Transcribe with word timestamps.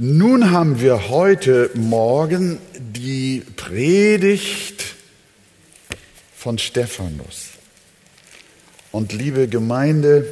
Nun 0.00 0.52
haben 0.52 0.80
wir 0.80 1.08
heute 1.08 1.72
Morgen 1.74 2.60
die 2.78 3.42
Predigt 3.56 4.94
von 6.36 6.56
Stephanus. 6.56 7.48
Und 8.92 9.12
liebe 9.12 9.48
Gemeinde, 9.48 10.24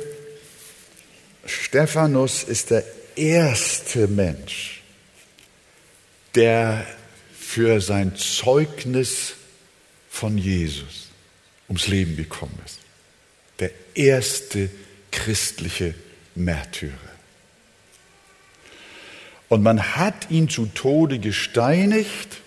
Stephanus 1.47 2.45
ist 2.45 2.71
der 2.71 2.85
erste 3.17 4.07
Mensch, 4.07 4.83
der 6.37 6.87
für 7.37 7.81
sein 7.81 8.15
Zeugnis 8.15 9.35
von 10.09 10.39
Jesus 10.39 11.09
ums 11.69 11.89
Leben 11.89 12.15
gekommen 12.15 12.57
ist. 12.65 12.79
Der 13.59 13.73
erste 13.95 14.71
christliche 15.11 15.97
Märtyrer. 16.37 17.16
Und 19.49 19.63
man 19.63 19.97
hat 19.97 20.31
ihn 20.31 20.49
zu 20.49 20.67
Tode 20.67 21.19
gesteinigt 21.19 22.41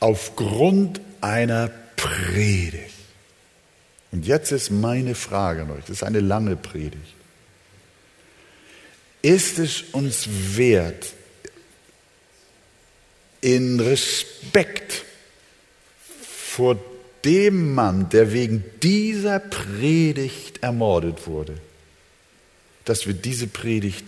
aufgrund 0.00 1.00
einer 1.20 1.70
Predigt. 1.96 2.90
Und 4.10 4.26
jetzt 4.26 4.52
ist 4.52 4.70
meine 4.70 5.14
Frage 5.14 5.62
an 5.62 5.70
euch, 5.70 5.80
das 5.82 5.90
ist 5.90 6.02
eine 6.02 6.20
lange 6.20 6.56
Predigt. 6.56 7.14
Ist 9.22 9.58
es 9.58 9.82
uns 9.92 10.28
wert, 10.56 11.14
in 13.40 13.80
Respekt 13.80 15.04
vor 16.22 16.78
dem 17.24 17.74
Mann, 17.74 18.08
der 18.08 18.32
wegen 18.32 18.64
dieser 18.82 19.38
Predigt 19.38 20.62
ermordet 20.62 21.26
wurde, 21.26 21.54
dass 22.84 23.06
wir 23.06 23.14
diese 23.14 23.46
Predigt 23.46 24.04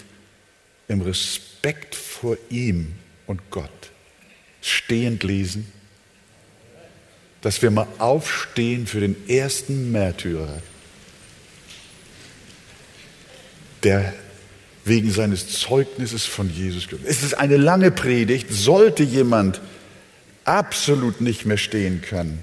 im 0.88 1.00
Respekt 1.00 1.94
vor 1.94 2.36
ihm 2.50 2.94
und 3.26 3.40
Gott 3.50 3.70
stehend 4.60 5.22
lesen, 5.22 5.70
dass 7.42 7.60
wir 7.60 7.70
mal 7.70 7.86
aufstehen 7.98 8.86
für 8.86 9.00
den 9.00 9.28
ersten 9.28 9.92
Märtyrer, 9.92 10.62
der 13.82 14.14
wegen 14.86 15.10
seines 15.10 15.48
Zeugnisses 15.60 16.24
von 16.24 16.50
Jesus. 16.50 16.88
Es 17.04 17.22
ist 17.22 17.34
eine 17.34 17.56
lange 17.56 17.90
Predigt. 17.90 18.50
Sollte 18.50 19.02
jemand 19.02 19.60
absolut 20.44 21.20
nicht 21.20 21.44
mehr 21.46 21.56
stehen 21.56 22.02
können, 22.02 22.42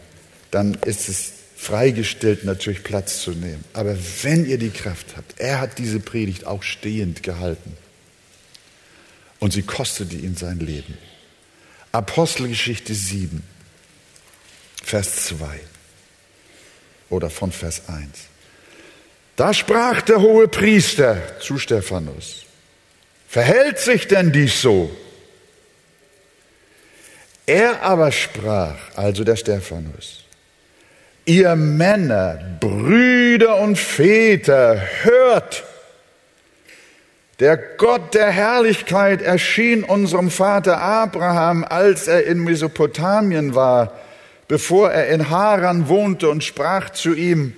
dann 0.50 0.76
ist 0.86 1.08
es 1.10 1.34
freigestellt, 1.56 2.44
natürlich 2.44 2.84
Platz 2.84 3.22
zu 3.22 3.32
nehmen. 3.32 3.64
Aber 3.74 3.96
wenn 4.24 4.46
ihr 4.46 4.58
die 4.58 4.72
Kraft 4.72 5.16
habt, 5.16 5.40
er 5.40 5.62
hat 5.62 5.78
diese 5.78 6.00
Predigt 6.00 6.48
auch 6.48 6.64
stehend 6.64 7.22
gehalten. 7.22 7.78
Und 9.42 9.53
sie 9.53 9.64
kostete 9.64 10.16
ihn 10.16 10.36
sein 10.36 10.59
Leben. 10.59 10.95
Apostelgeschichte 11.92 12.94
7, 12.94 13.42
Vers 14.84 15.25
2 15.25 15.59
oder 17.09 17.30
von 17.31 17.52
Vers 17.52 17.89
1. 17.89 18.08
Da 19.36 19.52
sprach 19.52 20.02
der 20.02 20.22
hohe 20.22 20.47
Priester 20.47 21.39
zu 21.39 21.58
Stephanus, 21.58 22.44
verhält 23.28 23.80
sich 23.80 24.08
denn 24.08 24.31
dies 24.31 24.62
so? 24.62 24.95
Er 27.47 27.81
aber 27.81 28.12
sprach, 28.12 28.78
also 28.95 29.23
der 29.23 29.38
Stephanus, 29.38 30.23
ihr 31.25 31.56
Männer, 31.56 32.58
Brüder 32.59 33.58
und 33.58 33.80
Väter, 33.80 34.80
hört, 35.02 35.64
der 37.42 37.58
Gott 37.58 38.14
der 38.14 38.30
Herrlichkeit 38.30 39.23
erschien 39.23 39.84
unserem 39.84 40.30
Vater 40.30 40.80
Abraham, 40.80 41.66
als 41.67 42.08
er 42.08 42.28
in 42.28 42.44
Mesopotamien 42.44 43.56
war, 43.56 43.94
bevor 44.47 44.92
er 44.92 45.08
in 45.08 45.31
Haran 45.31 45.89
wohnte 45.89 46.30
und 46.30 46.44
sprach 46.44 46.92
zu 46.92 47.16
ihm, 47.16 47.53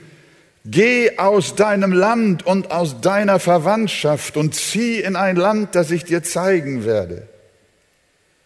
Geh 0.64 1.18
aus 1.18 1.56
deinem 1.56 1.92
Land 1.92 2.46
und 2.46 2.72
aus 2.72 3.02
deiner 3.02 3.38
Verwandtschaft 3.40 4.38
und 4.38 4.56
zieh 4.56 5.02
in 5.02 5.18
ein 5.18 5.36
Land, 5.36 5.76
das 5.76 5.92
ich 5.92 6.06
dir 6.06 6.24
zeigen 6.24 6.86
werde. 6.86 7.28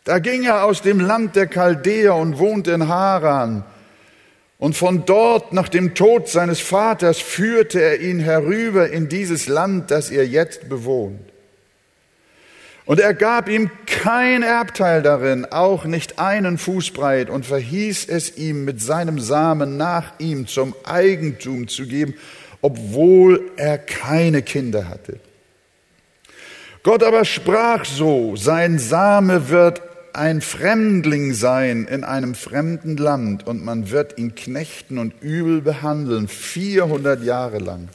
Da 0.05 0.17
ging 0.17 0.43
er 0.43 0.63
aus 0.63 0.81
dem 0.81 0.99
Land 0.99 1.35
der 1.35 1.45
Chaldäer 1.45 2.15
und 2.15 2.39
wohnte 2.39 2.71
in 2.71 2.87
Haran. 2.87 3.63
Und 4.59 4.75
von 4.75 5.05
dort, 5.05 5.53
nach 5.53 5.69
dem 5.69 5.93
Tod 5.93 6.27
seines 6.29 6.59
Vaters, 6.59 7.19
führte 7.19 7.79
er 7.79 8.01
ihn 8.01 8.19
herüber 8.19 8.89
in 8.89 9.07
dieses 9.07 9.47
Land, 9.47 9.91
das 9.91 10.09
ihr 10.09 10.25
jetzt 10.25 10.67
bewohnt. 10.67 11.21
Und 12.85 12.99
er 12.99 13.13
gab 13.13 13.49
ihm 13.49 13.69
kein 13.85 14.43
Erbteil 14.43 15.03
darin, 15.03 15.45
auch 15.45 15.83
nicht 15.83 16.19
einen 16.19 16.57
Fußbreit, 16.57 17.29
und 17.29 17.45
verhieß 17.45 18.07
es 18.07 18.37
ihm, 18.37 18.65
mit 18.65 18.81
seinem 18.81 19.19
Samen 19.19 19.77
nach 19.77 20.13
ihm 20.19 20.47
zum 20.47 20.73
Eigentum 20.85 21.67
zu 21.67 21.85
geben, 21.85 22.15
obwohl 22.61 23.51
er 23.57 23.77
keine 23.77 24.41
Kinder 24.41 24.87
hatte. 24.87 25.19
Gott 26.81 27.03
aber 27.03 27.25
sprach 27.25 27.83
so, 27.83 28.37
sein 28.37 28.79
Same 28.79 29.49
wird 29.49 29.81
ein 30.13 30.41
Fremdling 30.41 31.33
sein 31.33 31.85
in 31.85 32.03
einem 32.03 32.35
fremden 32.35 32.97
Land, 32.97 33.45
und 33.45 33.63
man 33.63 33.91
wird 33.91 34.17
ihn 34.17 34.35
knechten 34.35 34.97
und 34.97 35.13
übel 35.21 35.61
behandeln, 35.61 36.27
400 36.27 37.23
Jahre 37.23 37.59
lang. 37.59 37.89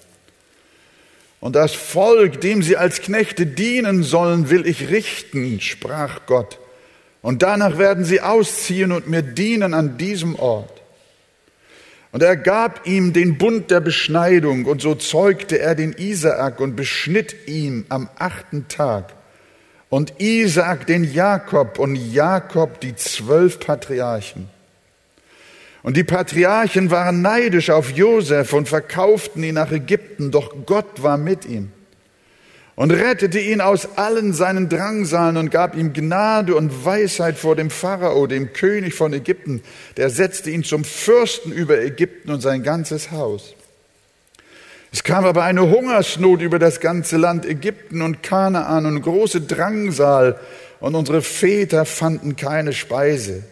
Und 1.40 1.56
das 1.56 1.74
Volk, 1.74 2.40
dem 2.40 2.62
sie 2.62 2.76
als 2.76 3.00
Knechte 3.00 3.46
dienen 3.46 4.04
sollen, 4.04 4.48
will 4.48 4.66
ich 4.66 4.90
richten, 4.90 5.60
sprach 5.60 6.26
Gott. 6.26 6.58
Und 7.20 7.42
danach 7.42 7.78
werden 7.78 8.04
sie 8.04 8.20
ausziehen 8.20 8.92
und 8.92 9.08
mir 9.08 9.22
dienen 9.22 9.74
an 9.74 9.96
diesem 9.98 10.36
Ort. 10.36 10.82
Und 12.12 12.22
er 12.22 12.36
gab 12.36 12.86
ihm 12.86 13.12
den 13.12 13.38
Bund 13.38 13.70
der 13.70 13.80
Beschneidung, 13.80 14.66
und 14.66 14.82
so 14.82 14.94
zeugte 14.94 15.58
er 15.58 15.74
den 15.74 15.94
Isaak 15.94 16.60
und 16.60 16.76
beschnitt 16.76 17.48
ihn 17.48 17.86
am 17.88 18.08
achten 18.18 18.68
Tag. 18.68 19.14
Und 19.92 20.14
Isaak 20.22 20.86
den 20.86 21.04
Jakob 21.04 21.78
und 21.78 21.96
Jakob 21.96 22.80
die 22.80 22.96
zwölf 22.96 23.60
Patriarchen. 23.60 24.48
Und 25.82 25.98
die 25.98 26.02
Patriarchen 26.02 26.90
waren 26.90 27.20
neidisch 27.20 27.68
auf 27.68 27.90
Josef 27.90 28.54
und 28.54 28.70
verkauften 28.70 29.44
ihn 29.44 29.56
nach 29.56 29.70
Ägypten, 29.70 30.30
doch 30.30 30.64
Gott 30.64 31.02
war 31.02 31.18
mit 31.18 31.44
ihm 31.44 31.72
und 32.74 32.90
rettete 32.90 33.38
ihn 33.38 33.60
aus 33.60 33.98
allen 33.98 34.32
seinen 34.32 34.70
Drangsalen 34.70 35.36
und 35.36 35.50
gab 35.50 35.76
ihm 35.76 35.92
Gnade 35.92 36.54
und 36.54 36.86
Weisheit 36.86 37.36
vor 37.36 37.54
dem 37.54 37.68
Pharao, 37.68 38.26
dem 38.26 38.54
König 38.54 38.94
von 38.94 39.12
Ägypten. 39.12 39.60
Der 39.98 40.08
setzte 40.08 40.48
ihn 40.48 40.64
zum 40.64 40.84
Fürsten 40.84 41.52
über 41.52 41.78
Ägypten 41.78 42.30
und 42.30 42.40
sein 42.40 42.62
ganzes 42.62 43.10
Haus. 43.10 43.54
Es 44.92 45.02
kam 45.02 45.24
aber 45.24 45.42
eine 45.42 45.70
Hungersnot 45.70 46.42
über 46.42 46.58
das 46.58 46.78
ganze 46.78 47.16
Land 47.16 47.46
Ägypten 47.46 48.02
und 48.02 48.22
Kanaan 48.22 48.84
und 48.84 49.00
große 49.00 49.40
Drangsal 49.40 50.38
und 50.80 50.94
unsere 50.94 51.22
Väter 51.22 51.86
fanden 51.86 52.36
keine 52.36 52.74
Speise. 52.74 53.42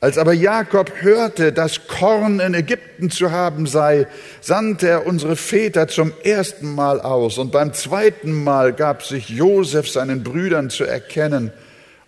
Als 0.00 0.18
aber 0.18 0.32
Jakob 0.32 0.92
hörte, 1.00 1.52
dass 1.52 1.86
Korn 1.86 2.40
in 2.40 2.54
Ägypten 2.54 3.08
zu 3.08 3.30
haben 3.30 3.66
sei, 3.66 4.06
sandte 4.40 4.88
er 4.88 5.06
unsere 5.06 5.36
Väter 5.36 5.88
zum 5.88 6.12
ersten 6.22 6.74
Mal 6.74 7.00
aus. 7.00 7.38
Und 7.38 7.52
beim 7.52 7.72
zweiten 7.72 8.44
Mal 8.44 8.72
gab 8.72 9.04
sich 9.04 9.28
Josef 9.28 9.88
seinen 9.88 10.22
Brüdern 10.22 10.70
zu 10.70 10.84
erkennen. 10.84 11.52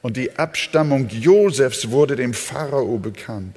Und 0.03 0.17
die 0.17 0.39
Abstammung 0.39 1.09
Josefs 1.09 1.91
wurde 1.91 2.17
dem 2.17 2.35
Pharao 2.35 2.99
bekannt. 2.99 3.57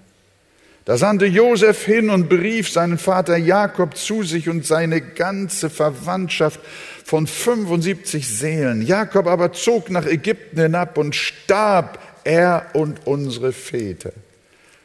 Da 0.86 0.98
sandte 0.98 1.28
Josef 1.28 1.86
hin 1.86 2.10
und 2.10 2.28
berief 2.28 2.70
seinen 2.70 2.98
Vater 2.98 3.38
Jakob 3.38 3.96
zu 3.96 4.24
sich 4.24 4.50
und 4.50 4.66
seine 4.66 5.02
ganze 5.02 5.70
Verwandtschaft 5.70 6.60
von 7.06 7.28
75 7.28 8.28
Seelen. 8.28 8.82
Jakob 8.82 9.28
aber 9.28 9.54
zog 9.54 9.92
nach 9.92 10.08
Ägypten 10.08 10.60
hinab 10.60 10.98
und 10.98 11.16
starb 11.16 12.00
er 12.24 12.66
und 12.74 13.06
unsere 13.06 13.52
Väter. 13.52 14.12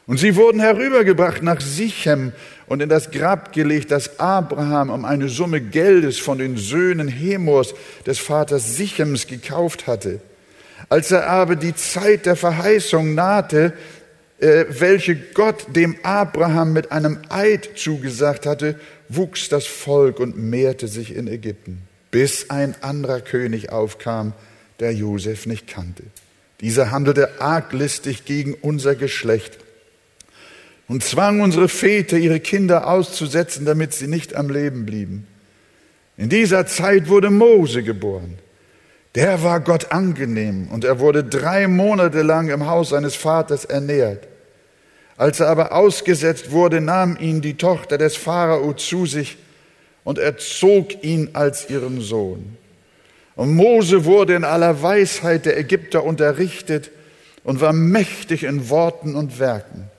Und 0.05 0.19
sie 0.19 0.35
wurden 0.35 0.61
herübergebracht 0.61 1.41
nach 1.41 1.61
Sichem 1.61 2.31
und 2.67 2.81
in 2.81 2.89
das 2.89 3.11
Grab 3.11 3.51
gelegt, 3.51 3.91
das 3.91 4.19
Abraham 4.19 4.89
um 4.89 5.03
eine 5.03 5.29
Summe 5.29 5.61
Geldes 5.61 6.19
von 6.19 6.37
den 6.37 6.57
Söhnen 6.57 7.07
Hemors 7.07 7.73
des 8.05 8.19
Vaters 8.19 8.77
Sichems 8.77 9.27
gekauft 9.27 9.87
hatte. 9.87 10.21
Als 10.89 11.11
er 11.11 11.27
aber 11.27 11.55
die 11.55 11.75
Zeit 11.75 12.25
der 12.25 12.35
Verheißung 12.35 13.15
nahte, 13.15 13.73
welche 14.39 15.15
Gott 15.15 15.75
dem 15.75 15.97
Abraham 16.03 16.73
mit 16.73 16.91
einem 16.91 17.19
Eid 17.29 17.69
zugesagt 17.75 18.45
hatte, 18.45 18.79
wuchs 19.09 19.49
das 19.49 19.65
Volk 19.65 20.19
und 20.19 20.37
mehrte 20.37 20.87
sich 20.87 21.15
in 21.15 21.27
Ägypten, 21.27 21.81
bis 22.11 22.49
ein 22.49 22.75
anderer 22.81 23.21
König 23.21 23.71
aufkam, 23.71 24.33
der 24.79 24.93
Josef 24.93 25.45
nicht 25.45 25.67
kannte. 25.67 26.03
Dieser 26.61 26.91
handelte 26.91 27.41
arglistig 27.41 28.25
gegen 28.25 28.53
unser 28.53 28.95
Geschlecht 28.95 29.57
und 30.87 31.03
zwang 31.03 31.41
unsere 31.41 31.67
Väter, 31.67 32.17
ihre 32.17 32.39
Kinder 32.39 32.87
auszusetzen, 32.87 33.65
damit 33.65 33.93
sie 33.93 34.07
nicht 34.07 34.35
am 34.35 34.49
Leben 34.49 34.85
blieben. 34.85 35.27
In 36.15 36.29
dieser 36.29 36.65
Zeit 36.65 37.09
wurde 37.09 37.29
Mose 37.29 37.83
geboren. 37.83 38.39
Der 39.15 39.43
war 39.43 39.59
Gott 39.59 39.91
angenehm 39.91 40.67
und 40.71 40.83
er 40.83 40.99
wurde 40.99 41.23
drei 41.23 41.67
Monate 41.67 42.21
lang 42.21 42.49
im 42.49 42.67
Haus 42.67 42.89
seines 42.89 43.15
Vaters 43.15 43.65
ernährt. 43.65 44.27
Als 45.17 45.39
er 45.39 45.47
aber 45.47 45.71
ausgesetzt 45.71 46.51
wurde, 46.51 46.79
nahm 46.79 47.17
ihn 47.19 47.41
die 47.41 47.57
Tochter 47.57 47.97
des 47.97 48.15
Pharao 48.15 48.73
zu 48.73 49.05
sich 49.07 49.37
und 50.03 50.19
erzog 50.19 51.03
ihn 51.03 51.31
als 51.33 51.69
ihren 51.69 52.01
Sohn. 52.01 52.57
Und 53.35 53.55
Mose 53.55 54.05
wurde 54.05 54.35
in 54.35 54.43
aller 54.43 54.81
Weisheit 54.81 55.45
der 55.45 55.57
Ägypter 55.57 56.03
unterrichtet 56.03 56.91
und 57.43 57.61
war 57.61 57.73
mächtig 57.73 58.43
in 58.43 58.69
Worten 58.69 59.15
und 59.15 59.39
Werken. 59.39 59.89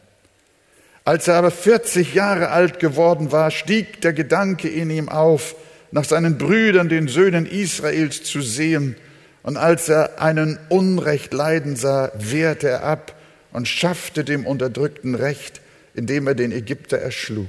Als 1.04 1.26
er 1.26 1.36
aber 1.36 1.50
40 1.50 2.14
Jahre 2.14 2.50
alt 2.50 2.80
geworden 2.80 3.32
war, 3.32 3.50
stieg 3.50 4.00
der 4.02 4.12
Gedanke 4.12 4.68
in 4.68 4.90
ihm 4.90 5.08
auf, 5.08 5.54
nach 5.90 6.04
seinen 6.04 6.38
Brüdern, 6.38 6.88
den 6.88 7.08
Söhnen 7.08 7.46
Israels, 7.46 8.22
zu 8.22 8.42
sehen 8.42 8.96
und 9.42 9.56
als 9.56 9.88
er 9.88 10.20
einen 10.20 10.58
Unrecht 10.68 11.32
leiden 11.32 11.76
sah, 11.76 12.12
wehrte 12.14 12.68
er 12.68 12.84
ab 12.84 13.14
und 13.52 13.66
schaffte 13.66 14.24
dem 14.24 14.46
Unterdrückten 14.46 15.14
Recht, 15.14 15.60
indem 15.94 16.26
er 16.26 16.34
den 16.34 16.52
Ägypter 16.52 16.98
erschlug. 16.98 17.48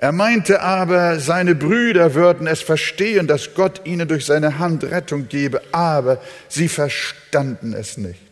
Er 0.00 0.12
meinte 0.12 0.60
aber, 0.60 1.18
seine 1.18 1.54
Brüder 1.54 2.14
würden 2.14 2.46
es 2.46 2.60
verstehen, 2.60 3.26
dass 3.26 3.54
Gott 3.54 3.80
ihnen 3.84 4.06
durch 4.06 4.26
seine 4.26 4.58
Hand 4.58 4.84
Rettung 4.84 5.28
gebe, 5.28 5.60
aber 5.72 6.20
sie 6.48 6.68
verstanden 6.68 7.72
es 7.72 7.96
nicht. 7.96 8.27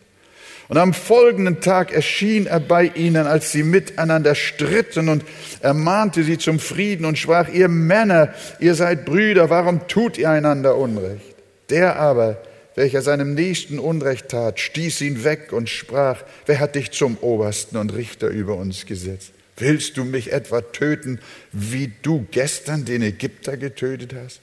Und 0.69 0.79
am 0.79 0.95
folgenden 0.95 1.61
Tag 1.61 1.93
erschien 1.93 2.47
er 2.47 2.59
bei 2.59 2.91
ihnen, 2.95 3.27
als 3.27 3.53
sie 3.53 3.63
miteinander 3.63 4.35
stritten 4.35 5.09
und 5.09 5.25
ermahnte 5.61 6.25
sie 6.25 6.39
zum 6.39 6.59
Frieden 6.59 7.05
und 7.05 7.19
sprach, 7.19 7.49
ihr 7.49 7.69
Männer, 7.69 8.35
ihr 8.59 8.75
seid 8.75 9.05
Brüder, 9.05 9.49
warum 9.49 9.87
tut 9.87 10.19
ihr 10.19 10.29
einander 10.29 10.77
Unrecht? 10.77 11.37
Der 11.71 11.97
aber, 11.97 12.43
welcher 12.75 13.01
seinem 13.01 13.35
Nächsten 13.35 13.79
Unrecht 13.79 14.29
tat, 14.29 14.59
stieß 14.59 15.03
ihn 15.03 15.23
weg 15.23 15.53
und 15.53 15.69
sprach, 15.69 16.23
wer 16.47 16.59
hat 16.59 16.75
dich 16.75 16.91
zum 16.91 17.17
Obersten 17.19 17.77
und 17.77 17.95
Richter 17.95 18.29
über 18.29 18.57
uns 18.57 18.87
gesetzt? 18.87 19.33
Willst 19.57 19.97
du 19.97 20.05
mich 20.05 20.33
etwa 20.33 20.61
töten, 20.61 21.21
wie 21.53 21.93
du 22.03 22.27
gestern 22.31 22.85
den 22.85 23.03
Ägypter 23.03 23.57
getötet 23.57 24.15
hast? 24.21 24.41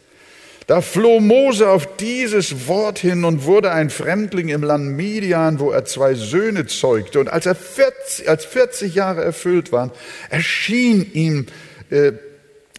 Da 0.68 0.81
floh 0.81 1.19
Mose 1.19 1.69
auf 1.69 1.98
dieses 1.98 2.68
Wort 2.68 3.00
hin 3.00 3.25
und 3.25 3.44
wurde 3.44 3.71
ein 3.71 3.89
Fremdling 3.89 4.50
im 4.50 4.63
Land 4.63 4.95
Midian, 4.95 5.60
wo 5.60 5.71
er 5.71 5.83
zwei 5.86 6.13
Söhne 6.13 6.65
zeugte. 6.68 7.19
Und 7.19 7.30
als 7.30 7.45
er 7.45 7.56
40, 7.56 8.30
als 8.30 8.45
40 8.45 8.95
Jahre 8.95 9.24
erfüllt 9.24 9.71
waren, 9.71 9.92
erschien 10.30 11.12
ihm 11.13 11.48
äh, 11.89 12.13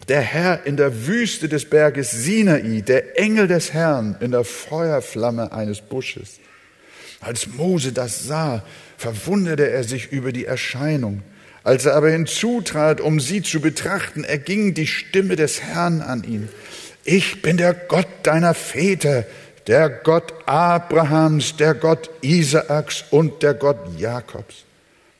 der 0.08 0.20
Herr 0.20 0.66
in 0.66 0.76
der 0.76 1.06
Wüste 1.06 1.48
des 1.48 1.68
Berges 1.68 2.10
Sinai, 2.10 2.82
der 2.82 3.18
Engel 3.18 3.48
des 3.48 3.72
Herrn 3.72 4.16
in 4.20 4.30
der 4.30 4.44
Feuerflamme 4.44 5.52
eines 5.52 5.80
Busches. 5.80 6.40
Als 7.20 7.46
Mose 7.46 7.92
das 7.92 8.24
sah, 8.24 8.62
verwunderte 8.96 9.70
er 9.70 9.84
sich 9.84 10.12
über 10.12 10.32
die 10.32 10.44
Erscheinung. 10.44 11.22
Als 11.62 11.86
er 11.86 11.94
aber 11.94 12.10
hinzutrat, 12.10 13.00
um 13.00 13.20
sie 13.20 13.40
zu 13.40 13.60
betrachten, 13.60 14.24
erging 14.24 14.74
die 14.74 14.86
Stimme 14.86 15.36
des 15.36 15.62
Herrn 15.62 16.02
an 16.02 16.22
ihn. 16.24 16.50
Ich 17.04 17.42
bin 17.42 17.58
der 17.58 17.74
Gott 17.74 18.08
deiner 18.22 18.54
Väter, 18.54 19.26
der 19.66 19.88
Gott 19.90 20.32
Abrahams, 20.46 21.56
der 21.56 21.74
Gott 21.74 22.10
Isaaks 22.22 23.04
und 23.10 23.42
der 23.42 23.54
Gott 23.54 23.78
Jakobs. 23.98 24.64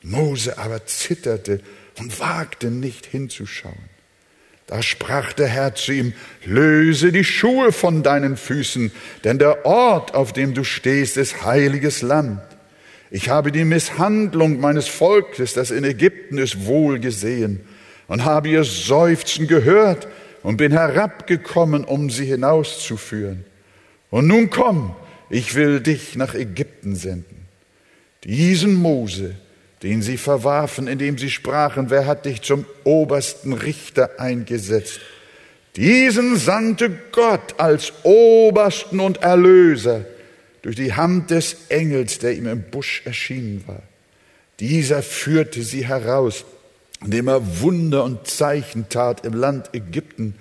Mose 0.01 0.57
aber 0.57 0.85
zitterte 0.85 1.61
und 1.99 2.19
wagte 2.19 2.71
nicht 2.71 3.05
hinzuschauen. 3.05 3.95
Da 4.67 4.81
sprach 4.81 5.33
der 5.33 5.47
Herr 5.47 5.75
zu 5.75 5.91
ihm, 5.91 6.13
löse 6.43 7.11
die 7.11 7.23
Schuhe 7.23 7.71
von 7.71 8.01
deinen 8.01 8.35
Füßen, 8.35 8.91
denn 9.23 9.37
der 9.37 9.65
Ort, 9.65 10.15
auf 10.15 10.33
dem 10.33 10.55
du 10.55 10.63
stehst, 10.63 11.17
ist 11.17 11.45
heiliges 11.45 12.01
Land. 12.01 12.41
Ich 13.11 13.29
habe 13.29 13.51
die 13.51 13.63
Misshandlung 13.63 14.59
meines 14.59 14.87
Volkes, 14.87 15.53
das 15.53 15.69
in 15.69 15.83
Ägypten 15.83 16.39
ist, 16.39 16.65
wohl 16.65 16.99
gesehen 16.99 17.61
und 18.07 18.25
habe 18.25 18.49
ihr 18.49 18.63
Seufzen 18.63 19.47
gehört 19.47 20.07
und 20.45 20.57
bin 20.57 20.73
herabgekommen, 20.73 21.83
um 21.83 22.11
sie 22.11 22.25
hinauszuführen. 22.25 23.45
Und 24.11 24.27
nun 24.27 24.51
komm, 24.51 24.95
ich 25.27 25.55
will 25.55 25.79
dich 25.79 26.15
nach 26.15 26.35
Ägypten 26.35 26.95
senden. 26.95 27.47
Diesen 28.23 28.75
Mose, 28.75 29.33
den 29.81 30.03
sie 30.03 30.17
verwarfen, 30.17 30.87
indem 30.87 31.17
sie 31.17 31.31
sprachen, 31.31 31.89
wer 31.89 32.05
hat 32.05 32.25
dich 32.25 32.43
zum 32.43 32.65
obersten 32.83 33.53
Richter 33.53 34.19
eingesetzt? 34.19 34.99
Diesen 35.77 36.37
sandte 36.37 36.91
Gott 37.11 37.59
als 37.59 37.91
obersten 38.03 38.99
und 38.99 39.23
Erlöser 39.23 40.05
durch 40.61 40.75
die 40.75 40.93
Hand 40.93 41.31
des 41.31 41.55
Engels, 41.69 42.19
der 42.19 42.35
ihm 42.35 42.45
im 42.45 42.61
Busch 42.61 43.01
erschienen 43.05 43.63
war. 43.65 43.81
Dieser 44.59 45.01
führte 45.01 45.63
sie 45.63 45.87
heraus, 45.87 46.45
indem 47.03 47.27
er 47.27 47.61
Wunder 47.61 48.03
und 48.03 48.27
Zeichen 48.27 48.89
tat 48.89 49.25
im 49.25 49.33
Land 49.33 49.69
Ägypten 49.73 50.35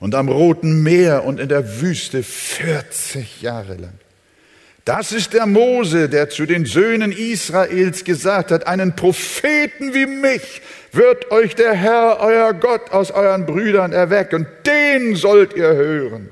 und 0.00 0.14
am 0.14 0.28
Roten 0.28 0.82
Meer 0.82 1.24
und 1.24 1.40
in 1.40 1.48
der 1.48 1.80
Wüste 1.80 2.22
40 2.22 3.42
Jahre 3.42 3.74
lang. 3.76 3.94
Das 4.84 5.12
ist 5.12 5.32
der 5.32 5.46
Mose, 5.46 6.10
der 6.10 6.28
zu 6.28 6.44
den 6.44 6.66
Söhnen 6.66 7.10
Israels 7.10 8.04
gesagt 8.04 8.50
hat, 8.50 8.66
einen 8.66 8.94
Propheten 8.94 9.94
wie 9.94 10.04
mich 10.04 10.60
wird 10.92 11.30
euch 11.30 11.54
der 11.54 11.72
Herr, 11.72 12.18
euer 12.20 12.52
Gott, 12.52 12.90
aus 12.90 13.10
euren 13.10 13.46
Brüdern 13.46 13.92
erwecken. 13.92 14.46
Den 14.66 15.16
sollt 15.16 15.54
ihr 15.54 15.72
hören. 15.74 16.28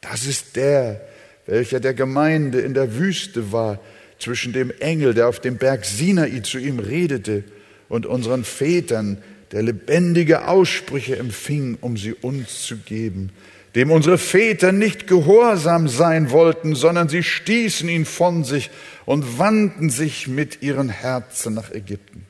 Das 0.00 0.24
ist 0.24 0.56
der, 0.56 1.00
welcher 1.46 1.80
der 1.80 1.94
Gemeinde 1.94 2.60
in 2.60 2.74
der 2.74 2.96
Wüste 2.96 3.52
war, 3.52 3.80
zwischen 4.18 4.52
dem 4.52 4.72
Engel, 4.80 5.14
der 5.14 5.28
auf 5.28 5.40
dem 5.40 5.56
Berg 5.56 5.84
Sinai 5.84 6.40
zu 6.40 6.58
ihm 6.58 6.78
redete, 6.78 7.44
und 7.88 8.06
unseren 8.06 8.44
Vätern, 8.44 9.18
der 9.52 9.62
lebendige 9.62 10.48
Aussprüche 10.48 11.16
empfing, 11.16 11.78
um 11.80 11.96
sie 11.96 12.12
uns 12.12 12.62
zu 12.62 12.76
geben 12.76 13.30
dem 13.74 13.90
unsere 13.90 14.18
Väter 14.18 14.72
nicht 14.72 15.06
gehorsam 15.06 15.86
sein 15.88 16.30
wollten, 16.30 16.74
sondern 16.74 17.08
sie 17.08 17.22
stießen 17.22 17.88
ihn 17.88 18.04
von 18.04 18.44
sich 18.44 18.70
und 19.04 19.38
wandten 19.38 19.90
sich 19.90 20.26
mit 20.26 20.62
ihren 20.62 20.88
Herzen 20.88 21.54
nach 21.54 21.70
Ägypten, 21.70 22.26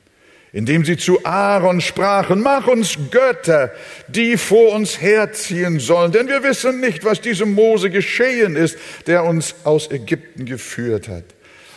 indem 0.51 0.85
sie 0.85 0.97
zu 0.97 1.25
Aaron 1.25 1.81
sprachen, 1.81 2.41
mach 2.41 2.67
uns 2.67 2.97
Götter, 3.09 3.71
die 4.09 4.37
vor 4.37 4.73
uns 4.73 5.01
herziehen 5.01 5.79
sollen, 5.79 6.11
denn 6.11 6.27
wir 6.27 6.43
wissen 6.43 6.81
nicht, 6.81 7.03
was 7.03 7.21
diesem 7.21 7.53
Mose 7.53 7.89
geschehen 7.89 8.55
ist, 8.55 8.77
der 9.07 9.23
uns 9.23 9.55
aus 9.63 9.89
Ägypten 9.89 10.45
geführt 10.45 11.07
hat. 11.07 11.23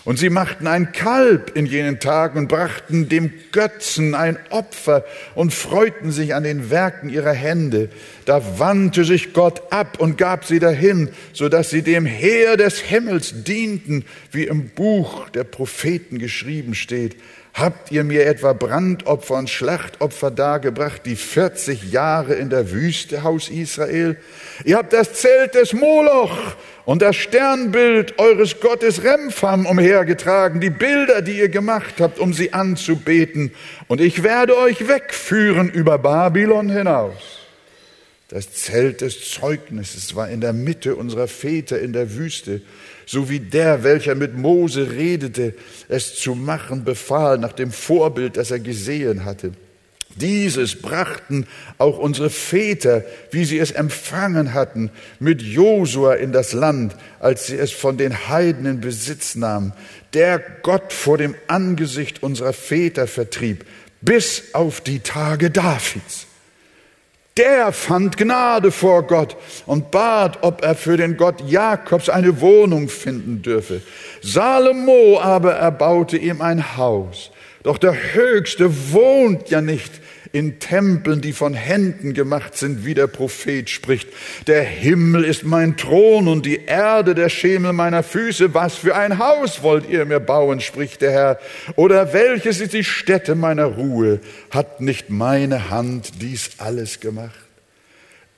Und 0.05 0.19
sie 0.19 0.31
machten 0.31 0.67
ein 0.67 0.91
Kalb 0.91 1.57
in 1.57 1.65
jenen 1.65 2.01
Tagen 2.01 2.39
und 2.39 2.49
brachten 2.49 3.09
dem 3.09 3.33
Götzen 3.53 4.17
ein 4.17 4.37
Opfer 4.51 5.05
und 5.37 5.55
freuten 5.55 6.11
sich 6.11 6.35
an 6.35 6.43
den 6.43 6.71
Werken 6.71 7.09
ihrer 7.09 7.33
Hände. 7.33 7.89
Da 8.25 8.59
wandte 8.59 9.05
sich 9.05 9.33
Gott 9.33 9.63
ab 9.71 9.99
und 9.99 10.19
gab 10.19 10.45
sie 10.45 10.59
dahin, 10.59 11.11
so 11.33 11.49
dass 11.49 11.71
sie 11.71 11.83
dem 11.83 12.07
Heer 12.07 12.57
des 12.57 12.81
Himmels 12.81 13.45
dienten, 13.45 14.05
wie 14.31 14.45
im 14.45 14.69
Buch 14.69 15.29
der 15.31 15.45
Propheten 15.45 16.19
geschrieben 16.19 16.75
steht. 16.75 17.17
Habt 17.55 17.93
ihr 17.93 18.03
mir 18.03 18.25
etwa 18.25 18.55
Brandopfer 18.55 19.35
und 19.35 19.51
Schlachtopfer 19.51 20.31
dargebracht, 20.31 21.03
die 21.05 21.17
40 21.17 21.93
Jahre 21.93 22.35
in 22.35 22.49
der 22.49 22.73
Wüste, 22.73 23.25
Haus 23.25 23.51
Israel? 23.51 24.17
Ihr 24.65 24.79
habt 24.79 24.95
das 24.95 25.13
Zelt 25.15 25.55
des 25.55 25.75
Moloch 25.75 26.39
und 26.87 27.03
das 27.03 27.15
Sternbild 27.17 28.19
eures 28.19 28.61
Gottes 28.61 29.05
Rempham 29.05 29.67
umhergetragen, 29.67 30.63
die 30.63 30.71
Bilder, 30.71 31.21
die 31.21 31.39
ihr 31.39 31.51
gemacht 31.51 31.97
habt, 32.01 32.19
um 32.19 32.33
sie 32.33 32.55
anzubeten. 32.55 33.53
Und 33.87 34.01
ich 34.01 34.23
werde 34.23 34.57
euch 34.57 34.89
wegführen 34.89 35.69
über 35.69 35.99
Babylon 35.99 36.71
hinaus. 36.71 37.42
Das 38.33 38.51
Zelt 38.53 39.03
des 39.03 39.31
Zeugnisses 39.31 40.17
war 40.17 40.29
in 40.29 40.41
der 40.41 40.55
Mitte 40.55 40.97
unserer 40.97 41.29
Väter 41.29 41.79
in 41.79 41.93
der 41.93 42.17
Wüste 42.17 42.63
so 43.07 43.29
wie 43.29 43.41
der, 43.41 43.85
welcher 43.85 44.15
mit 44.15 44.37
Mose 44.37 44.93
redete, 44.93 45.55
es 45.89 46.15
zu 46.15 46.35
machen 46.35 46.85
befahl, 46.85 47.39
nach 47.39 47.53
dem 47.53 47.73
Vorbild, 47.73 48.37
das 48.37 48.51
er 48.51 48.61
gesehen 48.61 49.25
hatte. 49.25 49.53
Dieses 50.17 50.77
brachten 50.77 51.47
auch 51.79 51.99
unsere 51.99 52.29
Väter, 52.29 53.03
wie 53.31 53.45
sie 53.47 53.59
es 53.59 53.71
empfangen 53.71 54.53
hatten, 54.53 54.91
mit 55.19 55.41
Josua 55.41 56.15
in 56.15 56.33
das 56.33 56.53
Land, 56.53 56.95
als 57.19 57.47
sie 57.47 57.57
es 57.57 57.73
von 57.73 57.97
den 57.97 58.29
Heiden 58.29 58.67
in 58.67 58.81
Besitz 58.81 59.35
nahmen, 59.37 59.73
der 60.13 60.39
Gott 60.63 60.93
vor 60.93 61.17
dem 61.17 61.35
Angesicht 61.49 62.23
unserer 62.23 62.53
Väter 62.53 63.07
vertrieb, 63.07 63.65
bis 64.03 64.43
auf 64.53 64.83
die 64.83 65.01
Tage 65.01 65.51
Davids 65.51 66.27
der 67.37 67.73
fand 67.73 68.17
Gnade 68.17 68.71
vor 68.71 69.05
Gott 69.05 69.37
und 69.67 69.91
bat, 69.91 70.39
ob 70.43 70.63
er 70.63 70.75
für 70.75 70.97
den 70.97 71.17
Gott 71.17 71.43
Jakobs 71.49 72.09
eine 72.09 72.41
Wohnung 72.41 72.89
finden 72.89 73.43
dürfe. 73.43 73.81
Salomo 74.21 75.21
aber 75.21 75.55
erbaute 75.55 76.19
ihm 76.19 76.43
ein 76.43 76.77
Haus. 76.77 77.31
Doch 77.63 77.79
der 77.79 77.95
Höchste 78.15 78.93
wohnt 78.93 79.49
ja 79.49 79.61
nicht 79.61 80.02
in 80.33 80.59
Tempeln, 80.59 81.21
die 81.21 81.33
von 81.33 81.55
Händen 81.55 82.15
gemacht 82.15 82.57
sind, 82.57 82.85
wie 82.85 82.95
der 82.95 83.07
Prophet 83.07 83.69
spricht. 83.69 84.09
Der 84.47 84.63
Himmel 84.63 85.25
ist 85.25 85.45
mein 85.45 85.77
Thron 85.77 86.27
und 86.27 86.47
die 86.47 86.65
Erde 86.65 87.15
der 87.15 87.29
Schemel 87.29 87.73
meiner 87.73 88.03
Füße. 88.03 88.55
Was 88.55 88.77
für 88.77 88.97
ein 88.97 89.19
Haus 89.19 89.63
wollt 89.63 89.89
ihr 89.89 90.05
mir 90.07 90.21
bauen, 90.21 90.61
spricht 90.61 91.03
der 91.03 91.13
Herr. 91.13 91.39
Oder 91.77 92.13
welches 92.13 92.61
ist 92.61 92.73
die 92.73 92.85
Stätte 92.85 93.35
meiner 93.35 93.67
Ruhe? 93.67 94.21
Hat 94.51 94.81
nicht 94.81 95.11
meine 95.11 95.71
Hand 95.71 96.23
dies 96.23 96.51
alles 96.59 97.01
gemacht? 97.01 97.39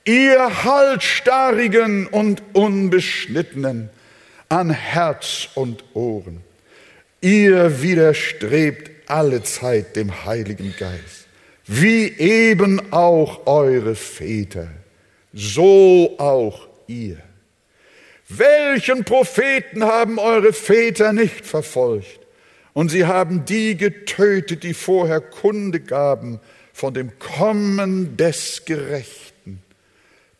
Ihr 0.03 0.63
Haltstarrigen 0.63 2.05
und 2.07 2.43
Unbeschnittenen 2.53 3.89
an 4.49 4.69
Herz 4.69 5.49
und 5.55 5.83
Ohren. 5.93 6.41
Ihr 7.21 7.81
widerstrebt 7.81 9.09
alle 9.09 9.41
Zeit 9.41 9.95
dem 9.95 10.25
Heiligen 10.25 10.75
Geist, 10.77 11.24
wie 11.67 12.07
eben 12.09 12.91
auch 12.91 13.47
eure 13.47 13.95
Väter, 13.95 14.67
so 15.33 16.15
auch 16.17 16.67
ihr. 16.87 17.17
Welchen 18.27 19.03
Propheten 19.03 19.83
haben 19.83 20.19
eure 20.19 20.53
Väter 20.53 21.13
nicht 21.13 21.45
verfolgt? 21.45 22.19
Und 22.73 22.89
sie 22.89 23.05
haben 23.05 23.45
die 23.45 23.77
getötet, 23.77 24.63
die 24.63 24.73
vorher 24.73 25.21
Kunde 25.21 25.79
gaben 25.79 26.39
von 26.73 26.93
dem 26.93 27.17
Kommen 27.19 28.17
des 28.17 28.65
Gerechten, 28.65 29.61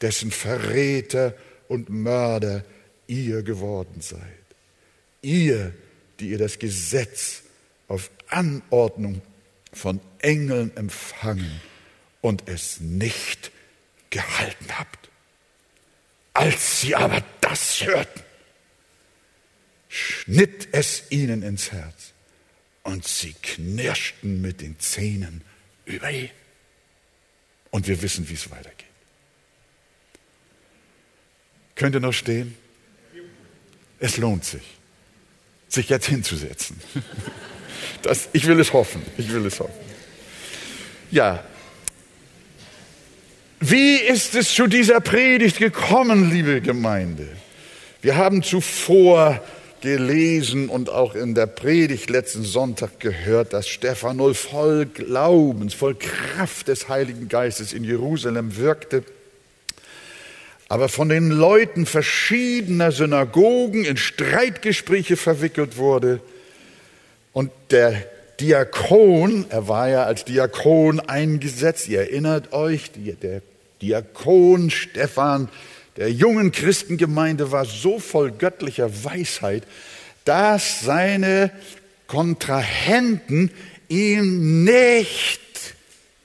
dessen 0.01 0.31
Verräter 0.31 1.33
und 1.69 1.89
Mörder 1.89 2.65
ihr 3.07 3.41
geworden 3.43 4.01
seid. 4.01 4.19
Ihr, 5.21 5.71
die 6.19 6.29
ihr 6.29 6.37
das 6.37 6.59
Gesetz 6.59 7.43
auf 7.87 8.09
Anordnung 8.29 9.21
von 9.75 9.99
Engeln 10.19 10.75
empfangen 10.77 11.61
und 12.21 12.47
es 12.47 12.79
nicht 12.79 13.51
gehalten 14.09 14.67
habt. 14.77 15.09
Als 16.33 16.81
sie 16.81 16.95
aber 16.95 17.23
das 17.41 17.85
hörten, 17.85 18.21
schnitt 19.89 20.69
es 20.71 21.03
ihnen 21.11 21.43
ins 21.43 21.71
Herz 21.71 22.13
und 22.83 23.05
sie 23.05 23.33
knirschten 23.41 24.41
mit 24.41 24.61
den 24.61 24.79
Zähnen 24.79 25.41
über 25.85 26.09
ihn. 26.09 26.31
Und 27.69 27.87
wir 27.87 28.01
wissen, 28.01 28.27
wie 28.29 28.33
es 28.33 28.49
weitergeht. 28.49 28.85
Könnt 31.75 31.95
ihr 31.95 32.01
noch 32.01 32.13
stehen? 32.13 32.55
Es 33.99 34.17
lohnt 34.17 34.45
sich, 34.45 34.77
sich 35.67 35.89
jetzt 35.89 36.07
hinzusetzen. 36.07 36.79
Das, 38.05 38.29
ich 38.33 38.45
will 38.45 38.59
es 38.59 38.71
hoffen. 38.71 39.01
Ich 39.17 39.33
will 39.33 39.47
es 39.47 39.59
hoffen. 39.59 39.73
Ja. 41.09 41.43
Wie 43.59 43.95
ist 43.95 44.35
es 44.35 44.53
zu 44.53 44.67
dieser 44.67 45.01
Predigt 45.01 45.57
gekommen, 45.57 46.29
liebe 46.29 46.61
Gemeinde? 46.61 47.27
Wir 48.03 48.15
haben 48.15 48.43
zuvor 48.43 49.41
gelesen 49.81 50.69
und 50.69 50.91
auch 50.91 51.15
in 51.15 51.33
der 51.33 51.47
Predigt 51.47 52.11
letzten 52.11 52.43
Sonntag 52.43 52.99
gehört, 52.99 53.53
dass 53.53 53.67
Stephanol 53.67 54.35
voll 54.35 54.85
Glaubens, 54.85 55.73
voll 55.73 55.95
Kraft 55.95 56.67
des 56.67 56.87
Heiligen 56.87 57.27
Geistes 57.27 57.73
in 57.73 57.83
Jerusalem 57.83 58.55
wirkte, 58.57 59.03
aber 60.67 60.89
von 60.89 61.09
den 61.09 61.31
Leuten 61.31 61.87
verschiedener 61.87 62.91
Synagogen 62.91 63.83
in 63.83 63.97
Streitgespräche 63.97 65.17
verwickelt 65.17 65.77
wurde 65.77 66.19
und 67.35 67.51
der 67.69 68.01
Diakon, 68.39 69.45
er 69.49 69.67
war 69.67 69.89
ja 69.89 70.05
als 70.05 70.23
Diakon 70.23 71.01
eingesetzt, 71.01 71.89
ihr 71.89 71.99
erinnert 71.99 72.53
euch, 72.53 72.91
der 72.93 73.41
Diakon 73.81 74.69
Stephan 74.69 75.49
der 75.97 76.09
jungen 76.13 76.53
Christengemeinde 76.53 77.51
war 77.51 77.65
so 77.65 77.99
voll 77.99 78.31
göttlicher 78.31 79.03
Weisheit, 79.03 79.63
dass 80.23 80.79
seine 80.79 81.51
Kontrahenten 82.07 83.51
ihm 83.89 84.63
nicht 84.63 85.41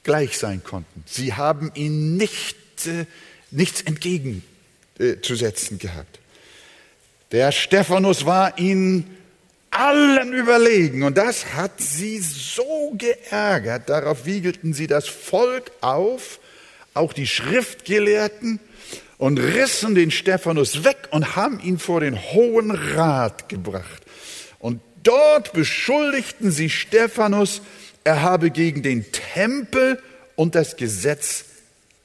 gleich 0.04 0.38
sein 0.38 0.62
konnten. 0.62 1.02
Sie 1.06 1.34
haben 1.34 1.72
ihm 1.74 2.16
nicht, 2.18 2.86
äh, 2.86 3.04
nichts 3.50 3.82
entgegenzusetzen 3.82 5.80
gehabt. 5.80 6.20
Der 7.32 7.50
Stephanus 7.50 8.26
war 8.26 8.60
ihnen 8.60 9.16
allen 9.80 10.32
überlegen. 10.32 11.02
Und 11.02 11.16
das 11.16 11.54
hat 11.54 11.80
sie 11.80 12.18
so 12.18 12.92
geärgert. 12.96 13.88
Darauf 13.88 14.26
wiegelten 14.26 14.74
sie 14.74 14.86
das 14.86 15.08
Volk 15.08 15.72
auf, 15.80 16.38
auch 16.94 17.12
die 17.12 17.26
Schriftgelehrten, 17.26 18.60
und 19.16 19.38
rissen 19.38 19.94
den 19.94 20.10
Stephanus 20.10 20.82
weg 20.82 20.96
und 21.10 21.36
haben 21.36 21.60
ihn 21.60 21.78
vor 21.78 22.00
den 22.00 22.18
Hohen 22.18 22.70
Rat 22.70 23.50
gebracht. 23.50 24.02
Und 24.58 24.80
dort 25.02 25.52
beschuldigten 25.52 26.50
sie 26.50 26.70
Stephanus, 26.70 27.60
er 28.02 28.22
habe 28.22 28.50
gegen 28.50 28.82
den 28.82 29.12
Tempel 29.12 30.02
und 30.36 30.54
das 30.54 30.76
Gesetz 30.76 31.44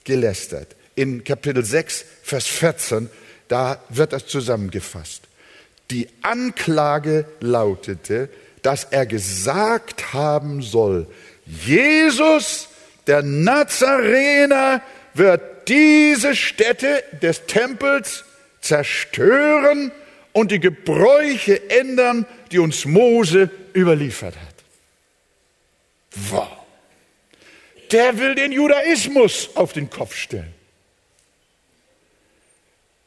gelästert. 0.03 0.75
In 0.95 1.23
Kapitel 1.23 1.63
6, 1.63 2.03
Vers 2.21 2.47
14, 2.47 3.09
da 3.47 3.81
wird 3.87 4.11
das 4.11 4.27
zusammengefasst. 4.27 5.24
Die 5.91 6.07
Anklage 6.21 7.25
lautete, 7.39 8.29
dass 8.61 8.85
er 8.85 9.05
gesagt 9.05 10.13
haben 10.13 10.61
soll, 10.61 11.07
Jesus, 11.45 12.69
der 13.05 13.21
Nazarener, 13.21 14.81
wird 15.13 15.67
diese 15.67 16.35
Stätte 16.35 17.03
des 17.21 17.45
Tempels 17.45 18.25
zerstören 18.61 19.91
und 20.33 20.51
die 20.51 20.59
Gebräuche 20.59 21.69
ändern, 21.69 22.25
die 22.51 22.59
uns 22.59 22.85
Mose 22.85 23.49
überliefert 23.75 24.35
hat. 24.35 24.55
Wow. 26.29 26.47
Der 27.91 28.17
will 28.17 28.35
den 28.35 28.51
Judaismus 28.51 29.49
auf 29.55 29.73
den 29.73 29.89
Kopf 29.89 30.15
stellen. 30.15 30.54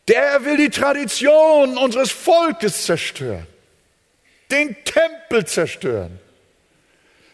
Der 0.08 0.44
will 0.44 0.56
die 0.56 0.70
Tradition 0.70 1.76
unseres 1.76 2.10
Volkes 2.10 2.86
zerstören, 2.86 3.46
den 4.50 4.74
Tempel 4.84 5.46
zerstören, 5.46 6.18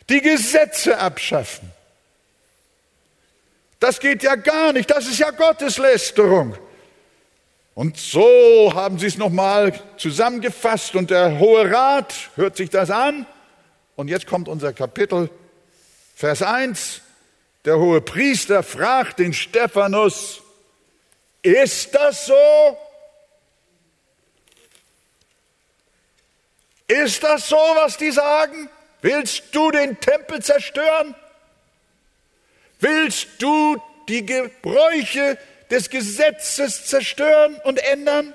die 0.09 0.21
Gesetze 0.21 0.99
abschaffen. 0.99 1.71
Das 3.78 4.00
geht 4.00 4.23
ja 4.23 4.35
gar 4.35 4.73
nicht, 4.73 4.90
das 4.90 5.07
ist 5.07 5.19
ja 5.19 5.31
Gotteslästerung. 5.31 6.57
Und 7.75 7.97
so 7.97 8.73
haben 8.75 8.99
sie 8.99 9.07
es 9.07 9.19
nochmal 9.19 9.73
zusammengefasst 9.97 10.95
und 10.95 11.11
der 11.11 11.38
Hohe 11.38 11.71
Rat 11.71 12.14
hört 12.37 12.57
sich 12.57 12.71
das 12.71 12.90
an. 12.90 13.26
Und 13.97 14.09
jetzt 14.09 14.26
kommt 14.26 14.49
unser 14.49 14.73
Kapitel, 14.73 15.28
Vers 16.14 16.43
1. 16.43 17.02
Der 17.64 17.78
hohe 17.78 18.00
Priester 18.00 18.62
fragt 18.62 19.19
den 19.19 19.33
Stephanus, 19.33 20.44
ist 21.45 21.95
das 21.95 22.27
so? 22.27 22.79
Ist 26.89 27.23
das 27.23 27.49
so, 27.49 27.57
was 27.57 27.97
die 27.97 28.11
sagen? 28.11 28.69
Willst 29.03 29.55
du 29.55 29.71
den 29.71 30.01
Tempel 30.01 30.43
zerstören? 30.43 31.15
Willst 32.81 33.29
du 33.39 33.81
die 34.09 34.25
Gebräuche 34.25 35.39
des 35.71 35.91
Gesetzes 35.91 36.87
zerstören 36.87 37.57
und 37.65 37.79
ändern? 37.79 38.35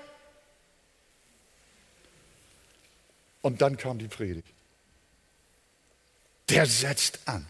Und 3.41 3.61
dann 3.61 3.77
kam 3.77 3.97
die 3.97 4.07
Predigt. 4.07 4.47
Der 6.49 6.65
setzt 6.65 7.19
an. 7.25 7.47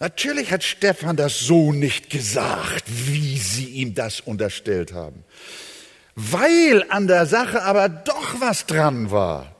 Natürlich 0.00 0.52
hat 0.52 0.62
Stefan 0.62 1.16
das 1.16 1.40
so 1.40 1.72
nicht 1.72 2.08
gesagt, 2.08 2.84
wie 2.86 3.36
sie 3.38 3.66
ihm 3.66 3.94
das 3.94 4.20
unterstellt 4.20 4.92
haben. 4.92 5.24
Weil 6.14 6.84
an 6.88 7.08
der 7.08 7.26
Sache 7.26 7.62
aber 7.62 7.88
doch 7.88 8.40
was 8.40 8.66
dran 8.66 9.10
war, 9.10 9.54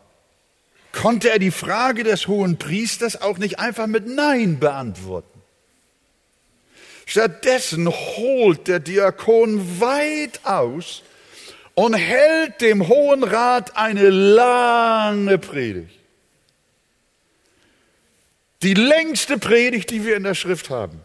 konnte 0.93 1.31
er 1.31 1.39
die 1.39 1.51
Frage 1.51 2.05
des 2.05 2.29
hohen 2.29 2.57
Priesters 2.57 3.21
auch 3.21 3.39
nicht 3.39 3.59
einfach 3.59 3.87
mit 3.87 4.07
Nein 4.07 4.59
beantworten. 4.61 5.41
Stattdessen 7.07 7.89
holt 7.89 8.69
der 8.69 8.81
Diakon 8.81 9.81
weit 9.81 10.41
aus 10.45 11.03
und 11.75 11.95
hält 11.95 12.61
dem 12.61 12.87
Hohen 12.87 13.25
Rat 13.25 13.77
eine 13.77 14.11
lange 14.11 15.39
Predigt. 15.39 15.98
Die 18.63 18.75
längste 18.75 19.39
Predigt, 19.39 19.91
die 19.91 20.05
wir 20.05 20.17
in 20.17 20.25
der 20.25 20.35
Schrift 20.35 20.71
haben. 20.71 21.01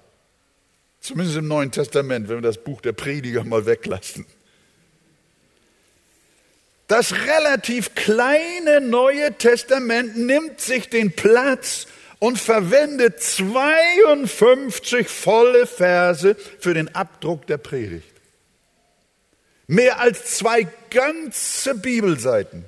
Zumindest 1.00 1.38
im 1.38 1.48
Neuen 1.48 1.72
Testament, 1.72 2.30
wenn 2.30 2.38
wir 2.38 2.42
das 2.42 2.64
Buch 2.64 2.82
der 2.82 2.94
Prediger 2.94 3.44
mal 3.44 3.66
weglassen. 3.66 4.26
Das 6.88 7.14
relativ 7.14 7.96
kleine 7.96 8.82
Neue 8.82 9.38
Testament 9.38 10.18
nimmt 10.18 10.62
sich 10.62 10.90
den 10.90 11.12
Platz 11.12 11.88
und 12.20 12.40
verwendet 12.40 13.22
52 13.22 15.08
volle 15.08 15.68
Verse 15.68 16.36
für 16.60 16.74
den 16.74 16.94
Abdruck 16.96 17.48
der 17.48 17.58
Predigt. 17.58 18.14
Mehr 19.68 20.00
als 20.00 20.38
zwei 20.38 20.68
ganze 20.90 21.76
Bibelseiten. 21.76 22.66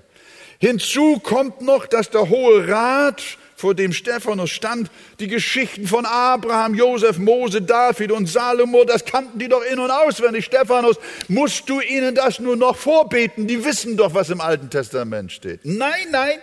Hinzu 0.60 1.20
kommt 1.20 1.62
noch, 1.62 1.86
dass 1.86 2.10
der 2.10 2.30
Hohe 2.30 2.68
Rat, 2.68 3.38
vor 3.56 3.74
dem 3.74 3.94
Stephanus 3.94 4.52
stand, 4.52 4.92
die 5.20 5.28
Geschichten 5.28 5.88
von 5.88 6.06
Abraham, 6.06 6.76
Josef, 6.76 7.18
Mose, 7.18 7.62
David 7.62 8.12
und 8.12 8.28
Salomo, 8.28 8.84
das 8.84 9.06
kannten 9.06 9.40
die 9.40 9.48
doch 9.48 9.64
in- 9.64 9.80
und 9.80 9.92
auswendig. 9.92 10.46
Stephanus, 10.46 10.98
musst 11.30 11.70
du 11.70 11.80
ihnen 11.80 12.16
das 12.16 12.40
nur 12.40 12.58
noch 12.58 12.76
vorbeten? 12.76 13.48
Die 13.48 13.64
wissen 13.64 13.96
doch, 13.96 14.14
was 14.14 14.30
im 14.30 14.42
Alten 14.42 14.70
Testament 14.70 15.32
steht. 15.32 15.62
Nein, 15.64 16.08
nein. 16.12 16.38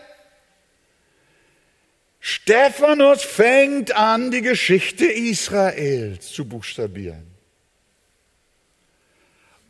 Stephanus 2.21 3.23
fängt 3.23 3.95
an, 3.95 4.31
die 4.31 4.43
Geschichte 4.43 5.07
Israels 5.07 6.33
zu 6.33 6.47
buchstabieren. 6.47 7.27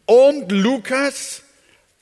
Und 0.05 0.53
Lukas 0.53 1.43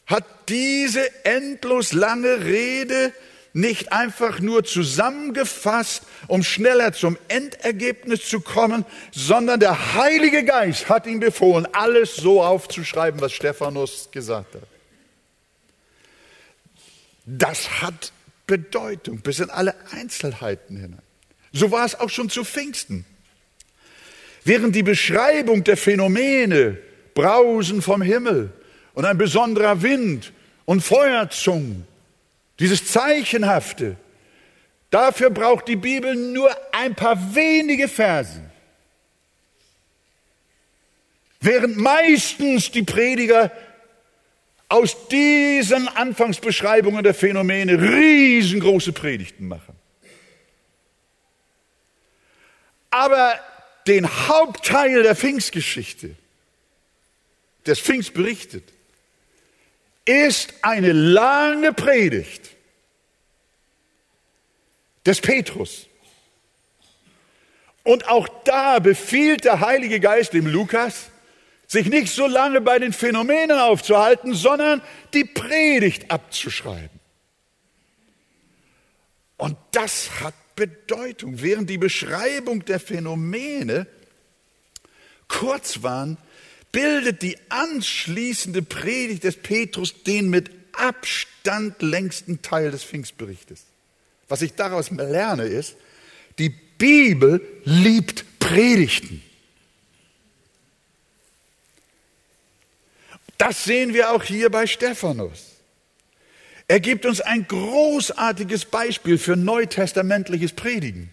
hat 0.07 0.25
diese 0.49 1.25
endlos 1.25 1.93
lange 1.93 2.45
Rede 2.45 3.13
nicht 3.53 3.93
einfach 3.93 4.41
nur 4.41 4.65
zusammengefasst, 4.65 6.03
um 6.29 6.43
schneller 6.43 6.93
zum 6.93 7.19
Endergebnis 7.29 8.29
zu 8.29 8.41
kommen, 8.41 8.85
sondern 9.13 9.61
der 9.61 9.95
Heilige 9.95 10.45
Geist 10.45 10.89
hat 10.89 11.07
ihm 11.07 11.21
befohlen, 11.21 11.67
alles 11.73 12.17
so 12.17 12.43
aufzuschreiben, 12.43 13.21
was 13.21 13.33
Stephanus 13.33 14.09
gesagt 14.13 14.55
hat. 14.55 14.63
Das 17.27 17.83
hat 17.83 18.13
Bedeutung 18.47 19.21
bis 19.21 19.39
in 19.39 19.51
alle 19.51 19.75
Einzelheiten 19.93 20.77
hinein. 20.77 21.03
So 21.53 21.71
war 21.71 21.85
es 21.85 21.99
auch 21.99 22.11
schon 22.11 22.31
zu 22.31 22.45
Pfingsten. 22.45 23.05
Während 24.45 24.75
die 24.75 24.83
Beschreibung 24.83 25.65
der 25.65 25.77
Phänomene, 25.77 26.79
Brausen 27.15 27.83
vom 27.83 28.03
Himmel 28.03 28.53
und 28.95 29.05
ein 29.05 29.19
besonderer 29.19 29.83
Wind 29.83 30.33
und 30.65 30.81
Feuerzungen, 30.81 31.87
dieses 32.61 32.85
Zeichenhafte, 32.87 33.97
dafür 34.91 35.31
braucht 35.31 35.67
die 35.67 35.77
Bibel 35.77 36.15
nur 36.15 36.55
ein 36.73 36.95
paar 36.95 37.35
wenige 37.35 37.89
Verse. 37.89 38.41
Während 41.41 41.79
meistens 41.79 42.71
die 42.71 42.83
Prediger 42.83 43.51
aus 44.69 45.09
diesen 45.09 45.89
Anfangsbeschreibungen 45.89 47.03
der 47.03 47.15
Phänomene 47.15 47.81
riesengroße 47.81 48.93
Predigten 48.93 49.49
machen. 49.49 49.75
Aber 52.91 53.41
den 53.87 54.07
Hauptteil 54.07 55.03
der 55.03 55.17
Pfingstgeschichte, 55.17 56.15
des 57.67 57.81
Pfingst 57.81 58.15
berichtet, 58.15 58.65
ist 60.11 60.55
eine 60.63 60.93
lange 60.93 61.73
Predigt 61.73 62.51
des 65.07 65.21
Petrus. 65.21 65.87
Und 67.85 68.09
auch 68.09 68.29
da 68.45 68.81
befiehlt 68.81 69.45
der 69.45 69.61
Heilige 69.61 70.01
Geist 70.01 70.33
dem 70.33 70.47
Lukas, 70.47 71.11
sich 71.67 71.89
nicht 71.89 72.13
so 72.13 72.27
lange 72.27 72.61
bei 72.61 72.81
den 72.81 72.93
Phänomenen 72.93 73.59
aufzuhalten, 73.59 74.35
sondern 74.35 74.83
die 75.15 75.25
Predigt 75.25 76.11
abzuschreiben. 76.11 76.99
Und 79.37 79.57
das 79.71 80.21
hat 80.21 80.35
Bedeutung. 80.57 81.41
Während 81.41 81.71
die 81.71 81.79
Beschreibung 81.79 82.65
der 82.65 82.81
Phänomene 82.81 83.87
kurz 85.29 85.83
waren, 85.85 86.19
bildet 86.73 87.23
die 87.23 87.37
anschließende 87.49 88.63
Predigt 88.63 89.25
des 89.25 89.37
Petrus 89.37 90.03
den 90.05 90.29
mit 90.31 90.51
Abstand 90.73 91.83
längsten 91.83 92.43
Teil 92.43 92.71
des 92.71 92.85
Pfingstberichtes. 92.85 93.65
Was 94.29 94.43
ich 94.43 94.55
daraus 94.55 94.91
lerne 94.91 95.45
ist, 95.45 95.77
die 96.39 96.51
Bibel 96.51 97.41
liebt 97.65 98.25
Predigten. 98.39 99.23
Das 103.37 103.65
sehen 103.65 103.95
wir 103.95 104.13
auch 104.13 104.23
hier 104.23 104.51
bei 104.51 104.67
Stephanus. 104.67 105.57
Er 106.69 106.79
gibt 106.79 107.05
uns 107.05 107.21
ein 107.21 107.49
großartiges 107.49 108.67
Beispiel 108.67 109.19
für 109.19 109.35
neutestamentliches 109.35 110.53
Predigen. 110.53 111.11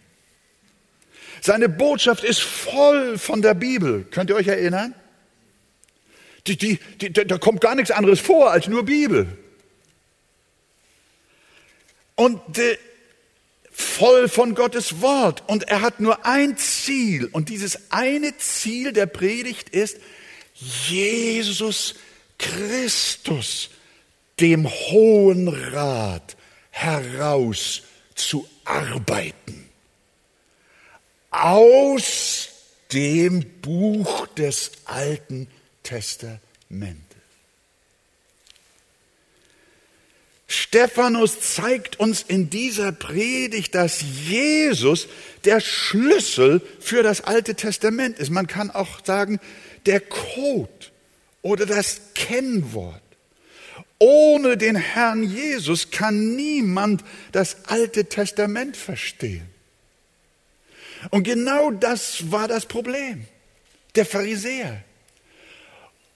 Seine 1.41 1.69
Botschaft 1.69 2.23
ist 2.23 2.41
voll 2.41 3.17
von 3.17 3.41
der 3.41 3.53
Bibel. 3.53 4.05
Könnt 4.11 4.29
ihr 4.29 4.35
euch 4.35 4.47
erinnern? 4.47 4.93
Die, 6.47 6.57
die, 6.57 6.79
die, 6.97 7.11
da 7.11 7.37
kommt 7.37 7.61
gar 7.61 7.75
nichts 7.75 7.91
anderes 7.91 8.19
vor 8.19 8.51
als 8.51 8.67
nur 8.67 8.85
Bibel. 8.85 9.37
Und 12.15 12.57
äh, 12.57 12.77
voll 13.71 14.27
von 14.27 14.55
Gottes 14.55 15.01
Wort. 15.01 15.43
Und 15.47 15.63
er 15.63 15.81
hat 15.81 15.99
nur 15.99 16.25
ein 16.25 16.57
Ziel. 16.57 17.25
Und 17.25 17.49
dieses 17.49 17.91
eine 17.91 18.37
Ziel 18.37 18.91
der 18.91 19.05
Predigt 19.05 19.69
ist, 19.69 19.97
Jesus 20.53 21.95
Christus 22.39 23.69
dem 24.39 24.67
Hohen 24.67 25.47
Rat 25.47 26.35
herauszuarbeiten. 26.71 29.69
Aus 31.29 32.49
dem 32.93 33.45
Buch 33.61 34.27
des 34.27 34.71
Alten 34.85 35.49
Testamentes. 35.87 37.17
Stephanus 40.49 41.39
zeigt 41.39 41.99
uns 41.99 42.23
in 42.23 42.49
dieser 42.49 42.91
Predigt, 42.91 43.73
dass 43.73 44.01
Jesus 44.01 45.07
der 45.45 45.61
Schlüssel 45.61 46.61
für 46.79 47.03
das 47.03 47.21
Alte 47.21 47.55
Testament 47.55 48.19
ist. 48.19 48.31
Man 48.31 48.47
kann 48.47 48.69
auch 48.69 49.03
sagen, 49.05 49.39
der 49.85 50.01
Code 50.01 50.69
oder 51.41 51.65
das 51.65 52.01
Kennwort. 52.15 53.01
Ohne 53.99 54.57
den 54.57 54.75
Herrn 54.75 55.23
Jesus 55.23 55.89
kann 55.89 56.35
niemand 56.35 57.03
das 57.31 57.65
Alte 57.65 58.05
Testament 58.05 58.75
verstehen. 58.75 59.49
Und 61.11 61.23
genau 61.23 61.71
das 61.71 62.29
war 62.31 62.47
das 62.49 62.65
Problem 62.65 63.25
der 63.95 64.05
Pharisäer. 64.05 64.83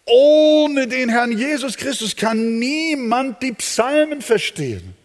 Ohne 0.06 0.88
den 0.88 1.10
Herrn 1.10 1.38
Jesus 1.38 1.78
Christus 1.78 2.16
kann 2.16 2.60
niemand 2.60 3.42
die 3.42 3.54
Psalmen 3.54 4.22
verstehen, 4.22 4.96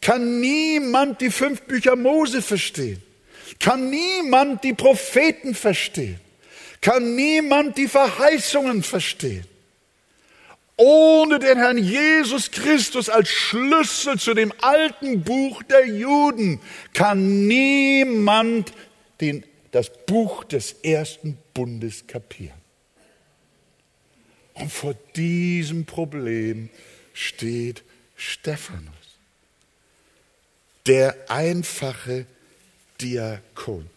kann 0.00 0.40
niemand 0.40 1.20
die 1.20 1.30
fünf 1.30 1.62
Bücher 1.62 1.96
Mose 1.96 2.42
verstehen, 2.42 3.02
kann 3.58 3.88
niemand 3.88 4.62
die 4.62 4.74
Propheten 4.74 5.54
verstehen, 5.54 6.20
kann 6.80 7.14
niemand 7.14 7.78
die 7.78 7.88
Verheißungen 7.88 8.82
verstehen. 8.82 9.46
Ohne 10.76 11.38
den 11.38 11.56
Herrn 11.56 11.78
Jesus 11.78 12.50
Christus 12.50 13.08
als 13.08 13.28
Schlüssel 13.28 14.18
zu 14.18 14.34
dem 14.34 14.52
alten 14.60 15.22
Buch 15.22 15.62
der 15.62 15.86
Juden 15.86 16.60
kann 16.92 17.46
niemand 17.46 18.72
den, 19.20 19.44
das 19.70 19.90
Buch 20.04 20.42
des 20.42 20.72
ersten 20.82 21.38
Bundes 21.54 22.06
kapieren. 22.08 22.63
Und 24.54 24.72
vor 24.72 24.94
diesem 25.16 25.84
Problem 25.84 26.70
steht 27.12 27.82
Stephanus, 28.16 28.94
der 30.86 31.16
einfache 31.28 32.26
Diakon. 33.00 33.88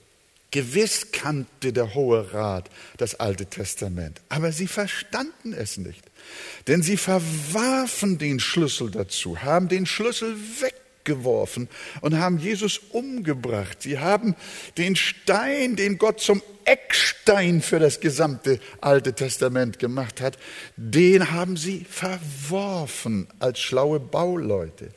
Gewiss 0.52 1.12
kannte 1.12 1.74
der 1.74 1.94
Hohe 1.94 2.34
Rat 2.34 2.70
das 2.98 3.16
Alte 3.16 3.46
Testament, 3.46 4.22
aber 4.30 4.52
sie 4.52 4.68
verstanden 4.68 5.54
es 5.54 5.78
nicht. 5.78 6.04
Denn 6.68 6.82
sie 6.82 6.98
verwarfen 6.98 8.18
den 8.18 8.40
Schlüssel 8.40 8.90
dazu, 8.90 9.42
haben 9.44 9.68
den 9.68 9.86
Schlüssel 9.86 10.36
weggeworfen 11.08 11.70
und 12.02 12.20
haben 12.20 12.38
Jesus 12.38 12.80
umgebracht. 12.92 13.82
Sie 13.82 14.00
haben 14.00 14.36
den 14.78 14.96
Stein, 14.96 15.76
den 15.76 15.98
Gott 15.98 16.20
zum 16.20 16.42
Eckstein 16.66 17.62
für 17.62 17.80
das 17.80 18.02
gesamte 18.02 18.60
Alte 18.82 19.14
Testament 19.14 19.80
gemacht 19.80 20.20
hat, 20.20 20.38
den 20.76 21.32
haben 21.32 21.56
sie 21.56 21.86
verworfen 21.90 23.28
als 23.40 23.60
schlaue 23.62 24.02
Bauleute. 24.02 24.90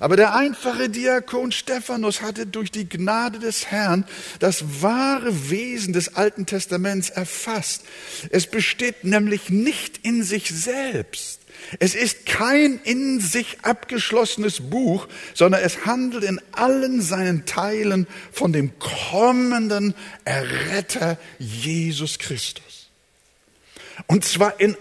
Aber 0.00 0.16
der 0.16 0.34
einfache 0.34 0.88
Diakon 0.88 1.52
Stephanus 1.52 2.22
hatte 2.22 2.46
durch 2.46 2.70
die 2.70 2.88
Gnade 2.88 3.40
des 3.40 3.66
Herrn 3.66 4.06
das 4.38 4.82
wahre 4.82 5.50
Wesen 5.50 5.92
des 5.92 6.16
Alten 6.16 6.46
Testaments 6.46 7.10
erfasst. 7.10 7.84
Es 8.30 8.46
besteht 8.46 9.04
nämlich 9.04 9.50
nicht 9.50 9.98
in 10.06 10.22
sich 10.22 10.48
selbst, 10.48 11.40
Es 11.78 11.94
ist 11.94 12.26
kein 12.26 12.80
in 12.84 13.20
sich 13.20 13.58
abgeschlossenes 13.62 14.70
Buch, 14.70 15.06
sondern 15.34 15.62
es 15.62 15.84
handelt 15.84 16.24
in 16.24 16.40
allen 16.52 17.02
seinen 17.02 17.44
Teilen 17.46 18.06
von 18.32 18.52
dem 18.52 18.78
kommenden 18.78 19.94
Erretter 20.24 21.18
Jesus 21.38 22.18
Christus. 22.18 22.88
Und 24.06 24.24
zwar 24.24 24.58
in, 24.60 24.76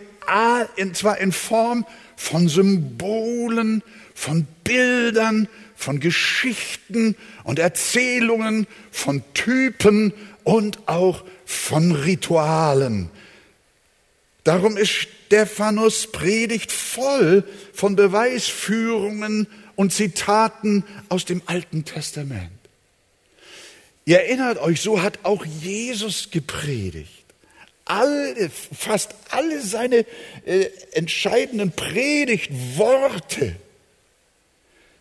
in, 0.76 0.94
zwar 0.94 1.18
in 1.18 1.32
Form 1.32 1.86
von 2.16 2.48
Symbolen, 2.48 3.84
von 4.14 4.48
Bildern, 4.64 5.48
von 5.76 6.00
Geschichten 6.00 7.16
und 7.44 7.60
Erzählungen, 7.60 8.68
von 8.92 9.24
Typen 9.34 10.14
und 10.44 10.88
auch 10.88 11.24
von 11.46 11.92
Ritualen. 11.92 13.10
Darum 14.44 14.78
ist 14.78 15.08
Stephanus 15.28 16.08
Predigt 16.08 16.72
voll 16.72 17.44
von 17.74 17.98
Beweisführungen 17.98 19.48
und 19.76 19.92
Zitaten 19.92 20.86
aus 21.10 21.26
dem 21.26 21.42
Alten 21.46 21.84
Testament. 21.84 22.50
Ihr 24.06 24.22
erinnert 24.22 24.58
euch, 24.58 24.80
so 24.80 25.02
hat 25.02 25.20
auch 25.24 25.46
Jesus 25.46 26.32
gepredigt. 26.32 27.26
Alle, 27.84 28.50
fast 28.50 29.16
alle 29.30 29.62
seine 29.62 30.06
äh, 30.46 30.70
entscheidenden 30.94 31.72
Predigtworte 31.72 33.58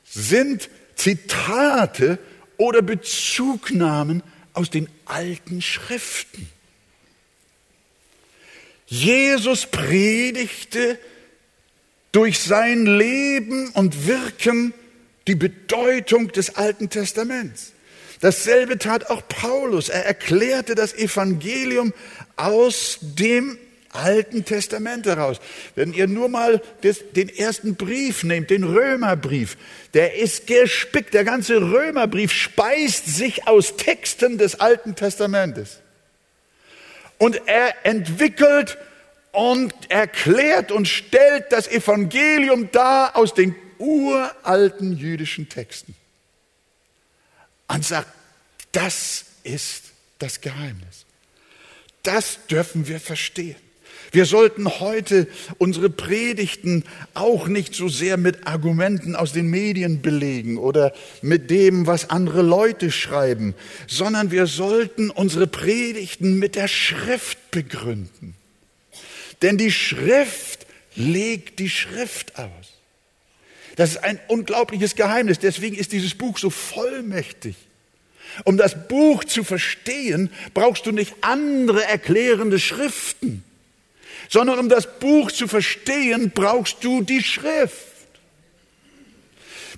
sind 0.05 0.69
Zitate 0.97 2.19
oder 2.57 2.83
Bezugnahmen 2.83 4.25
aus 4.55 4.71
den 4.71 4.89
alten 5.05 5.63
Schriften. 5.63 6.49
Jesus 8.87 9.67
predigte 9.67 10.99
durch 12.13 12.39
sein 12.39 12.87
Leben 12.87 13.71
und 13.71 14.07
Wirken 14.07 14.73
die 15.27 15.35
Bedeutung 15.35 16.31
des 16.33 16.57
Alten 16.57 16.89
Testaments. 16.89 17.73
Dasselbe 18.21 18.79
tat 18.79 19.11
auch 19.11 19.27
Paulus. 19.29 19.89
Er 19.89 20.07
erklärte 20.07 20.75
das 20.75 20.95
Evangelium 20.95 21.93
aus 22.37 22.99
dem 23.03 23.59
Alten 23.91 24.45
Testament 24.45 25.07
heraus. 25.07 25.39
Wenn 25.75 25.93
ihr 25.93 26.07
nur 26.07 26.29
mal 26.29 26.63
des, 26.83 27.13
den 27.13 27.29
ersten 27.29 27.77
Brief 27.77 28.25
nehmt, 28.25 28.51
den 28.51 28.65
Römerbrief, 28.65 29.57
der 29.95 30.17
ist 30.17 30.47
gespickt, 30.47 31.15
der 31.15 31.25
ganze 31.25 31.61
Römerbrief 31.61 32.33
speist 32.33 33.07
sich 33.07 33.47
aus 33.49 33.77
Texten 33.77 34.39
des 34.39 34.61
Alten 34.61 34.95
Testamentes. 34.95 35.81
Und 37.19 37.41
er 37.47 37.87
entwickelt 37.87 38.79
und 39.33 39.73
erklärt 39.91 40.73
und 40.73 40.87
stellt 40.89 41.53
das 41.53 41.69
Evangelium 41.69 42.71
dar 42.73 43.17
aus 43.17 43.35
den 43.35 43.55
uralten 43.79 44.97
jüdischen 44.97 45.49
Texten. 45.49 45.95
Und 47.69 47.85
sagt, 47.85 48.09
das 48.73 49.25
ist 49.43 49.85
das 50.19 50.41
Geheimnis. 50.41 51.05
Das 52.03 52.39
dürfen 52.47 52.87
wir 52.87 53.01
verstehen. 53.01 53.57
Wir 54.17 54.25
sollten 54.25 54.81
heute 54.81 55.29
unsere 55.59 55.91
Predigten 55.91 56.85
auch 57.13 57.49
nicht 57.49 57.75
so 57.75 57.91
sehr 57.91 58.17
mit 58.17 58.47
Argumenten 58.47 59.15
aus 59.15 59.35
den 59.35 59.49
Medien 59.49 60.01
belegen 60.01 60.57
oder 60.57 60.95
mit 61.21 61.51
dem, 61.51 61.87
was 61.87 62.09
andere 62.09 62.41
Leute 62.41 62.91
schreiben, 62.91 63.55
sondern 63.87 64.31
wir 64.31 64.47
sollten 64.47 65.11
unsere 65.11 65.47
Predigten 65.47 66.39
mit 66.39 66.55
der 66.55 66.67
Schrift 66.67 67.51
begründen. 67.51 68.35
Denn 69.43 69.59
die 69.59 69.71
Schrift 69.71 70.67
legt 70.95 71.59
die 71.59 71.69
Schrift 71.69 72.39
aus. 72.39 72.73
Das 73.77 73.91
ist 73.91 73.99
ein 73.99 74.19
unglaubliches 74.29 74.97
Geheimnis. 74.97 75.41
Deswegen 75.41 75.77
ist 75.77 75.93
dieses 75.93 76.15
Buch 76.15 76.39
so 76.39 76.49
vollmächtig. 76.49 77.55
Um 78.45 78.57
das 78.57 78.89
Buch 78.89 79.25
zu 79.25 79.45
verstehen, 79.45 80.31
brauchst 80.55 80.87
du 80.87 80.93
nicht 80.93 81.13
andere 81.21 81.85
erklärende 81.85 82.59
Schriften 82.59 83.43
sondern 84.29 84.59
um 84.59 84.69
das 84.69 84.99
Buch 84.99 85.31
zu 85.31 85.49
verstehen, 85.49 86.33
brauchst 86.35 86.83
du 86.83 87.03
die 87.03 87.23
Schrift. 87.23 87.87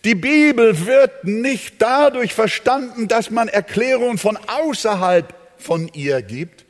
Die 0.04 0.14
Bibel 0.14 0.86
wird 0.86 1.24
nicht 1.24 1.74
dadurch 1.78 2.32
verstanden, 2.32 3.08
dass 3.08 3.30
man 3.30 3.48
Erklärungen 3.48 4.18
von 4.18 4.36
außerhalb 4.36 5.34
von 5.58 5.90
ihr 5.92 6.22
gibt, 6.22 6.64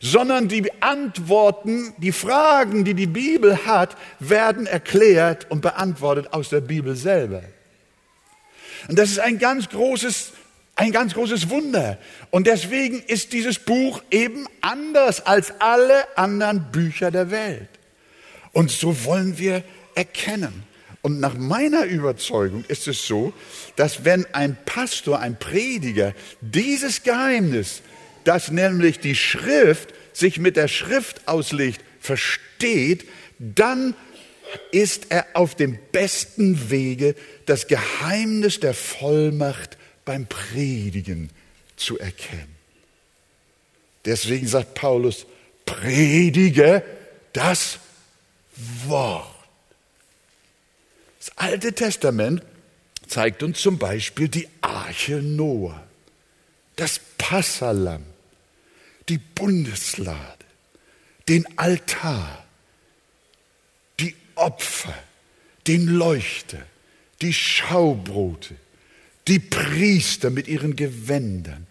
sondern 0.00 0.48
die 0.48 0.70
Antworten, 0.80 1.92
die 1.98 2.12
Fragen, 2.12 2.84
die 2.84 2.94
die 2.94 3.06
Bibel 3.06 3.66
hat, 3.66 3.96
werden 4.18 4.66
erklärt 4.66 5.50
und 5.50 5.60
beantwortet 5.60 6.32
aus 6.32 6.48
der 6.48 6.62
Bibel 6.62 6.96
selber. 6.96 7.42
Und 8.88 8.98
das 8.98 9.10
ist 9.10 9.20
ein 9.20 9.38
ganz 9.38 9.68
großes 9.68 10.32
ein 10.80 10.92
ganz 10.92 11.12
großes 11.12 11.50
Wunder. 11.50 11.98
Und 12.30 12.46
deswegen 12.46 13.02
ist 13.02 13.34
dieses 13.34 13.58
Buch 13.58 14.02
eben 14.10 14.46
anders 14.62 15.26
als 15.26 15.52
alle 15.60 16.16
anderen 16.16 16.72
Bücher 16.72 17.10
der 17.10 17.30
Welt. 17.30 17.68
Und 18.52 18.70
so 18.70 19.04
wollen 19.04 19.36
wir 19.36 19.62
erkennen. 19.94 20.62
Und 21.02 21.20
nach 21.20 21.34
meiner 21.34 21.84
Überzeugung 21.84 22.64
ist 22.68 22.88
es 22.88 23.06
so, 23.06 23.34
dass 23.76 24.06
wenn 24.06 24.24
ein 24.32 24.56
Pastor, 24.64 25.20
ein 25.20 25.38
Prediger 25.38 26.14
dieses 26.40 27.02
Geheimnis, 27.02 27.82
das 28.24 28.50
nämlich 28.50 29.00
die 29.00 29.14
Schrift 29.14 29.92
sich 30.14 30.38
mit 30.38 30.56
der 30.56 30.68
Schrift 30.68 31.28
auslegt, 31.28 31.82
versteht, 32.00 33.06
dann 33.38 33.94
ist 34.72 35.08
er 35.10 35.26
auf 35.34 35.54
dem 35.54 35.78
besten 35.92 36.70
Wege, 36.70 37.14
das 37.44 37.66
Geheimnis 37.66 38.60
der 38.60 38.72
Vollmacht 38.72 39.76
beim 40.10 40.26
Predigen 40.26 41.30
zu 41.76 41.96
erkennen. 41.96 42.56
Deswegen 44.04 44.48
sagt 44.48 44.74
Paulus, 44.74 45.24
predige 45.64 46.82
das 47.32 47.78
Wort. 48.88 49.32
Das 51.20 51.30
Alte 51.38 51.72
Testament 51.72 52.42
zeigt 53.06 53.44
uns 53.44 53.60
zum 53.60 53.78
Beispiel 53.78 54.26
die 54.26 54.48
Arche 54.60 55.22
Noah, 55.22 55.80
das 56.74 57.00
Passalam, 57.16 58.04
die 59.08 59.18
Bundeslade, 59.18 60.44
den 61.28 61.46
Altar, 61.56 62.44
die 64.00 64.16
Opfer, 64.34 65.00
den 65.68 65.86
Leuchter, 65.86 66.66
die 67.22 67.32
Schaubrote, 67.32 68.56
die 69.30 69.38
Priester 69.38 70.28
mit 70.28 70.48
ihren 70.48 70.74
Gewändern, 70.74 71.66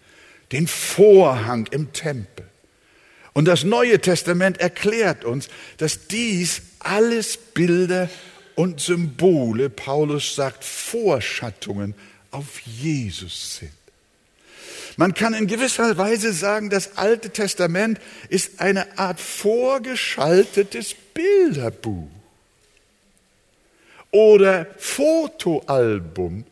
den 0.50 0.66
Vorhang 0.66 1.68
im 1.70 1.92
Tempel. 1.92 2.46
Und 3.34 3.44
das 3.44 3.64
Neue 3.64 4.00
Testament 4.00 4.58
erklärt 4.58 5.24
uns, 5.24 5.48
dass 5.76 6.08
dies 6.08 6.62
alles 6.80 7.36
Bilder 7.36 8.08
und 8.54 8.80
Symbole, 8.80 9.70
Paulus 9.70 10.34
sagt, 10.34 10.64
Vorschattungen 10.64 11.94
auf 12.30 12.60
Jesus 12.60 13.58
sind. 13.58 13.72
Man 14.96 15.14
kann 15.14 15.34
in 15.34 15.46
gewisser 15.46 15.96
Weise 15.98 16.32
sagen, 16.32 16.70
das 16.70 16.96
Alte 16.96 17.30
Testament 17.30 18.00
ist 18.28 18.60
eine 18.60 18.98
Art 18.98 19.20
vorgeschaltetes 19.20 20.94
Bilderbuch 21.14 22.08
oder 24.10 24.66
Fotoalbum 24.78 26.44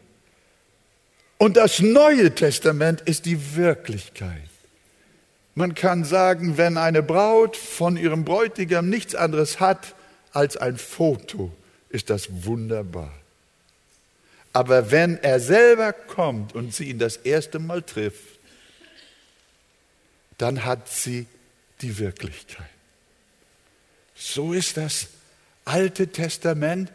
und 1.38 1.57
das 1.57 1.81
Neue 1.81 2.35
Testament 2.35 3.01
ist 3.03 3.24
die 3.24 3.57
Wirklichkeit. 3.57 4.48
Man 5.55 5.74
kann 5.74 6.05
sagen, 6.05 6.57
wenn 6.57 6.77
eine 6.77 7.03
Braut 7.03 7.57
von 7.57 7.96
ihrem 7.96 8.24
Bräutigam 8.24 8.88
nichts 8.88 9.14
anderes 9.14 9.59
hat 9.59 9.94
als 10.33 10.57
ein 10.57 10.77
Foto, 10.77 11.53
ist 11.88 12.11
das 12.11 12.44
wunderbar. 12.44 13.12
Aber 14.53 14.90
wenn 14.90 15.22
er 15.22 15.40
selber 15.40 15.92
kommt 15.92 16.55
und 16.55 16.74
sie 16.74 16.90
ihn 16.90 16.98
das 16.98 17.16
erste 17.16 17.59
Mal 17.59 17.83
trifft, 17.83 18.38
dann 20.38 20.64
hat 20.64 20.88
sie 20.88 21.27
die 21.83 21.98
Wirklichkeit. 21.98 22.66
So 24.14 24.53
ist 24.53 24.77
das 24.77 25.09
Alte 25.64 26.09
Testament 26.09 26.90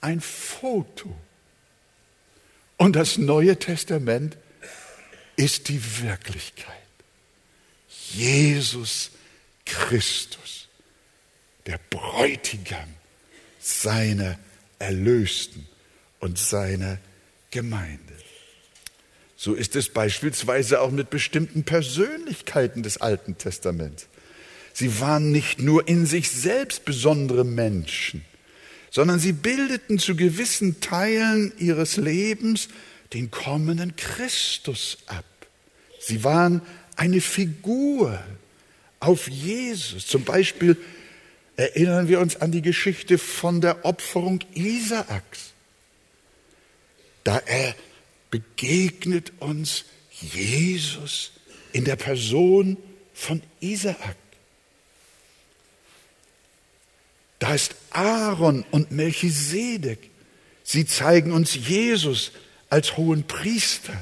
ein 0.00 0.20
Foto 0.20 1.14
und 2.76 2.96
das 2.96 3.18
Neue 3.18 3.58
Testament 3.58 4.36
ist 5.36 5.68
die 5.68 5.80
Wirklichkeit. 6.02 6.74
Jesus 8.12 9.10
Christus, 9.64 10.68
der 11.66 11.80
Bräutigam 11.90 12.88
seiner 13.60 14.38
Erlösten 14.78 15.66
und 16.20 16.38
seiner 16.38 16.98
Gemeinde. 17.50 18.14
So 19.36 19.54
ist 19.54 19.76
es 19.76 19.88
beispielsweise 19.88 20.80
auch 20.80 20.90
mit 20.90 21.10
bestimmten 21.10 21.64
Persönlichkeiten 21.64 22.82
des 22.82 22.98
Alten 22.98 23.36
Testaments. 23.36 24.06
Sie 24.72 25.00
waren 25.00 25.30
nicht 25.32 25.60
nur 25.60 25.86
in 25.86 26.06
sich 26.06 26.30
selbst 26.30 26.84
besondere 26.84 27.44
Menschen, 27.44 28.24
sondern 28.94 29.18
sie 29.18 29.32
bildeten 29.32 29.98
zu 29.98 30.14
gewissen 30.14 30.80
Teilen 30.80 31.52
ihres 31.58 31.96
Lebens 31.96 32.68
den 33.12 33.28
kommenden 33.28 33.96
Christus 33.96 34.98
ab. 35.06 35.24
Sie 35.98 36.22
waren 36.22 36.62
eine 36.94 37.20
Figur 37.20 38.22
auf 39.00 39.28
Jesus. 39.28 40.06
Zum 40.06 40.22
Beispiel 40.22 40.76
erinnern 41.56 42.06
wir 42.06 42.20
uns 42.20 42.36
an 42.36 42.52
die 42.52 42.62
Geschichte 42.62 43.18
von 43.18 43.60
der 43.60 43.84
Opferung 43.84 44.44
Isaaks. 44.54 45.54
Da 47.24 47.38
er 47.38 47.74
begegnet 48.30 49.32
uns 49.40 49.86
Jesus 50.10 51.32
in 51.72 51.84
der 51.84 51.96
Person 51.96 52.76
von 53.12 53.42
Isaak. 53.58 54.16
Da 57.44 57.54
ist 57.54 57.74
Aaron 57.90 58.64
und 58.70 58.90
Melchisedek. 58.90 59.98
Sie 60.62 60.86
zeigen 60.86 61.30
uns 61.30 61.54
Jesus 61.54 62.32
als 62.70 62.96
hohen 62.96 63.24
Priester. 63.24 63.92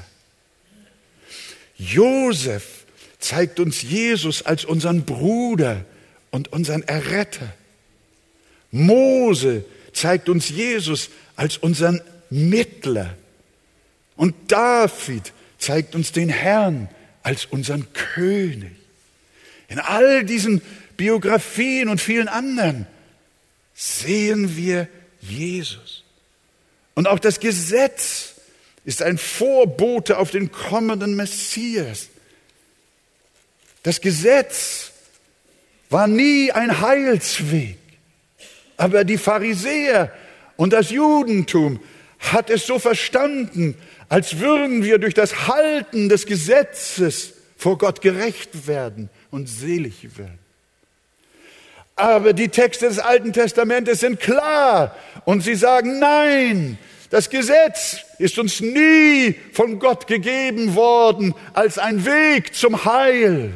Josef 1.75 2.85
zeigt 3.19 3.59
uns 3.59 3.81
Jesus 3.81 4.43
als 4.43 4.63
unseren 4.63 5.03
Bruder 5.03 5.83
und 6.31 6.53
unseren 6.53 6.83
Erretter. 6.83 7.53
Mose 8.71 9.65
zeigt 9.91 10.29
uns 10.29 10.47
Jesus 10.47 11.09
als 11.35 11.57
unseren 11.57 11.99
Mittler. 12.29 13.13
Und 14.15 14.35
David 14.53 15.33
zeigt 15.57 15.95
uns 15.95 16.13
den 16.13 16.29
Herrn 16.29 16.87
als 17.23 17.43
unseren 17.47 17.91
König. 17.91 18.71
In 19.67 19.79
all 19.79 20.23
diesen 20.23 20.61
Biografien 20.95 21.89
und 21.89 21.99
vielen 21.99 22.29
anderen 22.29 22.87
sehen 23.73 24.55
wir 24.55 24.87
Jesus. 25.19 26.03
Und 26.95 27.07
auch 27.07 27.19
das 27.19 27.39
Gesetz 27.39 28.35
ist 28.85 29.01
ein 29.01 29.17
Vorbote 29.17 30.17
auf 30.17 30.31
den 30.31 30.51
kommenden 30.51 31.15
Messias. 31.15 32.09
Das 33.81 34.01
Gesetz 34.01 34.91
war 35.89 36.07
nie 36.07 36.51
ein 36.51 36.81
Heilsweg, 36.81 37.77
aber 38.77 39.03
die 39.03 39.17
Pharisäer 39.17 40.11
und 40.55 40.73
das 40.73 40.89
Judentum 40.89 41.79
hat 42.19 42.49
es 42.49 42.65
so 42.65 42.79
verstanden, 42.79 43.75
als 44.09 44.39
würden 44.39 44.83
wir 44.83 44.97
durch 44.97 45.13
das 45.13 45.47
Halten 45.47 46.09
des 46.09 46.25
Gesetzes 46.25 47.33
vor 47.57 47.77
Gott 47.77 48.01
gerecht 48.01 48.67
werden 48.67 49.09
und 49.31 49.47
selig 49.47 50.17
werden. 50.17 50.42
Aber 51.95 52.33
die 52.33 52.49
Texte 52.49 52.87
des 52.87 52.99
Alten 52.99 53.33
Testamentes 53.33 53.99
sind 53.99 54.19
klar 54.19 54.95
und 55.25 55.41
sie 55.41 55.55
sagen, 55.55 55.99
nein, 55.99 56.77
das 57.11 57.29
Gesetz 57.29 57.97
ist 58.17 58.39
uns 58.39 58.59
nie 58.59 59.35
von 59.51 59.77
Gott 59.77 60.07
gegeben 60.07 60.73
worden 60.73 61.35
als 61.53 61.77
ein 61.77 62.05
Weg 62.05 62.55
zum 62.55 62.85
Heil, 62.85 63.53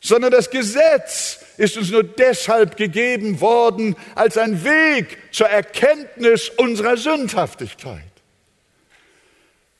sondern 0.00 0.32
das 0.32 0.50
Gesetz 0.50 1.38
ist 1.56 1.76
uns 1.76 1.90
nur 1.90 2.02
deshalb 2.02 2.76
gegeben 2.76 3.40
worden 3.40 3.94
als 4.16 4.36
ein 4.36 4.64
Weg 4.64 5.16
zur 5.30 5.48
Erkenntnis 5.48 6.48
unserer 6.48 6.96
Sündhaftigkeit. 6.96 8.02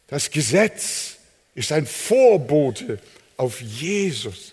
Das 0.07 0.31
Gesetz 0.31 1.16
ist 1.57 1.73
ein 1.73 1.87
Vorbote 1.87 3.01
auf 3.37 3.61
Jesus. 3.61 4.52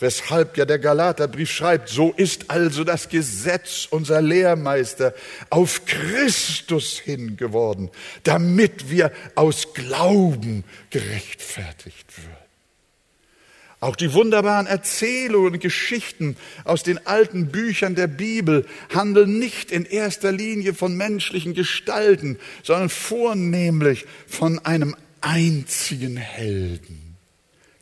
Weshalb 0.00 0.56
ja 0.56 0.64
der 0.64 0.78
Galaterbrief 0.78 1.50
schreibt, 1.50 1.90
so 1.90 2.10
ist 2.10 2.50
also 2.50 2.84
das 2.84 3.10
Gesetz 3.10 3.86
unser 3.90 4.22
Lehrmeister 4.22 5.14
auf 5.50 5.84
Christus 5.84 6.98
hin 6.98 7.36
geworden, 7.36 7.90
damit 8.22 8.90
wir 8.90 9.12
aus 9.34 9.74
Glauben 9.74 10.64
gerechtfertigt 10.88 12.06
würden. 12.16 12.40
Auch 13.80 13.96
die 13.96 14.12
wunderbaren 14.12 14.66
Erzählungen 14.66 15.54
und 15.54 15.60
Geschichten 15.60 16.36
aus 16.64 16.82
den 16.82 17.06
alten 17.06 17.48
Büchern 17.48 17.94
der 17.94 18.08
Bibel 18.08 18.66
handeln 18.94 19.38
nicht 19.38 19.70
in 19.70 19.84
erster 19.84 20.32
Linie 20.32 20.74
von 20.74 20.96
menschlichen 20.96 21.54
Gestalten, 21.54 22.38
sondern 22.62 22.88
vornehmlich 22.90 24.06
von 24.26 24.58
einem 24.58 24.96
einzigen 25.22 26.16
Helden 26.16 27.09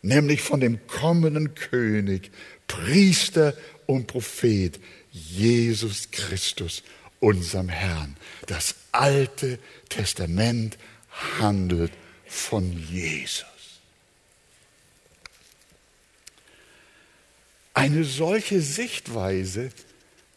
nämlich 0.02 0.42
von 0.42 0.60
dem 0.60 0.86
kommenden 0.86 1.54
König, 1.54 2.30
Priester 2.66 3.54
und 3.86 4.06
Prophet, 4.06 4.78
Jesus 5.10 6.10
Christus, 6.10 6.82
unserem 7.20 7.68
Herrn. 7.68 8.16
Das 8.46 8.74
Alte 8.92 9.58
Testament 9.88 10.78
handelt 11.38 11.92
von 12.26 12.72
Jesus. 12.90 13.44
Eine 17.74 18.04
solche 18.04 18.60
Sichtweise 18.60 19.70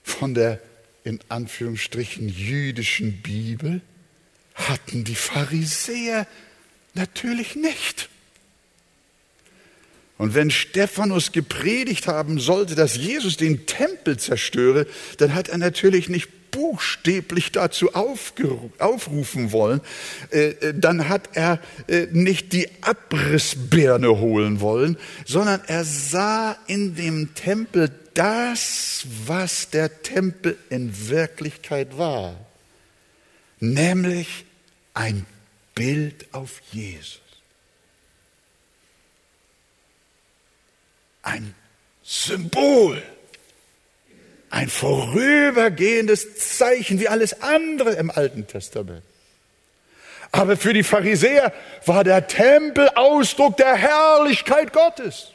von 0.04 0.34
der 0.34 0.60
in 1.04 1.20
Anführungsstrichen 1.30 2.30
jüdischen 2.30 3.22
Bibel 3.22 3.82
hatten 4.54 5.04
die 5.04 5.16
Pharisäer 5.16 6.28
natürlich 6.94 7.56
nicht. 7.56 8.11
Und 10.22 10.36
wenn 10.36 10.52
Stephanus 10.52 11.32
gepredigt 11.32 12.06
haben 12.06 12.40
sollte, 12.40 12.76
dass 12.76 12.96
Jesus 12.96 13.38
den 13.38 13.66
Tempel 13.66 14.18
zerstöre, 14.18 14.86
dann 15.18 15.34
hat 15.34 15.50
er 15.50 15.58
natürlich 15.58 16.10
nicht 16.10 16.52
buchstäblich 16.52 17.52
dazu 17.52 17.96
aufrufen 17.96 19.52
wollen, 19.52 19.82
äh, 20.30 20.50
äh, 20.50 20.74
dann 20.78 21.10
hat 21.10 21.30
er 21.34 21.60
äh, 21.88 22.06
nicht 22.12 22.54
die 22.54 22.68
Abrissbirne 22.82 24.20
holen 24.20 24.60
wollen, 24.60 24.98
sondern 25.26 25.60
er 25.66 25.84
sah 25.86 26.56
in 26.68 26.94
dem 26.94 27.34
Tempel 27.34 27.90
das, 28.14 29.08
was 29.26 29.72
der 29.72 30.04
Tempel 30.04 30.56
in 30.70 31.10
Wirklichkeit 31.10 31.98
war, 31.98 32.36
nämlich 33.60 34.46
ein 34.94 35.26
Bild 35.74 36.28
auf 36.32 36.62
Jesus. 36.72 37.31
Ein 41.32 41.56
Symbol, 42.04 43.02
ein 44.50 44.70
vorübergehendes 44.70 46.58
Zeichen 46.58 47.00
wie 47.00 47.08
alles 47.08 47.42
andere 47.42 47.94
im 47.94 48.12
Alten 48.12 48.48
Testament. 48.48 49.04
Aber 50.34 50.58
für 50.58 50.74
die 50.74 50.84
Pharisäer 50.84 51.54
war 51.86 52.04
der 52.04 52.28
Tempel 52.28 52.90
Ausdruck 52.96 53.58
der 53.58 53.76
Herrlichkeit 53.76 54.74
Gottes. 54.74 55.32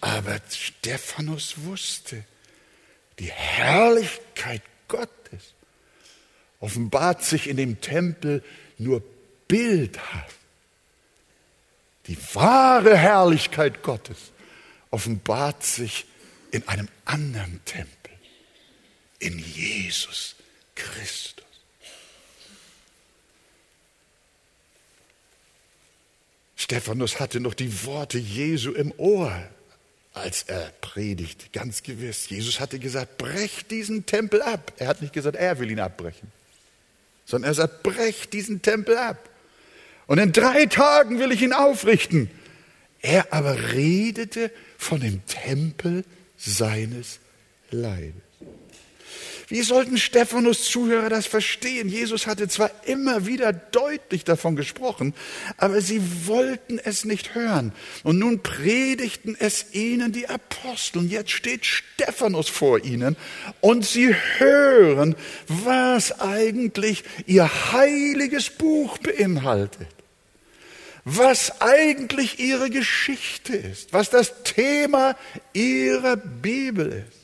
Aber 0.00 0.38
Stephanus 0.50 1.54
wusste, 1.64 2.24
die 3.18 3.30
Herrlichkeit 3.30 4.62
Gottes 4.88 5.54
offenbart 6.60 7.24
sich 7.24 7.48
in 7.48 7.56
dem 7.56 7.80
Tempel 7.80 8.42
nur 8.76 9.02
bildhaft. 9.48 10.43
Die 12.06 12.18
wahre 12.34 12.96
Herrlichkeit 12.96 13.82
Gottes 13.82 14.32
offenbart 14.90 15.62
sich 15.64 16.06
in 16.50 16.66
einem 16.68 16.88
anderen 17.04 17.64
Tempel, 17.64 18.12
in 19.18 19.38
Jesus 19.38 20.36
Christus. 20.74 21.44
Stephanus 26.56 27.20
hatte 27.20 27.40
noch 27.40 27.54
die 27.54 27.84
Worte 27.84 28.18
Jesu 28.18 28.72
im 28.72 28.92
Ohr, 28.96 29.48
als 30.12 30.44
er 30.44 30.72
predigt, 30.80 31.52
ganz 31.52 31.82
gewiss. 31.82 32.28
Jesus 32.28 32.60
hatte 32.60 32.78
gesagt, 32.78 33.18
brech 33.18 33.66
diesen 33.66 34.06
Tempel 34.06 34.40
ab. 34.40 34.72
Er 34.78 34.88
hat 34.88 35.02
nicht 35.02 35.12
gesagt, 35.12 35.36
er 35.36 35.58
will 35.58 35.70
ihn 35.70 35.80
abbrechen, 35.80 36.30
sondern 37.26 37.50
er 37.50 37.54
sagt, 37.54 37.82
brech 37.82 38.30
diesen 38.30 38.62
Tempel 38.62 38.96
ab. 38.96 39.28
Und 40.06 40.18
in 40.18 40.32
drei 40.32 40.66
Tagen 40.66 41.18
will 41.18 41.32
ich 41.32 41.42
ihn 41.42 41.52
aufrichten. 41.52 42.30
Er 43.00 43.32
aber 43.32 43.72
redete 43.72 44.50
von 44.78 45.00
dem 45.00 45.24
Tempel 45.26 46.04
seines 46.36 47.20
Leibes. 47.70 48.24
Wie 49.48 49.62
sollten 49.62 49.98
Stephanus 49.98 50.64
Zuhörer 50.64 51.10
das 51.10 51.26
verstehen? 51.26 51.88
Jesus 51.88 52.26
hatte 52.26 52.48
zwar 52.48 52.70
immer 52.86 53.26
wieder 53.26 53.52
deutlich 53.52 54.24
davon 54.24 54.56
gesprochen, 54.56 55.12
aber 55.58 55.82
sie 55.82 56.00
wollten 56.26 56.78
es 56.78 57.04
nicht 57.04 57.34
hören. 57.34 57.72
Und 58.04 58.18
nun 58.18 58.42
predigten 58.42 59.36
es 59.38 59.66
ihnen 59.72 60.12
die 60.12 60.28
Apostel. 60.28 61.00
Und 61.00 61.10
jetzt 61.10 61.30
steht 61.30 61.66
Stephanus 61.66 62.48
vor 62.48 62.82
ihnen 62.82 63.16
und 63.60 63.84
sie 63.84 64.14
hören, 64.38 65.14
was 65.46 66.20
eigentlich 66.20 67.04
ihr 67.26 67.72
heiliges 67.72 68.48
Buch 68.48 68.96
beinhaltet 68.98 69.93
was 71.04 71.60
eigentlich 71.60 72.38
ihre 72.38 72.70
Geschichte 72.70 73.54
ist, 73.54 73.92
was 73.92 74.10
das 74.10 74.42
Thema 74.42 75.16
ihrer 75.52 76.16
Bibel 76.16 77.06
ist. 77.08 77.23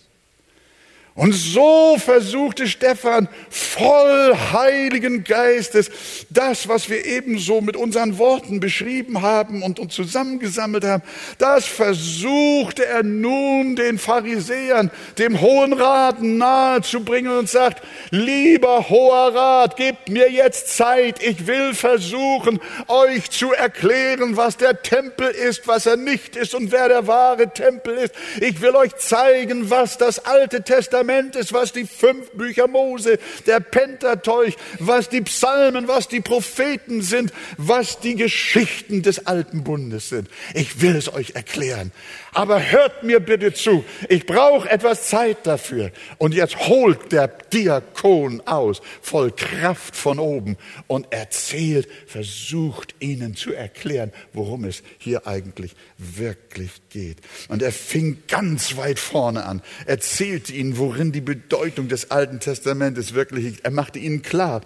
Und 1.15 1.33
so 1.33 1.97
versuchte 1.99 2.69
Stephan 2.69 3.29
voll 3.51 4.37
Heiligen 4.53 5.25
Geistes 5.25 5.91
das, 6.31 6.69
was 6.69 6.89
wir 6.89 7.05
ebenso 7.05 7.61
mit 7.61 7.77
unseren 7.77 8.17
Worten 8.17 8.61
beschrieben 8.61 9.21
haben 9.21 9.63
und 9.63 9.81
uns 9.81 9.95
zusammengesammelt 9.95 10.85
haben, 10.85 11.03
das 11.39 11.67
versuchte 11.67 12.87
er 12.87 13.03
nun 13.03 13.75
den 13.75 13.99
Pharisäern, 13.99 14.93
dem 15.19 15.41
Hohen 15.41 15.73
Rat 15.73 16.23
nahezubringen 16.23 17.37
und 17.37 17.49
sagt, 17.49 17.83
lieber 18.11 18.89
Hoher 18.89 19.35
Rat, 19.35 19.77
gebt 19.77 20.09
mir 20.09 20.31
jetzt 20.31 20.77
Zeit, 20.77 21.21
ich 21.23 21.49
will 21.49 21.75
versuchen, 21.75 22.61
euch 22.87 23.31
zu 23.31 23.53
erklären, 23.53 24.37
was 24.37 24.57
der 24.57 24.83
Tempel 24.83 25.29
ist, 25.29 25.67
was 25.67 25.87
er 25.87 25.97
nicht 25.97 26.37
ist 26.37 26.55
und 26.55 26.71
wer 26.71 26.89
der 26.89 27.09
wahre 27.09 27.53
Tempel 27.53 27.95
ist. 27.97 28.15
Ich 28.41 28.61
will 28.61 28.77
euch 28.77 28.97
zeigen, 28.97 29.71
was 29.71 29.99
das 29.99 30.25
Alte 30.25 30.63
Testament 30.63 31.00
Ist, 31.37 31.53
was 31.53 31.73
die 31.73 31.87
fünf 31.87 32.31
Bücher 32.31 32.69
Mose, 32.69 33.19
der 33.47 33.61
Pentateuch, 33.61 34.55
was 34.79 35.09
die 35.09 35.23
Psalmen, 35.23 35.89
was 35.89 36.09
die 36.09 36.21
Propheten 36.21 37.03
sind, 37.03 37.33
was 37.57 38.01
die 38.01 38.15
Geschichten 38.15 39.03
des 39.03 39.27
alten 39.27 39.65
Bundes 39.65 40.09
sind. 40.09 40.29
Ich 40.55 40.81
will 40.81 40.97
es 40.97 41.13
euch 41.13 41.31
erklären. 41.35 41.93
Aber 42.33 42.71
hört 42.71 43.03
mir 43.03 43.21
bitte 43.21 43.53
zu. 43.53 43.85
Ich 44.09 44.27
brauche 44.27 44.69
etwas 44.71 45.09
Zeit 45.09 45.47
dafür. 45.47 45.91
Und 46.19 46.35
jetzt 46.35 46.69
holt 46.69 47.13
der 47.13 47.29
Diakon 47.29 48.41
aus, 48.47 48.81
voll 49.03 49.33
Kraft 49.33 49.97
von 49.97 50.19
oben 50.19 50.57
und 50.87 51.13
erzählt, 51.13 51.89
versucht 52.07 52.95
ihnen 53.01 53.35
zu 53.35 53.53
erklären, 53.53 54.13
worum 54.33 54.65
es 54.65 54.83
hier 54.99 55.27
eigentlich 55.27 55.75
wirklich 55.99 56.71
geht. 56.91 57.19
Und 57.49 57.63
er 57.63 57.73
fing 57.73 58.23
ganz 58.29 58.77
weit 58.77 58.99
vorne 58.99 59.45
an, 59.45 59.63
erzählte 59.87 60.53
ihnen, 60.53 60.79
worin 60.79 60.90
worin 60.91 61.13
die 61.13 61.21
Bedeutung 61.21 61.87
des 61.87 62.11
Alten 62.11 62.41
Testamentes 62.41 63.15
wirklich 63.15 63.45
liegt. 63.45 63.65
Er 63.65 63.71
machte 63.71 64.01
ihnen 64.01 64.23
klar, 64.23 64.61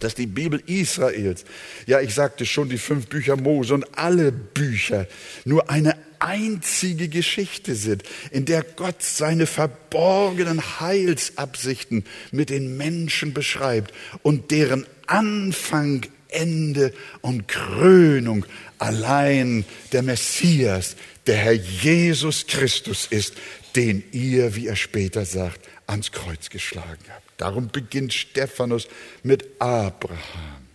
dass 0.00 0.14
die 0.14 0.26
Bibel 0.26 0.62
Israels, 0.66 1.46
ja 1.86 1.98
ich 2.02 2.14
sagte 2.14 2.44
schon, 2.44 2.68
die 2.68 2.76
fünf 2.76 3.06
Bücher 3.06 3.36
Mose 3.36 3.72
und 3.72 3.86
alle 3.96 4.32
Bücher 4.32 5.06
nur 5.46 5.70
eine 5.70 5.96
einzige 6.18 7.08
Geschichte 7.08 7.74
sind, 7.74 8.02
in 8.30 8.44
der 8.44 8.62
Gott 8.62 9.02
seine 9.02 9.46
verborgenen 9.46 10.60
Heilsabsichten 10.80 12.04
mit 12.32 12.50
den 12.50 12.76
Menschen 12.76 13.32
beschreibt 13.32 13.94
und 14.22 14.50
deren 14.50 14.84
Anfang, 15.06 16.02
Ende 16.28 16.92
und 17.22 17.48
Krönung 17.48 18.44
allein 18.76 19.64
der 19.92 20.02
Messias, 20.02 20.96
der 21.26 21.36
Herr 21.36 21.52
Jesus 21.52 22.46
Christus 22.46 23.06
ist, 23.08 23.34
den 23.76 24.04
ihr, 24.12 24.54
wie 24.54 24.66
er 24.66 24.76
später 24.76 25.24
sagt, 25.24 25.68
ans 25.86 26.12
Kreuz 26.12 26.50
geschlagen 26.50 27.04
habt. 27.08 27.28
Darum 27.36 27.68
beginnt 27.68 28.12
Stephanus 28.12 28.88
mit 29.22 29.46
Abraham, 29.58 30.66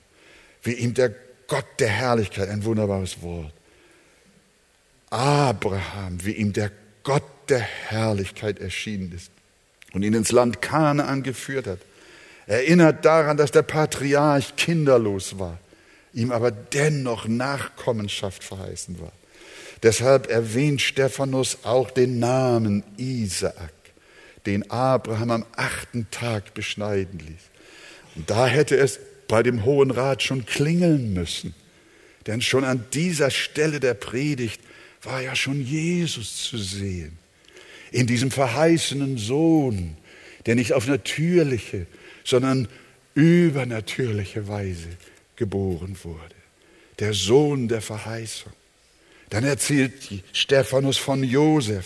wie 0.63 0.73
ihm 0.73 0.93
der 0.93 1.13
Gott 1.47 1.65
der 1.79 1.89
Herrlichkeit, 1.89 2.49
ein 2.49 2.65
wunderbares 2.65 3.21
Wort. 3.21 3.53
Abraham, 5.09 6.23
wie 6.23 6.33
ihm 6.33 6.51
der 6.51 6.71
Gott 7.03 7.23
der 7.47 7.59
Herrlichkeit 7.59 8.59
erschienen 8.59 9.13
ist 9.15 9.31
und 9.93 10.03
ihn 10.03 10.13
ins 10.13 10.31
Land 10.31 10.61
Kanaan 10.61 11.23
geführt 11.23 11.67
hat. 11.67 11.79
Erinnert 12.45 13.05
daran, 13.05 13.37
dass 13.37 13.51
der 13.51 13.61
Patriarch 13.61 14.55
kinderlos 14.55 15.39
war, 15.39 15.57
ihm 16.13 16.31
aber 16.31 16.51
dennoch 16.51 17.27
Nachkommenschaft 17.27 18.43
verheißen 18.43 18.99
war. 18.99 19.11
Deshalb 19.83 20.27
erwähnt 20.27 20.81
Stephanus 20.81 21.59
auch 21.63 21.91
den 21.91 22.19
Namen 22.19 22.83
Isaak, 22.97 23.73
den 24.45 24.69
Abraham 24.71 25.31
am 25.31 25.45
achten 25.55 26.07
Tag 26.09 26.53
beschneiden 26.53 27.19
ließ. 27.19 27.49
Und 28.15 28.29
da 28.29 28.47
hätte 28.47 28.75
es 28.75 28.99
bei 29.27 29.43
dem 29.43 29.65
Hohen 29.65 29.91
Rat 29.91 30.23
schon 30.23 30.45
klingeln 30.45 31.13
müssen. 31.13 31.53
Denn 32.25 32.41
schon 32.41 32.63
an 32.63 32.85
dieser 32.93 33.29
Stelle 33.29 33.79
der 33.79 33.93
Predigt 33.93 34.61
war 35.03 35.21
ja 35.21 35.35
schon 35.35 35.61
Jesus 35.61 36.43
zu 36.43 36.57
sehen. 36.57 37.17
In 37.91 38.07
diesem 38.07 38.31
verheißenen 38.31 39.17
Sohn, 39.17 39.95
der 40.45 40.55
nicht 40.55 40.73
auf 40.73 40.87
natürliche, 40.87 41.85
sondern 42.23 42.67
übernatürliche 43.13 44.47
Weise 44.47 44.89
geboren 45.35 45.95
wurde. 46.03 46.35
Der 46.99 47.13
Sohn 47.13 47.67
der 47.67 47.81
Verheißung. 47.81 48.51
Dann 49.29 49.43
erzählt 49.43 49.93
Stephanus 50.31 50.97
von 50.97 51.23
Josef, 51.23 51.85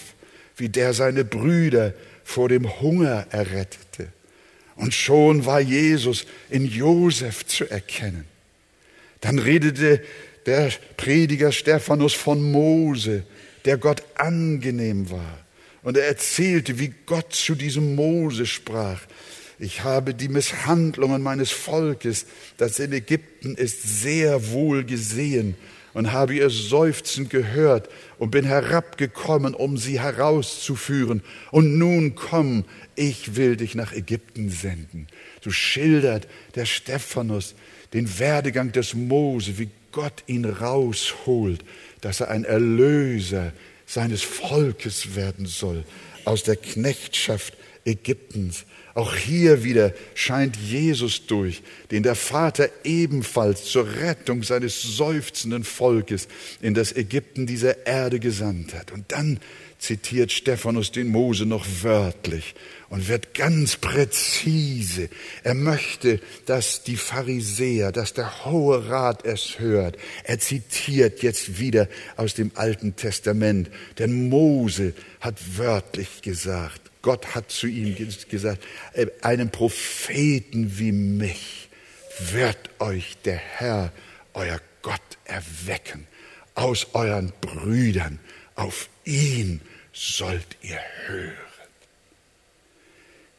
wie 0.57 0.69
der 0.69 0.93
seine 0.93 1.25
Brüder 1.25 1.93
vor 2.23 2.49
dem 2.49 2.81
Hunger 2.81 3.25
errettete. 3.31 4.09
Und 4.75 4.93
schon 4.93 5.45
war 5.45 5.59
Jesus 5.59 6.25
in 6.49 6.65
Josef 6.65 7.45
zu 7.45 7.69
erkennen. 7.69 8.25
Dann 9.21 9.39
redete 9.39 10.01
der 10.45 10.71
Prediger 10.97 11.51
Stephanus 11.51 12.13
von 12.13 12.51
Mose, 12.51 13.23
der 13.65 13.77
Gott 13.77 14.03
angenehm 14.15 15.09
war. 15.11 15.39
Und 15.83 15.97
er 15.97 16.05
erzählte, 16.05 16.79
wie 16.79 16.93
Gott 17.05 17.33
zu 17.33 17.55
diesem 17.55 17.95
Mose 17.95 18.45
sprach. 18.45 19.01
Ich 19.59 19.83
habe 19.83 20.13
die 20.15 20.29
Misshandlungen 20.29 21.21
meines 21.21 21.51
Volkes, 21.51 22.25
das 22.57 22.79
in 22.79 22.93
Ägypten 22.93 23.55
ist, 23.55 24.01
sehr 24.01 24.51
wohl 24.51 24.83
gesehen 24.83 25.55
und 25.93 26.11
habe 26.11 26.35
ihr 26.35 26.49
Seufzen 26.49 27.29
gehört 27.29 27.89
und 28.17 28.31
bin 28.31 28.45
herabgekommen, 28.45 29.53
um 29.53 29.77
sie 29.77 29.99
herauszuführen. 29.99 31.21
Und 31.51 31.77
nun 31.77 32.15
komm, 32.15 32.65
ich 32.95 33.35
will 33.35 33.57
dich 33.57 33.75
nach 33.75 33.93
Ägypten 33.93 34.49
senden. 34.49 35.07
So 35.41 35.51
schildert 35.51 36.27
der 36.55 36.65
Stephanus 36.65 37.55
den 37.93 38.19
Werdegang 38.19 38.71
des 38.71 38.93
Mose, 38.93 39.57
wie 39.57 39.69
Gott 39.91 40.23
ihn 40.27 40.45
rausholt, 40.45 41.63
dass 41.99 42.21
er 42.21 42.29
ein 42.29 42.45
Erlöser 42.45 43.51
seines 43.85 44.21
Volkes 44.21 45.15
werden 45.15 45.45
soll, 45.45 45.83
aus 46.23 46.43
der 46.43 46.55
Knechtschaft 46.55 47.57
Ägyptens. 47.83 48.65
Auch 48.93 49.15
hier 49.15 49.63
wieder 49.63 49.93
scheint 50.15 50.57
Jesus 50.57 51.25
durch, 51.25 51.63
den 51.91 52.03
der 52.03 52.15
Vater 52.15 52.69
ebenfalls 52.83 53.65
zur 53.65 53.87
Rettung 53.87 54.43
seines 54.43 54.81
seufzenden 54.81 55.63
Volkes 55.63 56.27
in 56.61 56.73
das 56.73 56.95
Ägypten 56.95 57.47
dieser 57.47 57.85
Erde 57.85 58.19
gesandt 58.19 58.73
hat. 58.73 58.91
Und 58.91 59.11
dann 59.11 59.39
zitiert 59.79 60.31
Stephanus 60.31 60.91
den 60.91 61.07
Mose 61.07 61.45
noch 61.45 61.65
wörtlich 61.81 62.53
und 62.89 63.07
wird 63.07 63.33
ganz 63.33 63.77
präzise. 63.77 65.09
Er 65.43 65.55
möchte, 65.55 66.19
dass 66.45 66.83
die 66.83 66.97
Pharisäer, 66.97 67.91
dass 67.91 68.13
der 68.13 68.45
Hohe 68.45 68.89
Rat 68.89 69.25
es 69.25 69.57
hört. 69.59 69.97
Er 70.23 70.37
zitiert 70.39 71.23
jetzt 71.23 71.59
wieder 71.59 71.87
aus 72.15 72.35
dem 72.35 72.51
Alten 72.55 72.95
Testament, 72.95 73.71
denn 73.97 74.29
Mose 74.29 74.93
hat 75.19 75.57
wörtlich 75.57 76.21
gesagt, 76.21 76.90
Gott 77.01 77.35
hat 77.35 77.51
zu 77.51 77.67
ihm 77.67 77.95
gesagt, 78.29 78.63
äh, 78.93 79.07
einen 79.21 79.49
Propheten 79.49 80.77
wie 80.77 80.91
mich 80.91 81.69
wird 82.19 82.57
euch 82.79 83.17
der 83.25 83.37
Herr, 83.37 83.91
euer 84.33 84.59
Gott, 84.81 85.01
erwecken 85.25 86.07
aus 86.55 86.87
euren 86.93 87.33
Brüdern. 87.41 88.19
Auf 88.55 88.89
ihn 89.05 89.61
sollt 89.93 90.57
ihr 90.61 90.79
hören. 91.07 91.33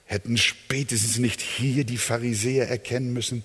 Hätten 0.06 0.36
spätestens 0.36 1.18
nicht 1.18 1.40
hier 1.40 1.84
die 1.84 1.98
Pharisäer 1.98 2.68
erkennen 2.68 3.12
müssen, 3.12 3.44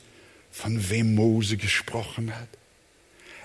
von 0.51 0.89
wem 0.89 1.15
Mose 1.15 1.57
gesprochen 1.57 2.35
hat? 2.35 2.49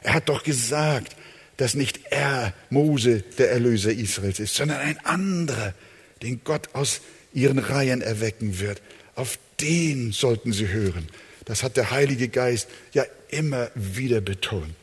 Er 0.03 0.15
hat 0.15 0.29
doch 0.29 0.43
gesagt, 0.43 1.15
dass 1.57 1.75
nicht 1.75 2.01
er, 2.11 2.55
Mose, 2.71 3.23
der 3.39 3.53
Erlöser 3.53 3.93
Israels 3.93 4.41
ist, 4.41 4.57
sondern 4.57 4.81
ein 4.81 4.99
anderer, 5.05 5.75
den 6.23 6.43
Gott 6.45 6.75
aus 6.75 7.01
ihren 7.33 7.59
Reihen 7.59 8.01
erwecken 8.01 8.61
wird. 8.61 8.81
Auf 9.15 9.39
den 9.61 10.13
sollten 10.13 10.53
sie 10.53 10.69
hören. 10.69 11.09
Das 11.45 11.63
hat 11.63 11.77
der 11.77 11.91
Heilige 11.91 12.29
Geist 12.29 12.69
ja 12.93 13.05
immer 13.29 13.71
wieder 13.75 14.21
betont. 14.21 14.75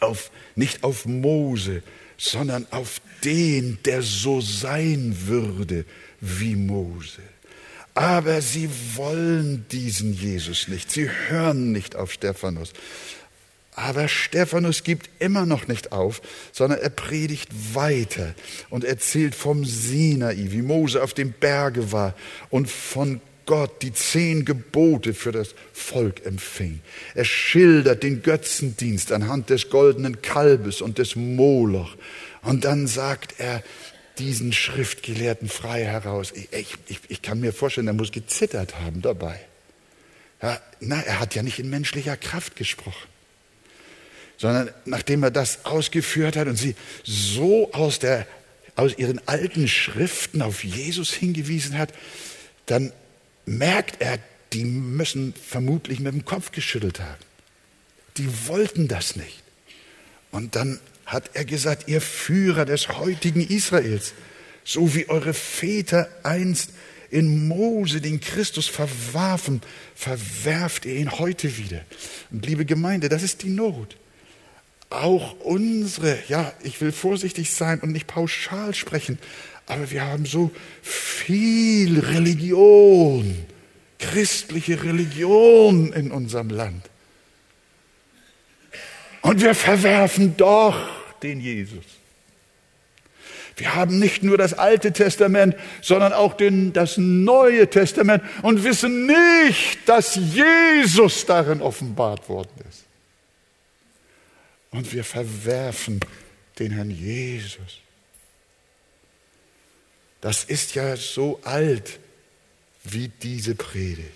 Auf, 0.00 0.30
nicht 0.54 0.84
auf 0.84 1.06
Mose, 1.06 1.82
sondern 2.18 2.66
auf 2.70 3.00
den, 3.24 3.78
der 3.84 4.02
so 4.02 4.40
sein 4.40 5.16
würde 5.26 5.84
wie 6.20 6.56
Mose. 6.56 7.22
Aber 7.94 8.42
sie 8.42 8.68
wollen 8.94 9.66
diesen 9.70 10.12
Jesus 10.12 10.68
nicht. 10.68 10.90
Sie 10.90 11.08
hören 11.08 11.72
nicht 11.72 11.96
auf 11.96 12.12
Stephanus. 12.12 12.72
Aber 13.76 14.08
Stephanus 14.08 14.84
gibt 14.84 15.10
immer 15.18 15.44
noch 15.44 15.68
nicht 15.68 15.92
auf, 15.92 16.22
sondern 16.50 16.80
er 16.80 16.88
predigt 16.88 17.50
weiter 17.74 18.34
und 18.70 18.84
erzählt 18.84 19.34
vom 19.34 19.66
Sinai, 19.66 20.34
wie 20.48 20.62
Mose 20.62 21.02
auf 21.02 21.12
dem 21.12 21.32
Berge 21.32 21.92
war 21.92 22.14
und 22.48 22.70
von 22.70 23.20
Gott 23.44 23.82
die 23.82 23.92
zehn 23.92 24.46
Gebote 24.46 25.12
für 25.12 25.30
das 25.30 25.54
Volk 25.74 26.24
empfing. 26.24 26.80
Er 27.14 27.26
schildert 27.26 28.02
den 28.02 28.22
Götzendienst 28.22 29.12
anhand 29.12 29.50
des 29.50 29.68
goldenen 29.68 30.22
Kalbes 30.22 30.80
und 30.80 30.96
des 30.96 31.14
Moloch. 31.14 31.96
Und 32.42 32.64
dann 32.64 32.86
sagt 32.86 33.34
er, 33.38 33.62
diesen 34.18 34.54
Schriftgelehrten 34.54 35.50
frei 35.50 35.84
heraus. 35.84 36.32
Ich, 36.32 36.74
ich, 36.88 36.98
ich 37.08 37.20
kann 37.20 37.40
mir 37.40 37.52
vorstellen, 37.52 37.88
er 37.88 37.92
muss 37.92 38.10
gezittert 38.10 38.80
haben 38.80 39.02
dabei. 39.02 39.38
Ja, 40.42 40.58
na, 40.80 41.00
er 41.02 41.20
hat 41.20 41.34
ja 41.34 41.42
nicht 41.42 41.58
in 41.58 41.68
menschlicher 41.68 42.16
Kraft 42.16 42.56
gesprochen, 42.56 43.08
sondern 44.36 44.70
nachdem 44.84 45.22
er 45.22 45.30
das 45.30 45.64
ausgeführt 45.64 46.36
hat 46.36 46.48
und 46.48 46.56
sie 46.56 46.74
so 47.04 47.72
aus, 47.72 47.98
der, 47.98 48.26
aus 48.74 48.96
ihren 48.98 49.20
alten 49.26 49.68
Schriften 49.68 50.42
auf 50.42 50.64
Jesus 50.64 51.12
hingewiesen 51.12 51.78
hat, 51.78 51.92
dann 52.66 52.92
merkt 53.46 54.00
er, 54.00 54.18
die 54.52 54.64
müssen 54.64 55.34
vermutlich 55.34 56.00
mit 56.00 56.12
dem 56.12 56.24
Kopf 56.24 56.52
geschüttelt 56.52 57.00
haben. 57.00 57.22
Die 58.16 58.28
wollten 58.48 58.88
das 58.88 59.16
nicht. 59.16 59.42
Und 60.30 60.56
dann 60.56 60.80
hat 61.04 61.30
er 61.34 61.44
gesagt, 61.44 61.88
ihr 61.88 62.00
Führer 62.00 62.64
des 62.64 62.88
heutigen 62.88 63.40
Israels, 63.40 64.12
so 64.64 64.94
wie 64.94 65.08
eure 65.08 65.34
Väter 65.34 66.08
einst 66.22 66.70
in 67.10 67.46
Mose 67.46 68.00
den 68.00 68.20
Christus 68.20 68.66
verwarfen, 68.66 69.60
verwerft 69.94 70.84
ihr 70.84 70.96
ihn 70.96 71.12
heute 71.12 71.56
wieder. 71.56 71.82
Und 72.30 72.44
liebe 72.44 72.64
Gemeinde, 72.64 73.08
das 73.08 73.22
ist 73.22 73.42
die 73.42 73.50
Not. 73.50 73.96
Auch 74.90 75.34
unsere, 75.40 76.18
ja, 76.28 76.52
ich 76.62 76.80
will 76.80 76.92
vorsichtig 76.92 77.50
sein 77.50 77.80
und 77.80 77.92
nicht 77.92 78.06
pauschal 78.06 78.74
sprechen, 78.74 79.18
aber 79.66 79.90
wir 79.90 80.04
haben 80.04 80.26
so 80.26 80.50
viel 80.80 81.98
Religion, 81.98 83.44
christliche 83.98 84.82
Religion 84.84 85.92
in 85.92 86.12
unserem 86.12 86.50
Land. 86.50 86.88
Und 89.22 89.40
wir 89.40 89.56
verwerfen 89.56 90.36
doch 90.36 90.76
den 91.22 91.40
Jesus. 91.40 91.84
Wir 93.56 93.74
haben 93.74 93.98
nicht 93.98 94.22
nur 94.22 94.38
das 94.38 94.54
Alte 94.54 94.92
Testament, 94.92 95.56
sondern 95.82 96.12
auch 96.12 96.34
den, 96.34 96.72
das 96.72 96.98
Neue 96.98 97.68
Testament 97.68 98.22
und 98.42 98.62
wissen 98.64 99.06
nicht, 99.06 99.78
dass 99.86 100.14
Jesus 100.14 101.26
darin 101.26 101.62
offenbart 101.62 102.28
worden 102.28 102.52
ist. 102.68 102.85
Und 104.70 104.92
wir 104.92 105.04
verwerfen 105.04 106.00
den 106.58 106.72
Herrn 106.72 106.90
Jesus. 106.90 107.80
Das 110.20 110.44
ist 110.44 110.74
ja 110.74 110.96
so 110.96 111.40
alt 111.44 111.98
wie 112.84 113.08
diese 113.08 113.54
Predigt. 113.54 114.12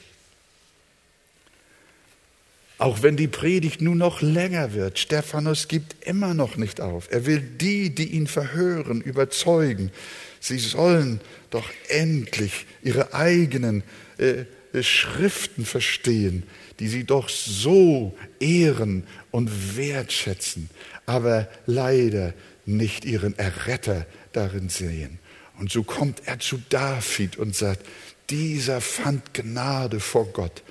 Auch 2.79 3.03
wenn 3.03 3.17
die 3.17 3.29
Predigt 3.29 3.83
nun 3.83 3.99
noch 3.99 4.23
länger 4.23 4.73
wird, 4.73 4.99
Stephanus 4.99 5.69
gibt 5.69 6.03
immer 6.07 6.33
noch 6.33 6.57
nicht 6.57 6.81
auf. 6.81 7.13
Er 7.13 7.27
will 7.27 7.41
die, 7.41 7.95
die 7.95 8.07
ihn 8.07 8.27
verhören, 8.27 9.03
überzeugen. 9.03 9.93
Sie 10.41 10.59
sollen 10.59 11.21
doch 11.51 11.69
endlich 11.89 12.65
ihre 12.83 13.13
eigenen 13.13 13.83
äh, 14.17 14.45
Schriften 14.83 15.67
verstehen, 15.67 16.45
die 16.81 16.89
sie 16.89 17.05
doch 17.05 17.29
so 17.29 18.17
ehren 18.41 19.05
und 19.31 19.77
wertschätzen, 19.77 20.71
aber 21.07 21.49
leider 21.67 22.33
nicht 22.65 23.05
ihren 23.05 23.39
Erretter 23.39 24.07
darin 24.33 24.71
sehen. 24.71 25.19
Und 25.59 25.71
so 25.71 25.83
kommt 25.83 26.23
er 26.25 26.39
zu 26.39 26.59
David 26.71 27.37
und 27.37 27.55
sagt, 27.55 27.87
dieser 28.31 28.81
fand 28.81 29.35
Gnade 29.35 30.01
vor 30.01 30.27
Gott 30.33 30.63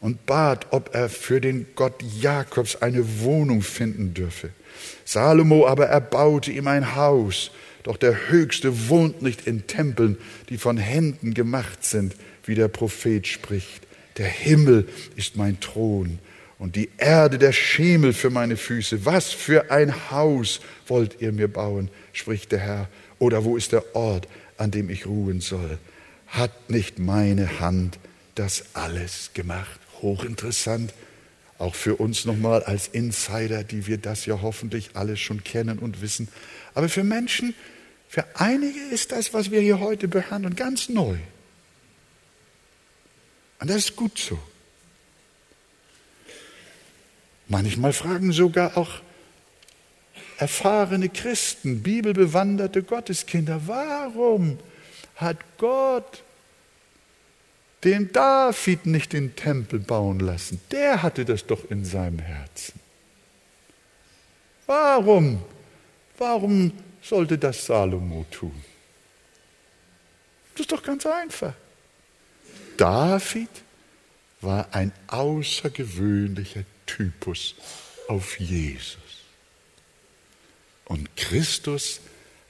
und 0.00 0.26
bat, 0.26 0.68
ob 0.70 0.94
er 0.94 1.08
für 1.08 1.40
den 1.40 1.66
Gott 1.74 2.02
Jakobs 2.20 2.76
eine 2.76 3.20
Wohnung 3.20 3.62
finden 3.62 4.14
dürfe. 4.14 4.50
Salomo 5.04 5.66
aber 5.66 5.86
erbaute 5.86 6.52
ihm 6.52 6.68
ein 6.68 6.94
Haus, 6.94 7.50
doch 7.82 7.96
der 7.96 8.28
Höchste 8.28 8.88
wohnt 8.88 9.22
nicht 9.22 9.46
in 9.46 9.66
Tempeln, 9.66 10.18
die 10.50 10.58
von 10.58 10.76
Händen 10.76 11.34
gemacht 11.34 11.84
sind, 11.84 12.14
wie 12.44 12.54
der 12.54 12.68
Prophet 12.68 13.26
spricht. 13.26 13.87
Der 14.18 14.28
Himmel 14.28 14.88
ist 15.16 15.36
mein 15.36 15.60
Thron 15.60 16.18
und 16.58 16.76
die 16.76 16.90
Erde 16.98 17.38
der 17.38 17.52
Schemel 17.52 18.12
für 18.12 18.30
meine 18.30 18.56
Füße. 18.56 19.04
Was 19.04 19.30
für 19.30 19.70
ein 19.70 20.10
Haus 20.10 20.60
wollt 20.86 21.20
ihr 21.20 21.32
mir 21.32 21.48
bauen, 21.48 21.88
spricht 22.12 22.52
der 22.52 22.58
Herr. 22.58 22.88
Oder 23.18 23.44
wo 23.44 23.56
ist 23.56 23.72
der 23.72 23.94
Ort, 23.94 24.28
an 24.56 24.70
dem 24.70 24.90
ich 24.90 25.06
ruhen 25.06 25.40
soll? 25.40 25.78
Hat 26.26 26.68
nicht 26.68 26.98
meine 26.98 27.60
Hand 27.60 27.98
das 28.34 28.64
alles 28.74 29.30
gemacht? 29.34 29.80
hochinteressant, 30.02 30.92
auch 31.58 31.74
für 31.74 31.96
uns 31.96 32.24
nochmal 32.24 32.62
als 32.62 32.88
Insider, 32.88 33.64
die 33.64 33.86
wir 33.86 33.98
das 33.98 34.26
ja 34.26 34.40
hoffentlich 34.42 34.90
alles 34.94 35.20
schon 35.20 35.42
kennen 35.42 35.78
und 35.78 36.00
wissen. 36.02 36.28
Aber 36.74 36.88
für 36.88 37.04
Menschen, 37.04 37.54
für 38.08 38.24
einige 38.34 38.80
ist 38.92 39.12
das, 39.12 39.34
was 39.34 39.50
wir 39.50 39.60
hier 39.60 39.80
heute 39.80 40.08
behandeln, 40.08 40.54
ganz 40.54 40.88
neu. 40.88 41.16
Und 43.60 43.70
das 43.70 43.76
ist 43.76 43.96
gut 43.96 44.18
so. 44.18 44.38
Manchmal 47.48 47.92
fragen 47.92 48.32
sogar 48.32 48.76
auch 48.76 49.00
erfahrene 50.38 51.08
Christen, 51.08 51.82
bibelbewanderte 51.82 52.82
Gotteskinder, 52.82 53.62
warum 53.66 54.58
hat 55.16 55.38
Gott 55.56 56.22
den 57.84 58.12
David 58.12 58.86
nicht 58.86 59.12
den 59.12 59.36
Tempel 59.36 59.78
bauen 59.78 60.20
lassen. 60.20 60.60
Der 60.70 61.02
hatte 61.02 61.24
das 61.24 61.46
doch 61.46 61.70
in 61.70 61.84
seinem 61.84 62.18
Herzen. 62.18 62.78
Warum? 64.66 65.42
Warum 66.18 66.72
sollte 67.02 67.38
das 67.38 67.64
Salomo 67.64 68.26
tun? 68.30 68.64
Das 70.52 70.62
ist 70.62 70.72
doch 70.72 70.82
ganz 70.82 71.06
einfach. 71.06 71.54
David 72.78 73.50
war 74.40 74.74
ein 74.74 74.92
außergewöhnlicher 75.08 76.64
Typus 76.86 77.54
auf 78.08 78.40
Jesus. 78.40 78.96
Und 80.86 81.14
Christus 81.16 82.00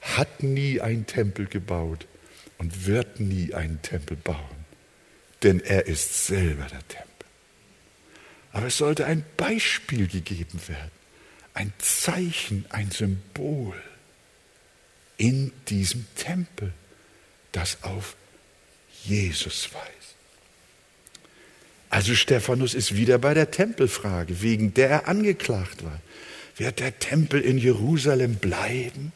hat 0.00 0.42
nie 0.44 0.80
einen 0.80 1.06
Tempel 1.06 1.46
gebaut 1.46 2.06
und 2.58 2.86
wird 2.86 3.18
nie 3.18 3.52
einen 3.54 3.82
Tempel 3.82 4.16
bauen 4.16 4.58
denn 5.42 5.60
er 5.60 5.86
ist 5.86 6.26
selber 6.26 6.66
der 6.66 6.86
Tempel. 6.86 7.06
Aber 8.52 8.66
es 8.66 8.78
sollte 8.78 9.06
ein 9.06 9.24
Beispiel 9.36 10.08
gegeben 10.08 10.60
werden, 10.66 10.90
ein 11.54 11.72
Zeichen, 11.78 12.64
ein 12.70 12.90
Symbol 12.90 13.80
in 15.16 15.52
diesem 15.68 16.06
Tempel, 16.14 16.72
das 17.52 17.82
auf 17.82 18.16
Jesus 19.04 19.72
weist. 19.72 19.97
Also 21.90 22.14
Stephanus 22.14 22.74
ist 22.74 22.96
wieder 22.96 23.18
bei 23.18 23.34
der 23.34 23.50
Tempelfrage, 23.50 24.42
wegen 24.42 24.74
der 24.74 24.90
er 24.90 25.08
angeklagt 25.08 25.84
war. 25.84 26.00
Wird 26.56 26.80
der 26.80 26.98
Tempel 26.98 27.40
in 27.40 27.56
Jerusalem 27.56 28.36
bleiben? 28.36 29.12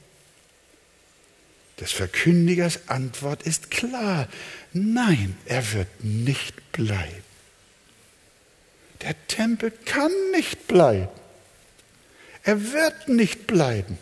Des 1.80 1.92
Verkündigers 1.92 2.88
Antwort 2.88 3.42
ist 3.42 3.70
klar. 3.70 4.28
Nein, 4.72 5.36
er 5.46 5.72
wird 5.72 6.04
nicht 6.04 6.72
bleiben. 6.72 7.24
Der 9.02 9.14
Tempel 9.26 9.72
kann 9.84 10.12
nicht 10.32 10.68
bleiben. 10.68 11.08
Er 12.44 12.72
wird 12.72 13.08
nicht 13.08 13.46
bleiben. 13.46 13.98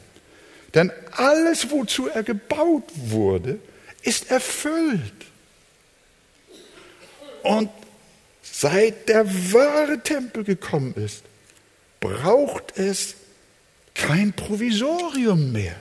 Denn 0.74 0.92
alles, 1.12 1.70
wozu 1.70 2.08
er 2.08 2.22
gebaut 2.22 2.84
wurde, 2.94 3.58
ist 4.02 4.30
erfüllt. 4.30 5.12
Und 7.42 7.70
seit 8.60 9.08
der 9.08 9.26
wahre 9.52 10.00
Tempel 10.00 10.44
gekommen 10.44 10.92
ist, 10.94 11.22
braucht 11.98 12.76
es 12.76 13.14
kein 13.94 14.34
Provisorium 14.34 15.50
mehr. 15.52 15.76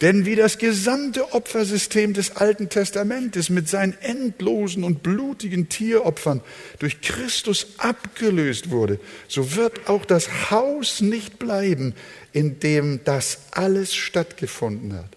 Denn 0.00 0.24
wie 0.26 0.36
das 0.36 0.58
gesamte 0.58 1.32
Opfersystem 1.32 2.14
des 2.14 2.36
Alten 2.36 2.68
Testamentes 2.68 3.50
mit 3.50 3.68
seinen 3.68 3.98
endlosen 4.00 4.84
und 4.84 5.02
blutigen 5.02 5.68
Tieropfern 5.68 6.40
durch 6.78 7.00
Christus 7.00 7.66
abgelöst 7.78 8.70
wurde, 8.70 9.00
so 9.26 9.56
wird 9.56 9.88
auch 9.88 10.04
das 10.04 10.52
Haus 10.52 11.00
nicht 11.00 11.40
bleiben, 11.40 11.96
in 12.32 12.60
dem 12.60 13.00
das 13.02 13.40
alles 13.50 13.92
stattgefunden 13.92 14.94
hat. 14.94 15.16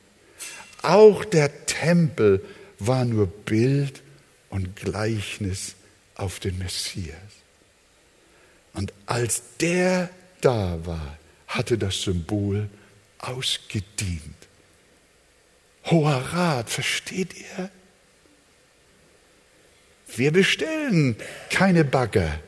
Auch 0.82 1.26
der 1.26 1.68
Tempel 1.68 2.44
war 2.80 3.06
nur 3.06 3.28
Bild 3.28 4.02
und 4.50 4.76
Gleichnis 4.76 5.76
auf 6.22 6.40
den 6.40 6.58
Messias. 6.60 7.16
Und 8.74 8.94
als 9.06 9.58
der 9.60 10.10
da 10.40 10.86
war, 10.86 11.18
hatte 11.48 11.78
das 11.78 12.02
Symbol 12.02 12.70
ausgedient. 13.18 14.36
Hoher 15.86 16.18
Rat, 16.34 16.70
versteht 16.70 17.34
ihr? 17.34 17.70
Wir 20.16 20.32
bestellen 20.32 21.16
keine 21.50 21.84
Bagger, 21.84 22.40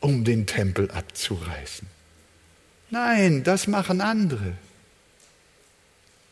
um 0.00 0.24
den 0.24 0.46
Tempel 0.46 0.90
abzureißen. 0.90 1.88
Nein, 2.90 3.42
das 3.44 3.66
machen 3.66 4.00
andere. 4.00 4.52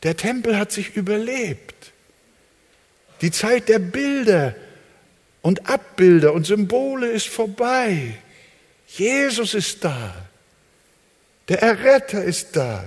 Der 0.03 0.17
Tempel 0.17 0.59
hat 0.59 0.71
sich 0.71 0.97
überlebt. 0.97 1.93
Die 3.21 3.31
Zeit 3.31 3.69
der 3.69 3.79
Bilder 3.79 4.55
und 5.45 5.69
Abbilder 5.69 6.33
und 6.33 6.47
Symbole 6.47 7.07
ist 7.07 7.29
vorbei. 7.29 8.15
Jesus 8.87 9.53
ist 9.53 9.85
da. 9.85 10.15
Der 11.51 11.61
Erretter 11.61 12.25
ist 12.25 12.57
da. 12.57 12.83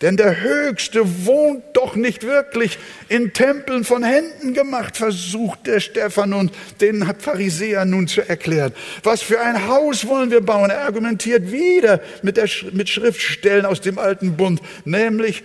Denn 0.00 0.16
der 0.16 0.42
Höchste 0.42 1.26
wohnt 1.26 1.64
doch 1.72 1.96
nicht 1.96 2.22
wirklich 2.22 2.78
in 3.08 3.32
Tempeln 3.32 3.82
von 3.82 4.04
Händen 4.04 4.54
gemacht, 4.54 4.96
versucht 4.96 5.66
der 5.66 5.80
Stephan 5.80 6.34
und 6.34 6.52
den 6.80 7.04
Pharisäer 7.18 7.84
nun 7.84 8.06
zu 8.06 8.20
erklären. 8.20 8.72
Was 9.02 9.22
für 9.22 9.40
ein 9.40 9.66
Haus 9.66 10.06
wollen 10.06 10.30
wir 10.30 10.42
bauen? 10.42 10.70
Er 10.70 10.82
argumentiert 10.82 11.50
wieder 11.50 12.00
mit, 12.22 12.36
der, 12.36 12.48
mit 12.70 12.88
Schriftstellen 12.88 13.66
aus 13.66 13.80
dem 13.80 13.98
alten 13.98 14.36
Bund, 14.36 14.60
nämlich 14.84 15.42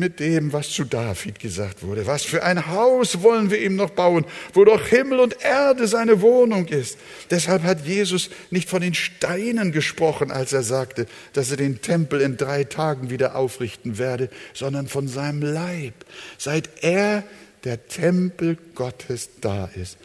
mit 0.00 0.18
dem, 0.18 0.52
was 0.52 0.70
zu 0.70 0.84
David 0.84 1.38
gesagt 1.38 1.84
wurde. 1.84 2.06
Was 2.08 2.24
für 2.24 2.42
ein 2.42 2.66
Haus 2.66 3.22
wollen 3.22 3.50
wir 3.50 3.60
ihm 3.60 3.76
noch 3.76 3.90
bauen, 3.90 4.24
wo 4.52 4.64
doch 4.64 4.84
Himmel 4.88 5.20
und 5.20 5.40
Erde 5.44 5.86
seine 5.86 6.20
Wohnung 6.20 6.66
ist. 6.66 6.98
Deshalb 7.30 7.62
hat 7.62 7.86
Jesus 7.86 8.30
nicht 8.50 8.68
von 8.68 8.80
den 8.80 8.94
Steinen 8.94 9.70
gesprochen, 9.70 10.32
als 10.32 10.52
er 10.52 10.64
sagte, 10.64 11.06
dass 11.34 11.52
er 11.52 11.58
den 11.58 11.80
Tempel 11.82 12.20
in 12.20 12.36
drei 12.36 12.64
Tagen 12.64 13.10
wieder 13.10 13.36
aufrichten 13.36 13.98
werde, 13.98 14.28
sondern 14.54 14.88
von 14.88 15.06
seinem 15.06 15.42
Leib. 15.42 15.94
Seit 16.36 16.82
er, 16.82 17.22
der 17.62 17.86
Tempel 17.86 18.58
Gottes, 18.74 19.28
da 19.40 19.66
ist, 19.76 19.98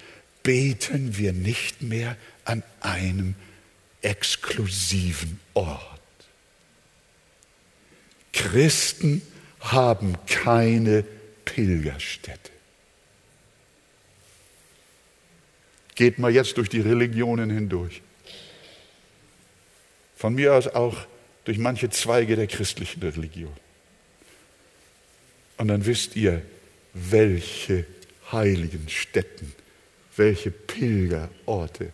beten 0.44 1.18
wir 1.18 1.34
nicht 1.34 1.82
mehr 1.82 2.18
an 2.44 2.62
einem 2.82 3.34
exklusiven 4.02 5.40
Ort. 5.56 5.82
Christen 8.36 9.22
haben 9.72 10.16
keine 10.28 11.04
Pilgerstätte. 11.46 12.52
Geht 15.96 16.20
mal 16.20 16.32
jetzt 16.32 16.58
durch 16.58 16.70
die 16.70 16.82
Religionen 16.82 17.50
hindurch. 17.50 18.02
Von 20.18 20.36
mir 20.36 20.54
aus 20.54 20.68
auch 20.68 20.98
durch 21.46 21.58
manche 21.58 21.90
Zweige 21.90 22.36
der 22.36 22.48
christlichen 22.48 23.02
Religion. 23.02 23.54
Und 25.58 25.70
dann 25.70 25.86
wisst 25.86 26.16
ihr, 26.16 26.42
welche 26.94 27.86
heiligen 28.32 28.90
Stätten, 28.90 29.54
welche 30.18 30.52
Pilgerorte 30.52 31.92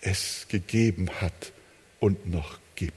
es 0.00 0.46
gegeben 0.48 1.10
hat 1.20 1.52
und 2.00 2.28
noch 2.28 2.58
gibt. 2.74 2.92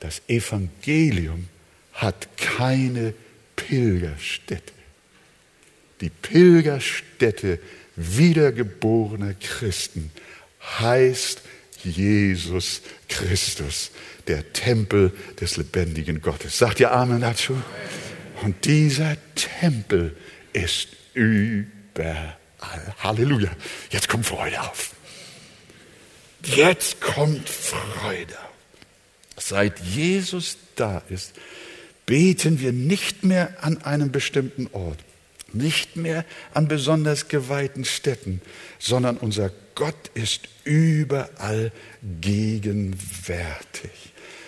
Das 0.00 0.22
Evangelium 0.28 1.48
hat 1.98 2.28
keine 2.36 3.12
Pilgerstätte. 3.56 4.72
Die 6.00 6.10
Pilgerstätte 6.10 7.58
wiedergeborener 7.96 9.34
Christen 9.34 10.12
heißt 10.78 11.42
Jesus 11.82 12.82
Christus, 13.08 13.90
der 14.28 14.52
Tempel 14.52 15.12
des 15.40 15.56
lebendigen 15.56 16.20
Gottes. 16.22 16.56
Sagt 16.56 16.78
ihr 16.78 16.92
Amen 16.92 17.20
dazu? 17.20 17.60
Und 18.42 18.64
dieser 18.64 19.16
Tempel 19.34 20.16
ist 20.52 20.88
überall. 21.14 22.36
Halleluja. 22.98 23.50
Jetzt 23.90 24.08
kommt 24.08 24.26
Freude 24.26 24.60
auf. 24.60 24.92
Jetzt 26.44 27.00
kommt 27.00 27.48
Freude. 27.48 28.36
Seit 29.36 29.80
Jesus 29.80 30.58
da 30.76 31.02
ist, 31.08 31.32
beten 32.08 32.58
wir 32.58 32.72
nicht 32.72 33.22
mehr 33.22 33.50
an 33.60 33.82
einem 33.82 34.10
bestimmten 34.10 34.66
Ort, 34.72 34.98
nicht 35.52 35.96
mehr 35.96 36.24
an 36.54 36.66
besonders 36.66 37.28
geweihten 37.28 37.84
Städten, 37.84 38.40
sondern 38.78 39.18
unser 39.18 39.52
Gott 39.74 40.10
ist 40.14 40.48
überall 40.64 41.70
gegenwärtig. 42.22 43.90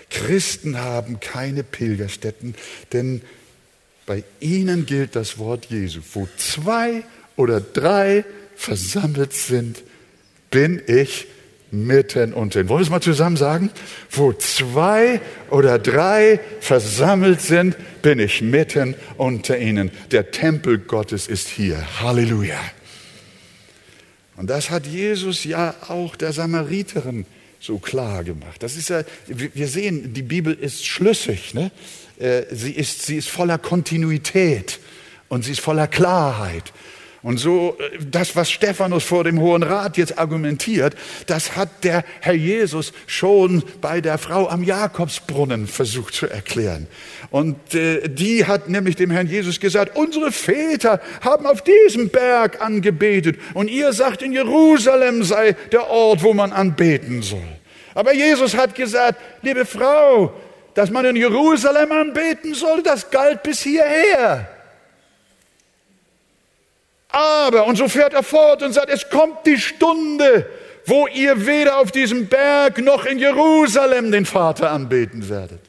Christen 0.08 0.78
haben 0.78 1.20
keine 1.20 1.62
Pilgerstätten, 1.62 2.54
denn 2.94 3.20
bei 4.06 4.24
ihnen 4.40 4.86
gilt 4.86 5.14
das 5.14 5.36
Wort 5.36 5.66
Jesu. 5.66 6.00
Wo 6.14 6.26
zwei 6.38 7.04
oder 7.36 7.60
drei 7.60 8.24
versammelt 8.56 9.34
sind, 9.34 9.82
bin 10.50 10.80
ich 10.86 11.26
mitten 11.70 12.32
unter 12.32 12.60
ihnen. 12.60 12.68
Wollen 12.68 12.80
wir 12.80 12.84
es 12.84 12.90
mal 12.90 13.00
zusammen 13.00 13.36
sagen? 13.36 13.70
Wo 14.10 14.32
zwei 14.32 15.20
oder 15.50 15.78
drei 15.78 16.40
versammelt 16.60 17.40
sind, 17.40 17.76
bin 18.02 18.18
ich 18.18 18.42
mitten 18.42 18.94
unter 19.16 19.58
ihnen. 19.58 19.90
Der 20.10 20.30
Tempel 20.30 20.78
Gottes 20.78 21.28
ist 21.28 21.48
hier. 21.48 21.84
Halleluja. 22.00 22.58
Und 24.36 24.48
das 24.48 24.70
hat 24.70 24.86
Jesus 24.86 25.44
ja 25.44 25.74
auch 25.88 26.16
der 26.16 26.32
Samariterin 26.32 27.26
so 27.60 27.78
klar 27.78 28.24
gemacht. 28.24 28.62
Das 28.62 28.76
ist 28.76 28.88
ja, 28.88 29.02
wir 29.26 29.68
sehen, 29.68 30.14
die 30.14 30.22
Bibel 30.22 30.54
ist 30.54 30.86
schlüssig. 30.86 31.52
Ne? 31.52 31.70
Äh, 32.18 32.44
sie, 32.50 32.72
ist, 32.72 33.02
sie 33.02 33.16
ist 33.16 33.28
voller 33.28 33.58
Kontinuität 33.58 34.80
und 35.28 35.44
sie 35.44 35.52
ist 35.52 35.60
voller 35.60 35.86
Klarheit. 35.86 36.72
Und 37.22 37.38
so, 37.38 37.76
äh, 37.78 37.98
das, 38.10 38.34
was 38.34 38.50
Stephanus 38.50 39.04
vor 39.04 39.24
dem 39.24 39.40
Hohen 39.40 39.62
Rat 39.62 39.98
jetzt 39.98 40.18
argumentiert, 40.18 40.96
das 41.26 41.54
hat 41.54 41.84
der 41.84 42.04
Herr 42.20 42.34
Jesus 42.34 42.92
schon 43.06 43.62
bei 43.80 44.00
der 44.00 44.16
Frau 44.16 44.48
am 44.48 44.64
Jakobsbrunnen 44.64 45.66
versucht 45.66 46.14
zu 46.14 46.26
erklären. 46.26 46.86
Und 47.30 47.74
äh, 47.74 48.08
die 48.08 48.46
hat 48.46 48.68
nämlich 48.70 48.96
dem 48.96 49.10
Herrn 49.10 49.26
Jesus 49.26 49.60
gesagt, 49.60 49.96
unsere 49.96 50.32
Väter 50.32 51.00
haben 51.20 51.46
auf 51.46 51.62
diesem 51.62 52.08
Berg 52.08 52.62
angebetet 52.62 53.38
und 53.52 53.68
ihr 53.68 53.92
sagt, 53.92 54.22
in 54.22 54.32
Jerusalem 54.32 55.22
sei 55.22 55.54
der 55.72 55.90
Ort, 55.90 56.22
wo 56.22 56.32
man 56.32 56.52
anbeten 56.52 57.22
soll. 57.22 57.40
Aber 57.94 58.14
Jesus 58.14 58.56
hat 58.56 58.74
gesagt, 58.74 59.20
liebe 59.42 59.66
Frau, 59.66 60.32
dass 60.74 60.90
man 60.90 61.04
in 61.04 61.16
Jerusalem 61.16 61.92
anbeten 61.92 62.54
soll, 62.54 62.82
das 62.82 63.10
galt 63.10 63.42
bis 63.42 63.60
hierher. 63.60 64.48
Aber, 67.12 67.66
und 67.66 67.76
so 67.76 67.88
fährt 67.88 68.14
er 68.14 68.22
fort 68.22 68.62
und 68.62 68.72
sagt, 68.72 68.88
es 68.90 69.08
kommt 69.08 69.46
die 69.46 69.58
Stunde, 69.58 70.46
wo 70.86 71.06
ihr 71.08 71.46
weder 71.46 71.78
auf 71.78 71.92
diesem 71.92 72.26
Berg 72.26 72.78
noch 72.78 73.04
in 73.04 73.18
Jerusalem 73.18 74.12
den 74.12 74.26
Vater 74.26 74.70
anbeten 74.70 75.28
werdet. 75.28 75.60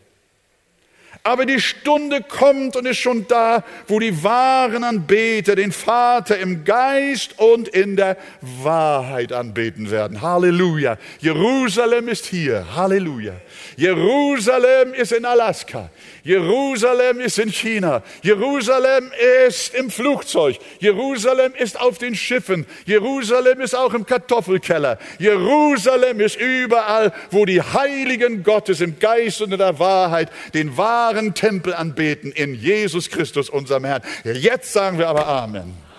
Aber 1.24 1.46
die 1.46 1.60
Stunde 1.60 2.24
kommt 2.24 2.76
und 2.76 2.88
ist 2.88 2.98
schon 2.98 3.28
da, 3.28 3.64
wo 3.88 4.00
die 4.00 4.24
wahren 4.24 4.84
Anbeter 4.84 5.56
den 5.56 5.72
Vater 5.72 6.40
im 6.40 6.64
Geist 6.64 7.38
und 7.38 7.68
in 7.68 7.96
der 7.96 8.18
Wahrheit 8.42 9.32
anbeten 9.32 9.92
werden. 9.92 10.22
Halleluja. 10.22 10.98
Jerusalem 11.20 12.08
ist 12.08 12.26
hier. 12.26 12.76
Halleluja. 12.76 13.34
Jerusalem 13.82 14.94
ist 14.94 15.12
in 15.12 15.26
Alaska. 15.26 15.90
Jerusalem 16.24 17.20
ist 17.20 17.40
in 17.40 17.52
China. 17.52 18.04
Jerusalem 18.22 19.12
ist 19.44 19.74
im 19.74 19.90
Flugzeug. 19.90 20.60
Jerusalem 20.78 21.54
ist 21.58 21.82
auf 21.82 21.98
den 21.98 22.14
Schiffen. 22.14 22.68
Jerusalem 22.86 23.60
ist 23.60 23.76
auch 23.76 23.96
im 23.96 24.06
Kartoffelkeller. 24.06 25.00
Jerusalem 25.18 26.20
ist 26.20 26.40
überall, 26.40 27.12
wo 27.32 27.46
die 27.46 27.60
Heiligen 27.60 28.44
Gottes 28.44 28.82
im 28.82 29.00
Geist 29.00 29.42
und 29.42 29.52
in 29.52 29.58
der 29.58 29.80
Wahrheit 29.80 30.30
den 30.54 30.78
wahren 30.78 31.34
Tempel 31.34 31.74
anbeten 31.74 32.32
in 32.32 32.54
Jesus 32.54 33.10
Christus, 33.10 33.50
unserem 33.50 33.86
Herrn. 33.86 34.04
Jetzt 34.24 34.74
sagen 34.74 35.00
wir 35.00 35.10
aber 35.10 35.26
Amen. 35.26 35.91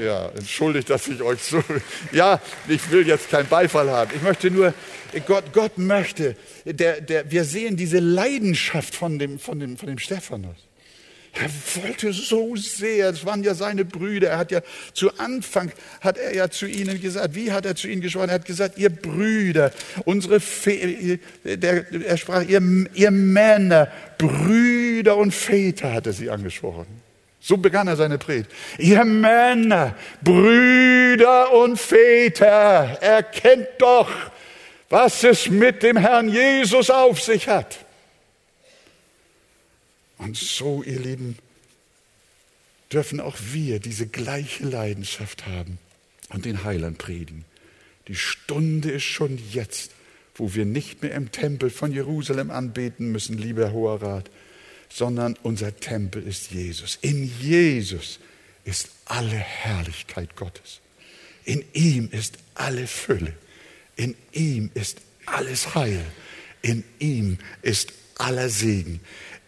Ja, 0.00 0.30
entschuldigt, 0.30 0.88
dass 0.90 1.08
ich 1.08 1.20
euch 1.22 1.42
so. 1.42 1.62
Ja, 2.12 2.40
ich 2.68 2.90
will 2.90 3.06
jetzt 3.06 3.30
keinen 3.30 3.48
Beifall 3.48 3.90
haben. 3.90 4.10
Ich 4.14 4.22
möchte 4.22 4.50
nur, 4.50 4.72
Gott, 5.26 5.52
Gott 5.52 5.78
möchte, 5.78 6.36
der, 6.64 7.00
der, 7.00 7.30
wir 7.30 7.44
sehen 7.44 7.76
diese 7.76 7.98
Leidenschaft 7.98 8.94
von 8.94 9.18
dem, 9.18 9.38
von 9.38 9.60
dem, 9.60 9.76
von 9.76 9.88
dem 9.88 9.98
Stephanus. 9.98 10.56
Er 11.34 11.48
wollte 11.82 12.12
so 12.12 12.56
sehr, 12.56 13.08
es 13.08 13.24
waren 13.24 13.42
ja 13.42 13.54
seine 13.54 13.86
Brüder, 13.86 14.30
er 14.30 14.38
hat 14.38 14.50
ja 14.50 14.60
zu 14.92 15.16
Anfang, 15.16 15.72
hat 16.02 16.18
er 16.18 16.34
ja 16.34 16.50
zu 16.50 16.66
ihnen 16.66 17.00
gesagt, 17.00 17.34
wie 17.34 17.52
hat 17.52 17.64
er 17.64 17.74
zu 17.74 17.88
ihnen 17.88 18.02
gesprochen? 18.02 18.28
Er 18.28 18.34
hat 18.34 18.44
gesagt, 18.44 18.76
ihr 18.76 18.90
Brüder, 18.90 19.72
unsere, 20.04 20.40
Fe 20.40 21.18
der, 21.44 21.90
er 21.90 22.16
sprach, 22.18 22.42
ihr, 22.42 22.60
ihr 22.92 23.10
Männer, 23.10 23.90
Brüder 24.18 25.16
und 25.16 25.32
Väter 25.32 25.94
hat 25.94 26.06
er 26.06 26.12
sie 26.12 26.28
angesprochen. 26.28 27.01
So 27.44 27.56
begann 27.56 27.88
er 27.88 27.96
seine 27.96 28.18
Predigt. 28.18 28.52
Ihr 28.78 29.04
Männer, 29.04 29.96
Brüder 30.22 31.52
und 31.52 31.76
Väter, 31.76 32.98
erkennt 33.00 33.66
doch, 33.78 34.10
was 34.88 35.24
es 35.24 35.50
mit 35.50 35.82
dem 35.82 35.96
Herrn 35.96 36.28
Jesus 36.28 36.88
auf 36.88 37.20
sich 37.20 37.48
hat. 37.48 37.84
Und 40.18 40.36
so, 40.36 40.84
ihr 40.84 41.00
Lieben, 41.00 41.36
dürfen 42.92 43.18
auch 43.18 43.36
wir 43.50 43.80
diese 43.80 44.06
gleiche 44.06 44.64
Leidenschaft 44.64 45.46
haben 45.46 45.78
und 46.28 46.44
den 46.44 46.62
Heiland 46.62 46.98
predigen. 46.98 47.44
Die 48.06 48.14
Stunde 48.14 48.92
ist 48.92 49.02
schon 49.02 49.40
jetzt, 49.50 49.90
wo 50.36 50.54
wir 50.54 50.64
nicht 50.64 51.02
mehr 51.02 51.12
im 51.12 51.32
Tempel 51.32 51.70
von 51.70 51.90
Jerusalem 51.90 52.52
anbeten 52.52 53.10
müssen, 53.10 53.36
lieber 53.36 53.72
Hoher 53.72 54.00
Rat, 54.00 54.30
sondern 54.92 55.36
unser 55.42 55.76
Tempel 55.76 56.26
ist 56.26 56.50
Jesus. 56.50 56.98
In 57.00 57.30
Jesus 57.40 58.18
ist 58.64 58.90
alle 59.06 59.36
Herrlichkeit 59.36 60.36
Gottes. 60.36 60.80
In 61.44 61.64
ihm 61.72 62.08
ist 62.12 62.38
alle 62.54 62.86
Fülle. 62.86 63.34
In 63.96 64.14
ihm 64.32 64.70
ist 64.74 64.98
alles 65.26 65.74
Heil. 65.74 66.04
In 66.60 66.84
ihm 66.98 67.38
ist 67.62 67.92
aller 68.18 68.48
Segen. 68.48 69.00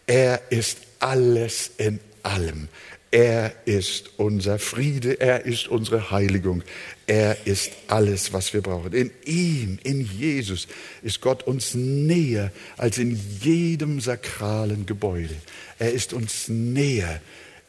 Er 0.06 0.50
ist 0.50 0.78
alles 0.98 1.70
in 1.76 2.00
allem. 2.22 2.68
Er 3.14 3.52
ist 3.64 4.10
unser 4.16 4.58
Friede, 4.58 5.20
er 5.20 5.46
ist 5.46 5.68
unsere 5.68 6.10
Heiligung, 6.10 6.64
er 7.06 7.46
ist 7.46 7.70
alles, 7.86 8.32
was 8.32 8.52
wir 8.52 8.60
brauchen. 8.60 8.92
In 8.92 9.12
ihm, 9.24 9.78
in 9.84 10.00
Jesus, 10.00 10.66
ist 11.00 11.20
Gott 11.20 11.44
uns 11.44 11.74
näher 11.74 12.50
als 12.76 12.98
in 12.98 13.16
jedem 13.40 14.00
sakralen 14.00 14.84
Gebäude. 14.84 15.36
Er 15.78 15.92
ist 15.92 16.12
uns 16.12 16.48
näher, 16.48 17.20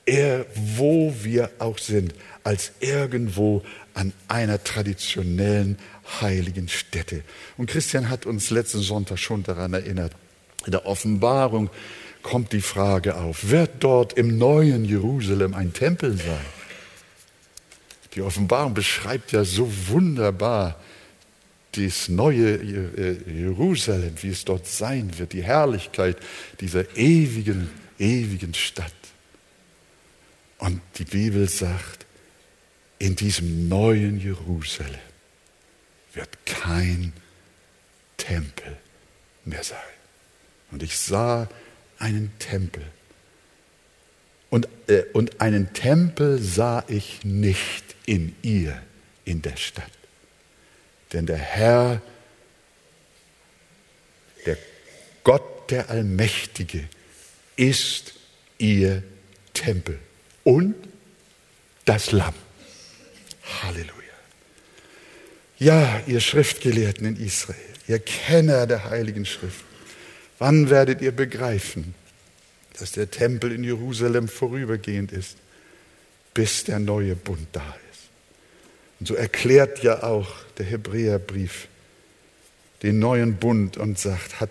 er, 0.07 0.47
wo 0.55 1.13
wir 1.21 1.51
auch 1.59 1.77
sind, 1.77 2.15
als 2.43 2.71
irgendwo 2.79 3.61
an 3.93 4.13
einer 4.27 4.63
traditionellen 4.63 5.77
heiligen 6.21 6.69
Stätte. 6.69 7.21
Und 7.55 7.69
Christian 7.69 8.09
hat 8.09 8.25
uns 8.25 8.49
letzten 8.49 8.81
Sonntag 8.81 9.19
schon 9.19 9.43
daran 9.43 9.75
erinnert. 9.75 10.13
In 10.65 10.71
der 10.71 10.87
Offenbarung 10.87 11.69
kommt 12.25 12.53
die 12.53 12.61
Frage 12.61 13.17
auf, 13.17 13.51
wird 13.51 13.83
dort 13.83 14.13
im 14.13 14.39
neuen 14.39 14.83
Jerusalem 14.83 15.53
ein 15.53 15.73
Tempel 15.73 16.17
sein? 16.17 16.45
Die 18.15 18.23
Offenbarung 18.23 18.73
beschreibt 18.73 19.31
ja 19.31 19.45
so 19.45 19.71
wunderbar 19.89 20.79
das 21.73 22.09
neue 22.09 22.63
Jerusalem, 23.27 24.15
wie 24.21 24.29
es 24.29 24.43
dort 24.43 24.65
sein 24.65 25.19
wird, 25.19 25.33
die 25.33 25.43
Herrlichkeit 25.43 26.17
dieser 26.61 26.97
ewigen, 26.97 27.69
ewigen 27.99 28.55
Stadt. 28.55 28.91
Und 30.57 30.81
die 30.97 31.05
Bibel 31.05 31.47
sagt, 31.47 32.07
in 32.97 33.15
diesem 33.15 33.67
neuen 33.67 34.19
Jerusalem 34.19 34.95
wird 36.13 36.29
kein 36.45 37.13
Tempel 38.17 38.77
mehr 39.43 39.63
sein. 39.63 39.77
Und 40.71 40.81
ich 40.81 40.97
sah 40.97 41.47
einen 41.99 42.31
Tempel. 42.39 42.83
Und, 44.49 44.67
äh, 44.87 45.03
und 45.13 45.41
einen 45.41 45.73
Tempel 45.73 46.41
sah 46.41 46.83
ich 46.87 47.23
nicht 47.23 47.95
in 48.05 48.35
ihr, 48.41 48.81
in 49.25 49.41
der 49.41 49.57
Stadt. 49.57 49.91
Denn 51.13 51.25
der 51.25 51.37
Herr, 51.37 52.01
der 54.45 54.57
Gott 55.23 55.71
der 55.71 55.89
Allmächtige, 55.89 56.87
ist 57.55 58.13
ihr 58.57 59.03
Tempel 59.53 59.99
und 60.43 60.75
das 61.85 62.11
Lamm. 62.11 62.33
Halleluja. 63.61 63.93
Ja, 65.57 66.01
ihr 66.05 66.19
Schriftgelehrten 66.19 67.05
in 67.05 67.15
Israel, 67.17 67.57
ihr 67.87 67.99
Kenner 67.99 68.67
der 68.67 68.89
Heiligen 68.89 69.25
Schrift, 69.25 69.63
Wann 70.39 70.69
werdet 70.69 71.01
ihr 71.01 71.11
begreifen, 71.11 71.93
dass 72.77 72.91
der 72.91 73.09
Tempel 73.09 73.51
in 73.51 73.63
Jerusalem 73.63 74.27
vorübergehend 74.27 75.11
ist, 75.11 75.37
bis 76.33 76.65
der 76.65 76.79
neue 76.79 77.15
Bund 77.15 77.47
da 77.53 77.75
ist? 77.91 78.09
Und 78.99 79.07
so 79.07 79.15
erklärt 79.15 79.83
ja 79.83 80.03
auch 80.03 80.33
der 80.57 80.65
Hebräerbrief 80.65 81.67
den 82.83 82.99
neuen 82.99 83.37
Bund 83.37 83.77
und 83.77 83.97
sagt, 83.97 84.39
hat, 84.39 84.49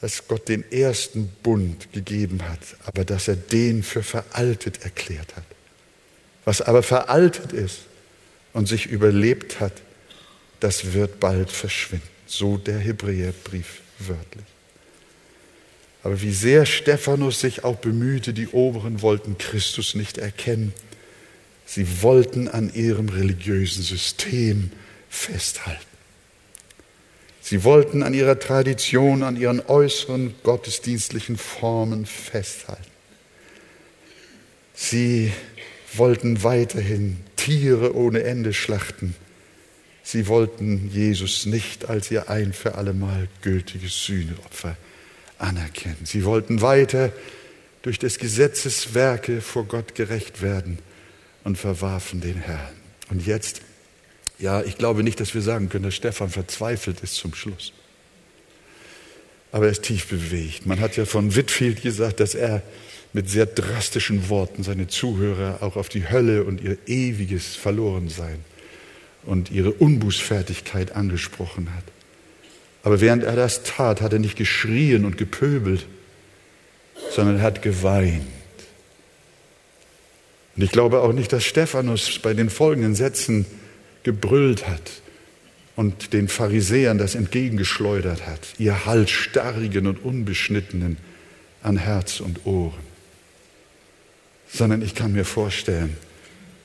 dass 0.00 0.28
Gott 0.28 0.48
den 0.48 0.70
ersten 0.70 1.28
Bund 1.42 1.92
gegeben 1.92 2.48
hat, 2.48 2.60
aber 2.84 3.04
dass 3.04 3.26
er 3.26 3.36
den 3.36 3.82
für 3.82 4.02
veraltet 4.02 4.84
erklärt 4.84 5.34
hat. 5.34 5.44
Was 6.44 6.62
aber 6.62 6.82
veraltet 6.82 7.52
ist 7.52 7.80
und 8.52 8.68
sich 8.68 8.86
überlebt 8.86 9.60
hat, 9.60 9.72
das 10.60 10.92
wird 10.92 11.20
bald 11.20 11.50
verschwinden. 11.50 12.06
So 12.26 12.58
der 12.58 12.78
Hebräerbrief 12.78 13.80
wörtlich. 13.98 14.44
Aber 16.08 16.22
wie 16.22 16.32
sehr 16.32 16.64
Stephanus 16.64 17.38
sich 17.38 17.64
auch 17.64 17.76
bemühte, 17.76 18.32
die 18.32 18.48
Oberen 18.48 19.02
wollten 19.02 19.36
Christus 19.36 19.94
nicht 19.94 20.16
erkennen. 20.16 20.72
Sie 21.66 22.00
wollten 22.00 22.48
an 22.48 22.72
ihrem 22.72 23.10
religiösen 23.10 23.82
System 23.82 24.70
festhalten. 25.10 25.84
Sie 27.42 27.62
wollten 27.62 28.02
an 28.02 28.14
ihrer 28.14 28.38
Tradition, 28.38 29.22
an 29.22 29.36
ihren 29.36 29.60
äußeren 29.60 30.34
gottesdienstlichen 30.44 31.36
Formen 31.36 32.06
festhalten. 32.06 32.90
Sie 34.72 35.30
wollten 35.92 36.42
weiterhin 36.42 37.18
Tiere 37.36 37.94
ohne 37.94 38.22
Ende 38.22 38.54
schlachten. 38.54 39.14
Sie 40.02 40.26
wollten 40.26 40.88
Jesus 40.90 41.44
nicht 41.44 41.90
als 41.90 42.10
ihr 42.10 42.30
ein 42.30 42.54
für 42.54 42.76
allemal 42.76 43.28
gültiges 43.42 44.06
Sühneopfer 44.06 44.78
anerkennen. 45.38 46.04
Sie 46.04 46.24
wollten 46.24 46.60
weiter 46.60 47.12
durch 47.82 47.98
des 47.98 48.18
Gesetzes 48.18 48.94
Werke 48.94 49.40
vor 49.40 49.64
Gott 49.64 49.94
gerecht 49.94 50.42
werden 50.42 50.78
und 51.44 51.56
verwarfen 51.56 52.20
den 52.20 52.36
Herrn. 52.36 52.74
Und 53.10 53.26
jetzt, 53.26 53.62
ja, 54.38 54.62
ich 54.62 54.76
glaube 54.76 55.02
nicht, 55.02 55.20
dass 55.20 55.34
wir 55.34 55.42
sagen 55.42 55.68
können, 55.68 55.84
dass 55.84 55.94
Stefan 55.94 56.30
verzweifelt 56.30 57.00
ist 57.00 57.14
zum 57.14 57.34
Schluss. 57.34 57.72
Aber 59.50 59.66
er 59.66 59.72
ist 59.72 59.82
tief 59.82 60.08
bewegt. 60.08 60.66
Man 60.66 60.80
hat 60.80 60.96
ja 60.96 61.06
von 61.06 61.34
Whitfield 61.34 61.82
gesagt, 61.82 62.20
dass 62.20 62.34
er 62.34 62.62
mit 63.12 63.30
sehr 63.30 63.46
drastischen 63.46 64.28
Worten 64.28 64.62
seine 64.62 64.88
Zuhörer 64.88 65.62
auch 65.62 65.76
auf 65.76 65.88
die 65.88 66.10
Hölle 66.10 66.44
und 66.44 66.60
ihr 66.60 66.76
ewiges 66.86 67.56
Verlorensein 67.56 68.44
und 69.24 69.50
ihre 69.50 69.72
Unbußfertigkeit 69.72 70.92
angesprochen 70.92 71.74
hat. 71.74 71.84
Aber 72.88 73.02
während 73.02 73.22
er 73.22 73.36
das 73.36 73.64
tat, 73.64 74.00
hat 74.00 74.14
er 74.14 74.18
nicht 74.18 74.36
geschrien 74.36 75.04
und 75.04 75.18
gepöbelt, 75.18 75.84
sondern 77.10 77.36
er 77.36 77.42
hat 77.42 77.60
geweint. 77.60 78.22
Und 80.56 80.62
ich 80.62 80.70
glaube 80.70 81.00
auch 81.02 81.12
nicht, 81.12 81.30
dass 81.34 81.44
Stephanus 81.44 82.18
bei 82.20 82.32
den 82.32 82.48
folgenden 82.48 82.94
Sätzen 82.94 83.44
gebrüllt 84.04 84.66
hat 84.66 84.90
und 85.76 86.14
den 86.14 86.28
Pharisäern 86.28 86.96
das 86.96 87.14
entgegengeschleudert 87.14 88.26
hat, 88.26 88.40
ihr 88.56 88.86
halsstarrigen 88.86 89.86
und 89.86 90.02
unbeschnittenen 90.02 90.96
an 91.62 91.76
Herz 91.76 92.20
und 92.20 92.46
Ohren. 92.46 92.72
Sondern 94.50 94.80
ich 94.80 94.94
kann 94.94 95.12
mir 95.12 95.26
vorstellen, 95.26 95.94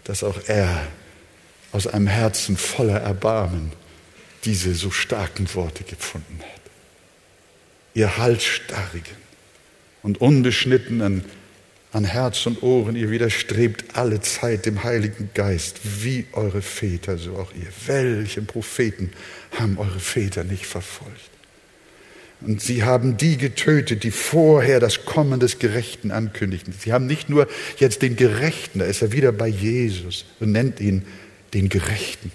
dass 0.05 0.23
auch 0.23 0.37
er 0.47 0.87
aus 1.73 1.85
einem 1.85 2.07
Herzen 2.07 2.55
voller 2.55 3.01
Erbarmen 3.01 3.73
diese 4.45 4.73
so 4.73 4.91
starken 4.91 5.53
Worte 5.53 5.83
gefunden 5.83 6.39
hat. 6.41 6.61
Ihr 7.93 8.17
halsstarrigen 8.17 9.17
und 10.01 10.19
unbeschnittenen 10.19 11.23
an 11.91 12.05
Herz 12.05 12.47
und 12.47 12.63
Ohren, 12.63 12.95
ihr 12.95 13.11
widerstrebt 13.11 13.95
alle 13.95 14.19
Zeit 14.19 14.65
dem 14.65 14.83
Heiligen 14.83 15.29
Geist, 15.35 15.79
wie 16.01 16.25
eure 16.31 16.63
Väter, 16.63 17.19
so 17.19 17.37
auch 17.37 17.51
ihr. 17.53 17.67
Welchen 17.85 18.47
Propheten 18.47 19.11
haben 19.59 19.77
eure 19.77 19.99
Väter 19.99 20.43
nicht 20.43 20.65
verfolgt? 20.65 21.29
Und 22.41 22.61
sie 22.61 22.83
haben 22.83 23.15
die 23.15 23.37
getötet, 23.37 24.03
die 24.03 24.11
vorher 24.11 24.79
das 24.79 25.05
Kommen 25.05 25.39
des 25.39 25.59
Gerechten 25.59 26.11
ankündigten. 26.11 26.73
Sie 26.77 26.91
haben 26.91 27.05
nicht 27.05 27.29
nur 27.29 27.47
jetzt 27.77 28.01
den 28.01 28.15
Gerechten, 28.15 28.79
da 28.79 28.85
ist 28.85 29.01
er 29.01 29.11
wieder 29.11 29.31
bei 29.31 29.47
Jesus 29.47 30.25
und 30.39 30.51
nennt 30.51 30.79
ihn 30.79 31.05
den 31.53 31.69
Gerechten. 31.69 32.31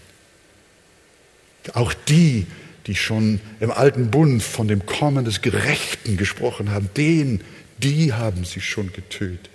Auch 1.74 1.92
die, 1.92 2.46
die 2.86 2.94
schon 2.94 3.40
im 3.60 3.70
alten 3.70 4.10
Bund 4.10 4.42
von 4.42 4.66
dem 4.66 4.86
Kommen 4.86 5.24
des 5.24 5.42
Gerechten 5.42 6.16
gesprochen 6.16 6.70
haben, 6.70 6.88
den, 6.96 7.42
die 7.78 8.14
haben 8.14 8.44
sie 8.44 8.60
schon 8.60 8.92
getötet. 8.92 9.50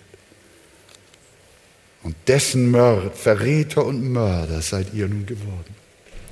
Und 2.04 2.16
dessen 2.28 2.70
Mörder, 2.70 3.12
Verräter 3.12 3.86
und 3.86 4.12
Mörder 4.12 4.62
seid 4.62 4.93
ihr 4.93 5.08
nun 5.08 5.26
geworden. 5.26 5.76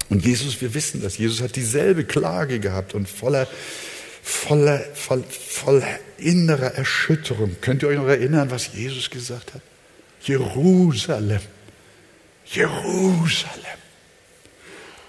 Und 0.10 0.26
Jesus, 0.26 0.62
wir 0.62 0.74
wissen 0.74 1.02
das, 1.02 1.18
Jesus 1.18 1.42
hat 1.42 1.56
dieselbe 1.56 2.04
Klage 2.04 2.60
gehabt 2.60 2.94
und 2.94 3.08
voller, 3.08 3.48
voller, 4.22 4.80
voller, 4.94 5.24
voller 5.30 5.88
innerer 6.18 6.76
Erschütterung. 6.76 7.56
Könnt 7.62 7.82
ihr 7.82 7.90
euch 7.90 7.98
noch 7.98 8.08
erinnern, 8.08 8.52
was 8.52 8.74
Jesus 8.74 9.10
gesagt 9.10 9.54
hat? 9.54 9.62
Jerusalem, 10.22 11.40
Jerusalem 12.46 13.81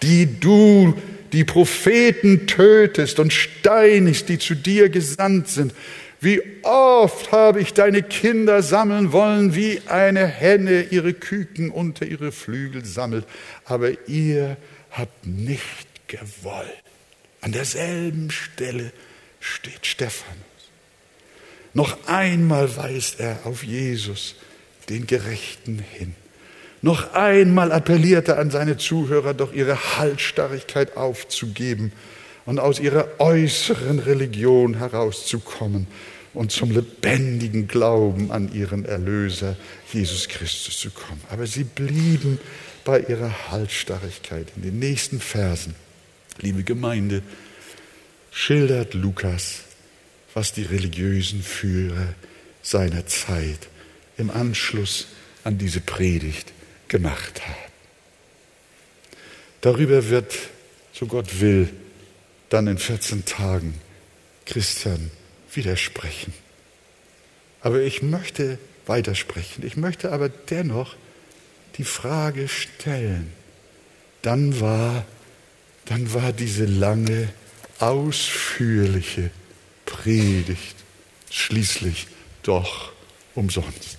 die 0.02 0.40
du 0.40 0.94
die 1.32 1.44
Propheten 1.44 2.46
tötest 2.46 3.18
und 3.18 3.32
steinigst, 3.32 4.28
die 4.28 4.38
zu 4.38 4.54
dir 4.54 4.90
gesandt 4.90 5.48
sind. 5.48 5.72
Wie 6.20 6.40
oft 6.62 7.32
habe 7.32 7.60
ich 7.60 7.72
deine 7.72 8.02
Kinder 8.02 8.62
sammeln 8.62 9.12
wollen, 9.12 9.56
wie 9.56 9.80
eine 9.86 10.26
Henne 10.26 10.84
ihre 10.90 11.14
Küken 11.14 11.70
unter 11.70 12.06
ihre 12.06 12.30
Flügel 12.30 12.84
sammelt, 12.84 13.26
aber 13.64 14.08
ihr 14.08 14.56
habt 14.90 15.26
nicht 15.26 15.88
gewollt. 16.06 16.68
An 17.40 17.50
derselben 17.50 18.30
Stelle 18.30 18.92
steht 19.40 19.84
Stephanus. 19.84 20.36
Noch 21.74 22.06
einmal 22.06 22.76
weist 22.76 23.18
er 23.18 23.40
auf 23.44 23.64
Jesus, 23.64 24.36
den 24.88 25.06
Gerechten, 25.06 25.78
hin. 25.78 26.14
Noch 26.84 27.14
einmal 27.14 27.70
appelliert 27.70 28.26
er 28.26 28.38
an 28.38 28.50
seine 28.50 28.76
Zuhörer, 28.76 29.34
doch 29.34 29.52
ihre 29.52 29.98
Halsstarrigkeit 29.98 30.96
aufzugeben 30.96 31.92
und 32.44 32.58
aus 32.58 32.80
ihrer 32.80 33.08
äußeren 33.20 34.00
Religion 34.00 34.74
herauszukommen 34.74 35.86
und 36.34 36.50
zum 36.50 36.72
lebendigen 36.72 37.68
Glauben 37.68 38.32
an 38.32 38.52
ihren 38.52 38.84
Erlöser 38.84 39.56
Jesus 39.92 40.28
Christus 40.28 40.76
zu 40.76 40.90
kommen. 40.90 41.20
Aber 41.30 41.46
sie 41.46 41.62
blieben 41.62 42.40
bei 42.84 42.98
ihrer 42.98 43.50
Halsstarrigkeit. 43.52 44.48
In 44.56 44.62
den 44.62 44.80
nächsten 44.80 45.20
Versen, 45.20 45.76
liebe 46.40 46.64
Gemeinde, 46.64 47.22
schildert 48.32 48.94
Lukas, 48.94 49.60
was 50.34 50.52
die 50.52 50.64
religiösen 50.64 51.44
Führer 51.44 52.14
seiner 52.60 53.06
Zeit 53.06 53.68
im 54.16 54.30
Anschluss 54.30 55.06
an 55.44 55.58
diese 55.58 55.80
Predigt 55.80 56.52
gemacht 56.92 57.40
haben. 57.48 57.72
Darüber 59.62 60.10
wird, 60.10 60.32
so 60.92 61.06
Gott 61.06 61.40
will, 61.40 61.72
dann 62.50 62.66
in 62.66 62.76
14 62.76 63.24
Tagen 63.24 63.80
Christian 64.44 65.10
widersprechen. 65.54 66.34
Aber 67.62 67.80
ich 67.80 68.02
möchte 68.02 68.58
weitersprechen. 68.86 69.64
Ich 69.66 69.76
möchte 69.76 70.12
aber 70.12 70.28
dennoch 70.28 70.94
die 71.78 71.84
Frage 71.84 72.46
stellen. 72.48 73.32
Dann 74.20 74.60
war, 74.60 75.06
dann 75.86 76.12
war 76.12 76.32
diese 76.32 76.66
lange, 76.66 77.32
ausführliche 77.78 79.30
Predigt 79.86 80.76
schließlich 81.30 82.06
doch 82.42 82.92
umsonst. 83.34 83.96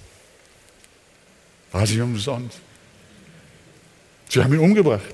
War 1.72 1.88
sie 1.88 2.02
umsonst? 2.02 2.60
Sie 4.34 4.43
haben 4.43 4.51
ihn 4.51 4.61
umgebracht. 4.61 5.13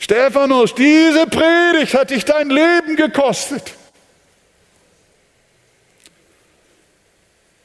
Stephanus, 0.00 0.74
diese 0.74 1.24
Predigt 1.28 1.94
hat 1.94 2.10
dich 2.10 2.24
dein 2.24 2.50
Leben 2.50 2.96
gekostet. 2.96 3.74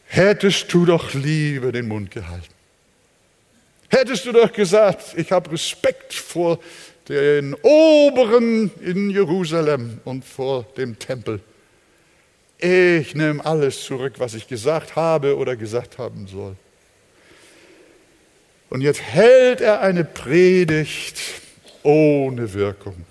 Hättest 0.06 0.72
du 0.72 0.86
doch 0.86 1.16
lieber 1.16 1.72
den 1.72 1.88
Mund 1.88 2.12
gehalten. 2.12 2.54
Hättest 3.90 4.28
du 4.28 4.32
doch 4.32 4.54
gesagt, 4.54 5.16
ich 5.18 5.32
habe 5.32 5.52
Respekt 5.52 6.14
vor 6.14 6.60
den 7.10 7.56
Oberen 7.64 8.70
in 8.82 9.10
Jerusalem 9.10 10.00
und 10.06 10.24
vor 10.24 10.64
dem 10.78 11.00
Tempel. 11.00 11.40
Ich 12.60 13.16
nehme 13.16 13.44
alles 13.44 13.84
zurück, 13.84 14.14
was 14.20 14.36
ich 14.36 14.48
gesagt 14.48 14.96
habe 14.96 15.36
oder 15.38 15.56
gesagt 15.56 15.98
haben 15.98 16.28
soll. 16.28 16.56
Und 18.70 18.82
jetzt 18.82 19.02
hält 19.02 19.62
er 19.62 19.82
eine 19.82 20.04
Predigt 20.04 21.20
ohne 21.84 22.54
Wirkung. 22.54 23.06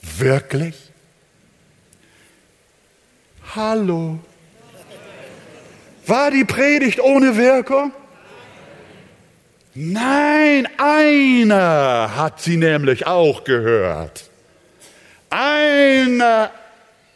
Wirklich? 0.00 0.74
Hallo. 3.54 4.18
War 6.06 6.30
die 6.30 6.44
Predigt 6.44 7.00
ohne 7.00 7.36
Wirkung? 7.36 7.92
Nein, 9.74 10.68
einer 10.78 12.14
hat 12.14 12.40
sie 12.40 12.56
nämlich 12.56 13.06
auch 13.06 13.44
gehört. 13.44 14.28
Einer 15.30 16.50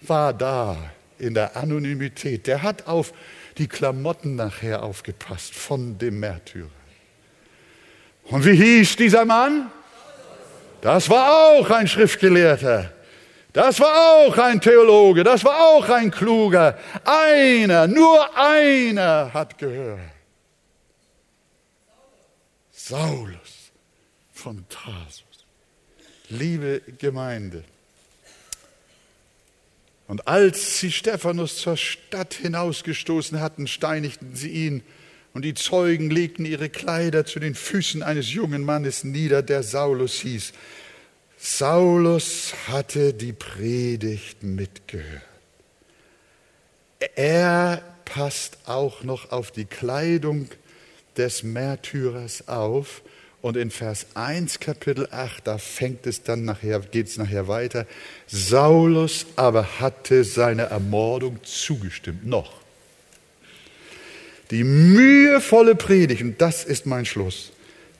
war 0.01 0.33
da 0.33 0.77
in 1.19 1.35
der 1.35 1.57
Anonymität. 1.57 2.47
Der 2.47 2.63
hat 2.63 2.87
auf 2.87 3.13
die 3.59 3.67
Klamotten 3.67 4.37
nachher 4.37 4.83
aufgepasst 4.83 5.55
von 5.55 5.99
dem 5.99 6.21
Märtyrer. 6.21 6.76
Und 8.29 8.45
wie 8.45 8.57
hieß 8.57 8.97
dieser 8.97 9.25
Mann? 9.25 9.71
Das 10.81 11.09
war 11.09 11.51
auch 11.51 11.71
ein 11.71 11.87
Schriftgelehrter. 11.87 12.93
Das 13.53 13.81
war 13.81 14.19
auch 14.19 14.37
ein 14.37 14.61
Theologe. 14.61 15.25
Das 15.25 15.45
war 15.45 15.59
auch 15.59 15.89
ein 15.89 16.11
Kluger. 16.11 16.79
Einer, 17.05 17.87
nur 17.87 18.37
einer 18.37 19.33
hat 19.33 19.57
gehört. 19.59 20.01
Saulus 22.71 23.73
von 24.33 24.65
Tarsus. 24.69 25.25
Liebe 26.29 26.83
Gemeinde. 26.99 27.65
Und 30.07 30.29
als 30.29 30.79
sie 30.79 30.93
Stephanus 30.93 31.57
zur 31.57 31.77
Stadt 31.77 32.35
hinausgestoßen 32.35 33.41
hatten, 33.41 33.67
steinigten 33.67 34.37
sie 34.37 34.51
ihn, 34.51 34.83
und 35.37 35.43
die 35.43 35.53
Zeugen 35.53 36.09
legten 36.09 36.47
ihre 36.47 36.71
Kleider 36.71 37.27
zu 37.27 37.39
den 37.39 37.55
Füßen 37.55 38.03
eines 38.03 38.33
jungen 38.33 38.65
Mannes 38.65 39.05
nieder, 39.05 39.43
der 39.43 39.63
Saulus 39.63 40.15
hieß. 40.15 40.55
Saulus 41.37 42.55
hatte 42.69 43.13
die 43.13 43.35
Predigt 43.35 44.43
mitgehört. 44.43 45.23
Er 47.17 47.83
passt 48.07 48.57
auch 48.65 49.03
noch 49.03 49.31
auf 49.31 49.51
die 49.51 49.67
Kleidung 49.67 50.49
des 51.19 51.43
Märtyrers 51.43 52.49
auf. 52.49 53.03
Und 53.43 53.59
in 53.59 53.71
Vers 53.71 54.07
1, 54.15 54.59
Kapitel 54.59 55.07
8, 55.11 55.47
da 55.47 55.59
fängt 55.59 56.07
es 56.07 56.23
dann 56.23 56.47
nachher, 56.47 56.81
geht 56.81 57.09
es 57.09 57.19
nachher 57.19 57.47
weiter. 57.47 57.87
Saulus 58.27 59.27
aber 59.37 59.81
hatte 59.81 60.25
seine 60.25 60.63
Ermordung 60.63 61.45
zugestimmt, 61.45 62.25
noch. 62.25 62.66
Die 64.51 64.65
mühevolle 64.65 65.75
Predigt, 65.75 66.23
und 66.23 66.41
das 66.41 66.65
ist 66.65 66.87
mein 66.87 67.05
Schluss, 67.05 67.53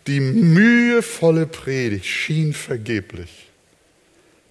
die 0.07 0.21
mühevolle 0.21 1.47
Predigt 1.47 2.07
schien 2.07 2.53
vergeblich. 2.53 3.49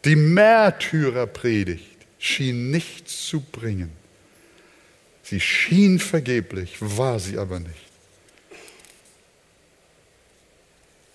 Die 0.04 0.16
Märtyrerpredigt 0.16 1.96
schien 2.20 2.70
nichts 2.72 3.28
zu 3.28 3.42
bringen. 3.42 3.92
Sie 5.24 5.40
schien 5.40 6.00
vergeblich, 6.00 6.76
war 6.80 7.20
sie 7.20 7.38
aber 7.38 7.60
nicht. 7.60 7.86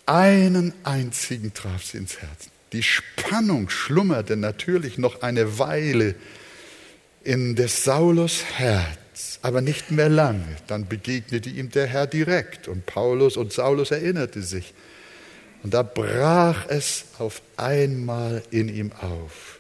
Einen 0.07 0.73
einzigen 0.83 1.55
traf 1.55 1.85
sie 1.85 1.99
ins 1.99 2.19
Herz. 2.19 2.49
Die 2.73 2.83
Spannung 2.83 3.69
schlummerte 3.69 4.37
natürlich 4.37 4.99
noch 4.99 5.23
eine 5.23 5.59
Weile 5.59 6.17
in 7.23 7.55
des 7.55 7.85
Saulus 7.85 8.43
Herz, 8.57 8.99
aber 9.43 9.61
nicht 9.61 9.91
mehr 9.91 10.09
lange. 10.09 10.57
Dann 10.67 10.87
begegnete 10.87 11.49
ihm 11.49 11.71
der 11.71 11.87
Herr 11.87 12.07
direkt 12.07 12.69
und 12.69 12.87
Paulus 12.87 13.37
und 13.37 13.53
Saulus 13.53 13.91
erinnerte 13.91 14.43
sich. 14.43 14.75
Und 15.63 15.75
da 15.75 15.83
brach 15.83 16.67
es 16.69 17.05
auf 17.19 17.43
einmal 17.57 18.43
in 18.51 18.69
ihm 18.69 18.93
auf. 18.93 19.59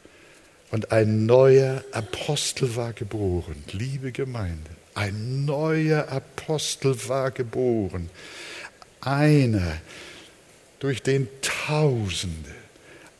Und 0.70 0.92
ein 0.92 1.26
neuer 1.26 1.84
Apostel 1.92 2.76
war 2.76 2.92
geboren. 2.92 3.56
Liebe 3.72 4.12
Gemeinde, 4.12 4.70
ein 4.94 5.44
neuer 5.44 6.08
Apostel 6.08 6.96
war 7.08 7.30
geboren. 7.30 8.08
Einer, 9.00 9.78
durch 10.78 11.02
den 11.02 11.28
Tausende, 11.42 12.54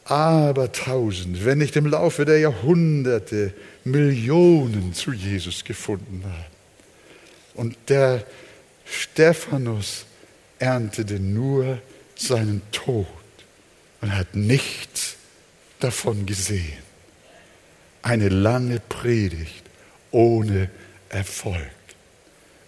Abertausende, 0.05 1.45
wenn 1.45 1.59
nicht 1.59 1.77
im 1.77 1.87
Laufe 1.87 2.25
der 2.25 2.39
Jahrhunderte 2.39 3.53
Millionen 3.85 4.95
zu 4.95 5.13
Jesus 5.13 5.65
gefunden 5.65 6.23
haben. 6.25 6.45
Und 7.55 7.77
der 7.89 8.25
Stephanus 8.85 10.05
erntete 10.59 11.21
nur 11.21 11.81
seinen 12.15 12.63
Tod 12.73 13.07
und 14.01 14.15
hat 14.15 14.35
nichts 14.35 15.17
davon 15.79 16.27
gesehen. 16.27 16.79
Eine 18.03 18.29
lange 18.29 18.81
Predigt 18.81 19.65
ohne 20.11 20.71
Erfolg. 21.09 21.71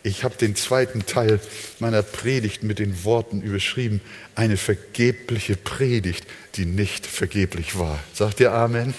Ich 0.05 0.25
habe 0.25 0.35
den 0.37 0.57
zweiten 0.57 1.07
Teil 1.07 1.39
meiner 1.79 2.03
Predigt 2.03 2.65
mit 2.65 2.81
den 2.81 3.05
Worten 3.05 3.41
überschrieben, 3.41 4.01
eine 4.35 4.57
vergebliche 4.57 5.57
Predigt, 5.57 6.27
die 6.57 6.67
nicht 6.67 7.07
vergeblich 7.07 7.79
war. 7.79 8.01
Sagt 8.13 8.41
ihr 8.41 8.53
Amen? 8.53 8.95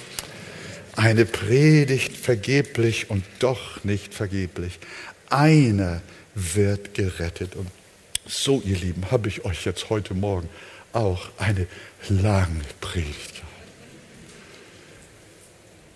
Eine 0.96 1.26
Predigt 1.26 2.16
vergeblich 2.16 3.10
und 3.10 3.24
doch 3.40 3.84
nicht 3.84 4.14
vergeblich. 4.14 4.80
Einer 5.30 6.02
wird 6.36 6.94
gerettet. 6.94 7.56
Und 7.56 7.68
so, 8.26 8.62
ihr 8.64 8.78
Lieben, 8.78 9.10
habe 9.12 9.28
ich 9.28 9.44
euch 9.44 9.66
jetzt 9.66 9.90
heute 9.90 10.14
Morgen 10.14 10.50
auch 10.94 11.30
eine 11.38 11.68
lange 12.10 12.62
Predigt 12.80 13.34
gehalten. 13.34 13.54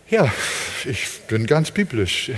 Ja, 0.09 0.33
ich 0.85 1.07
bin 1.27 1.45
ganz 1.45 1.69
biblisch. 1.71 2.31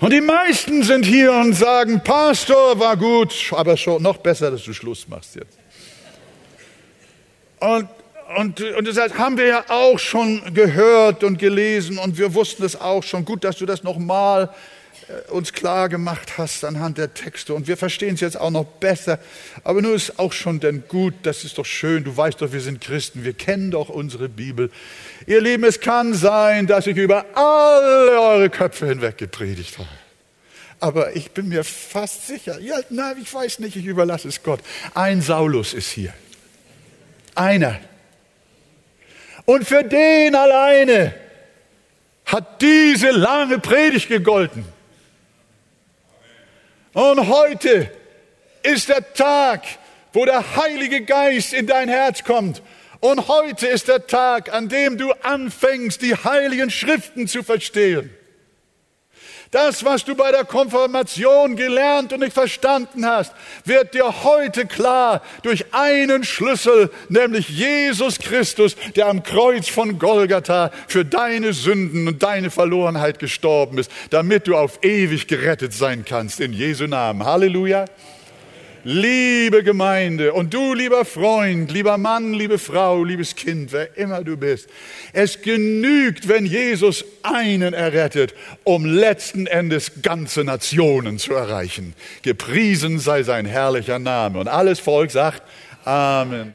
Und 0.00 0.12
die 0.12 0.20
meisten 0.20 0.82
sind 0.82 1.06
hier 1.06 1.32
und 1.32 1.54
sagen, 1.54 2.02
Pastor, 2.02 2.78
war 2.78 2.96
gut, 2.96 3.32
aber 3.52 3.76
schon 3.76 4.02
noch 4.02 4.18
besser, 4.18 4.50
dass 4.50 4.64
du 4.64 4.74
Schluss 4.74 5.08
machst 5.08 5.36
jetzt. 5.36 5.56
Und, 7.60 7.88
und, 8.36 8.60
und 8.60 8.86
das 8.86 9.14
haben 9.14 9.38
wir 9.38 9.46
ja 9.46 9.64
auch 9.68 9.98
schon 9.98 10.54
gehört 10.54 11.24
und 11.24 11.38
gelesen 11.38 11.98
und 11.98 12.18
wir 12.18 12.34
wussten 12.34 12.64
es 12.64 12.80
auch 12.80 13.02
schon. 13.02 13.24
Gut, 13.24 13.44
dass 13.44 13.58
du 13.58 13.66
das 13.66 13.82
nochmal 13.82 14.50
äh, 15.08 15.30
uns 15.30 15.52
klar 15.52 15.88
gemacht 15.88 16.38
hast 16.38 16.64
anhand 16.64 16.98
der 16.98 17.14
Texte 17.14 17.54
und 17.54 17.68
wir 17.68 17.76
verstehen 17.76 18.14
es 18.14 18.20
jetzt 18.20 18.38
auch 18.38 18.50
noch 18.50 18.64
besser. 18.64 19.18
Aber 19.62 19.82
nur 19.82 19.94
ist 19.94 20.18
auch 20.18 20.32
schon 20.32 20.60
denn 20.60 20.84
gut, 20.88 21.14
das 21.22 21.44
ist 21.44 21.58
doch 21.58 21.66
schön. 21.66 22.04
Du 22.04 22.16
weißt 22.16 22.40
doch, 22.40 22.52
wir 22.52 22.60
sind 22.60 22.80
Christen, 22.80 23.24
wir 23.24 23.34
kennen 23.34 23.70
doch 23.70 23.88
unsere 23.88 24.28
Bibel. 24.28 24.70
Ihr 25.26 25.40
Lieben, 25.40 25.64
es 25.64 25.80
kann 25.80 26.14
sein, 26.14 26.66
dass 26.66 26.86
ich 26.86 26.96
über 26.96 27.24
alle 27.34 28.20
eure 28.20 28.50
Köpfe 28.50 28.86
hinweg 28.86 29.18
gepredigt 29.18 29.78
habe. 29.78 29.88
Aber 30.80 31.16
ich 31.16 31.30
bin 31.30 31.48
mir 31.48 31.64
fast 31.64 32.26
sicher, 32.26 32.60
ja, 32.60 32.76
na, 32.90 33.14
ich 33.20 33.32
weiß 33.32 33.58
nicht, 33.60 33.76
ich 33.76 33.86
überlasse 33.86 34.28
es 34.28 34.42
Gott. 34.42 34.60
Ein 34.94 35.22
Saulus 35.22 35.72
ist 35.72 35.90
hier. 35.90 36.12
Einer. 37.34 37.80
Und 39.46 39.66
für 39.66 39.84
den 39.84 40.34
alleine 40.34 41.14
hat 42.24 42.62
diese 42.62 43.10
lange 43.10 43.58
Predigt 43.58 44.08
gegolten. 44.08 44.64
Und 46.94 47.28
heute 47.28 47.90
ist 48.62 48.88
der 48.88 49.12
Tag, 49.12 49.62
wo 50.12 50.24
der 50.24 50.56
Heilige 50.56 51.02
Geist 51.02 51.52
in 51.52 51.66
dein 51.66 51.88
Herz 51.88 52.24
kommt. 52.24 52.62
Und 53.00 53.28
heute 53.28 53.66
ist 53.66 53.88
der 53.88 54.06
Tag, 54.06 54.52
an 54.54 54.68
dem 54.68 54.96
du 54.96 55.12
anfängst, 55.12 56.00
die 56.00 56.14
heiligen 56.14 56.70
Schriften 56.70 57.28
zu 57.28 57.42
verstehen. 57.42 58.10
Das, 59.54 59.84
was 59.84 60.04
du 60.04 60.16
bei 60.16 60.32
der 60.32 60.44
Konfirmation 60.44 61.54
gelernt 61.54 62.12
und 62.12 62.18
nicht 62.18 62.32
verstanden 62.32 63.06
hast, 63.06 63.32
wird 63.64 63.94
dir 63.94 64.24
heute 64.24 64.66
klar 64.66 65.22
durch 65.44 65.66
einen 65.72 66.24
Schlüssel, 66.24 66.90
nämlich 67.08 67.50
Jesus 67.50 68.18
Christus, 68.18 68.74
der 68.96 69.06
am 69.06 69.22
Kreuz 69.22 69.68
von 69.68 70.00
Golgatha 70.00 70.72
für 70.88 71.04
deine 71.04 71.52
Sünden 71.52 72.08
und 72.08 72.20
deine 72.24 72.50
Verlorenheit 72.50 73.20
gestorben 73.20 73.78
ist, 73.78 73.92
damit 74.10 74.48
du 74.48 74.56
auf 74.56 74.80
ewig 74.82 75.28
gerettet 75.28 75.72
sein 75.72 76.04
kannst. 76.04 76.40
In 76.40 76.52
Jesu 76.52 76.88
Namen. 76.88 77.24
Halleluja. 77.24 77.84
Liebe 78.86 79.62
Gemeinde 79.62 80.34
und 80.34 80.52
du, 80.52 80.74
lieber 80.74 81.06
Freund, 81.06 81.72
lieber 81.72 81.96
Mann, 81.96 82.34
liebe 82.34 82.58
Frau, 82.58 83.02
liebes 83.02 83.34
Kind, 83.34 83.72
wer 83.72 83.96
immer 83.96 84.22
du 84.22 84.36
bist, 84.36 84.68
es 85.14 85.40
genügt, 85.40 86.28
wenn 86.28 86.44
Jesus 86.44 87.02
einen 87.22 87.72
errettet, 87.72 88.34
um 88.62 88.84
letzten 88.84 89.46
Endes 89.46 90.02
ganze 90.02 90.44
Nationen 90.44 91.18
zu 91.18 91.32
erreichen. 91.32 91.94
Gepriesen 92.20 92.98
sei 92.98 93.22
sein 93.22 93.46
herrlicher 93.46 93.98
Name. 93.98 94.38
Und 94.38 94.48
alles 94.48 94.80
Volk 94.80 95.10
sagt 95.10 95.42
Amen. 95.86 96.52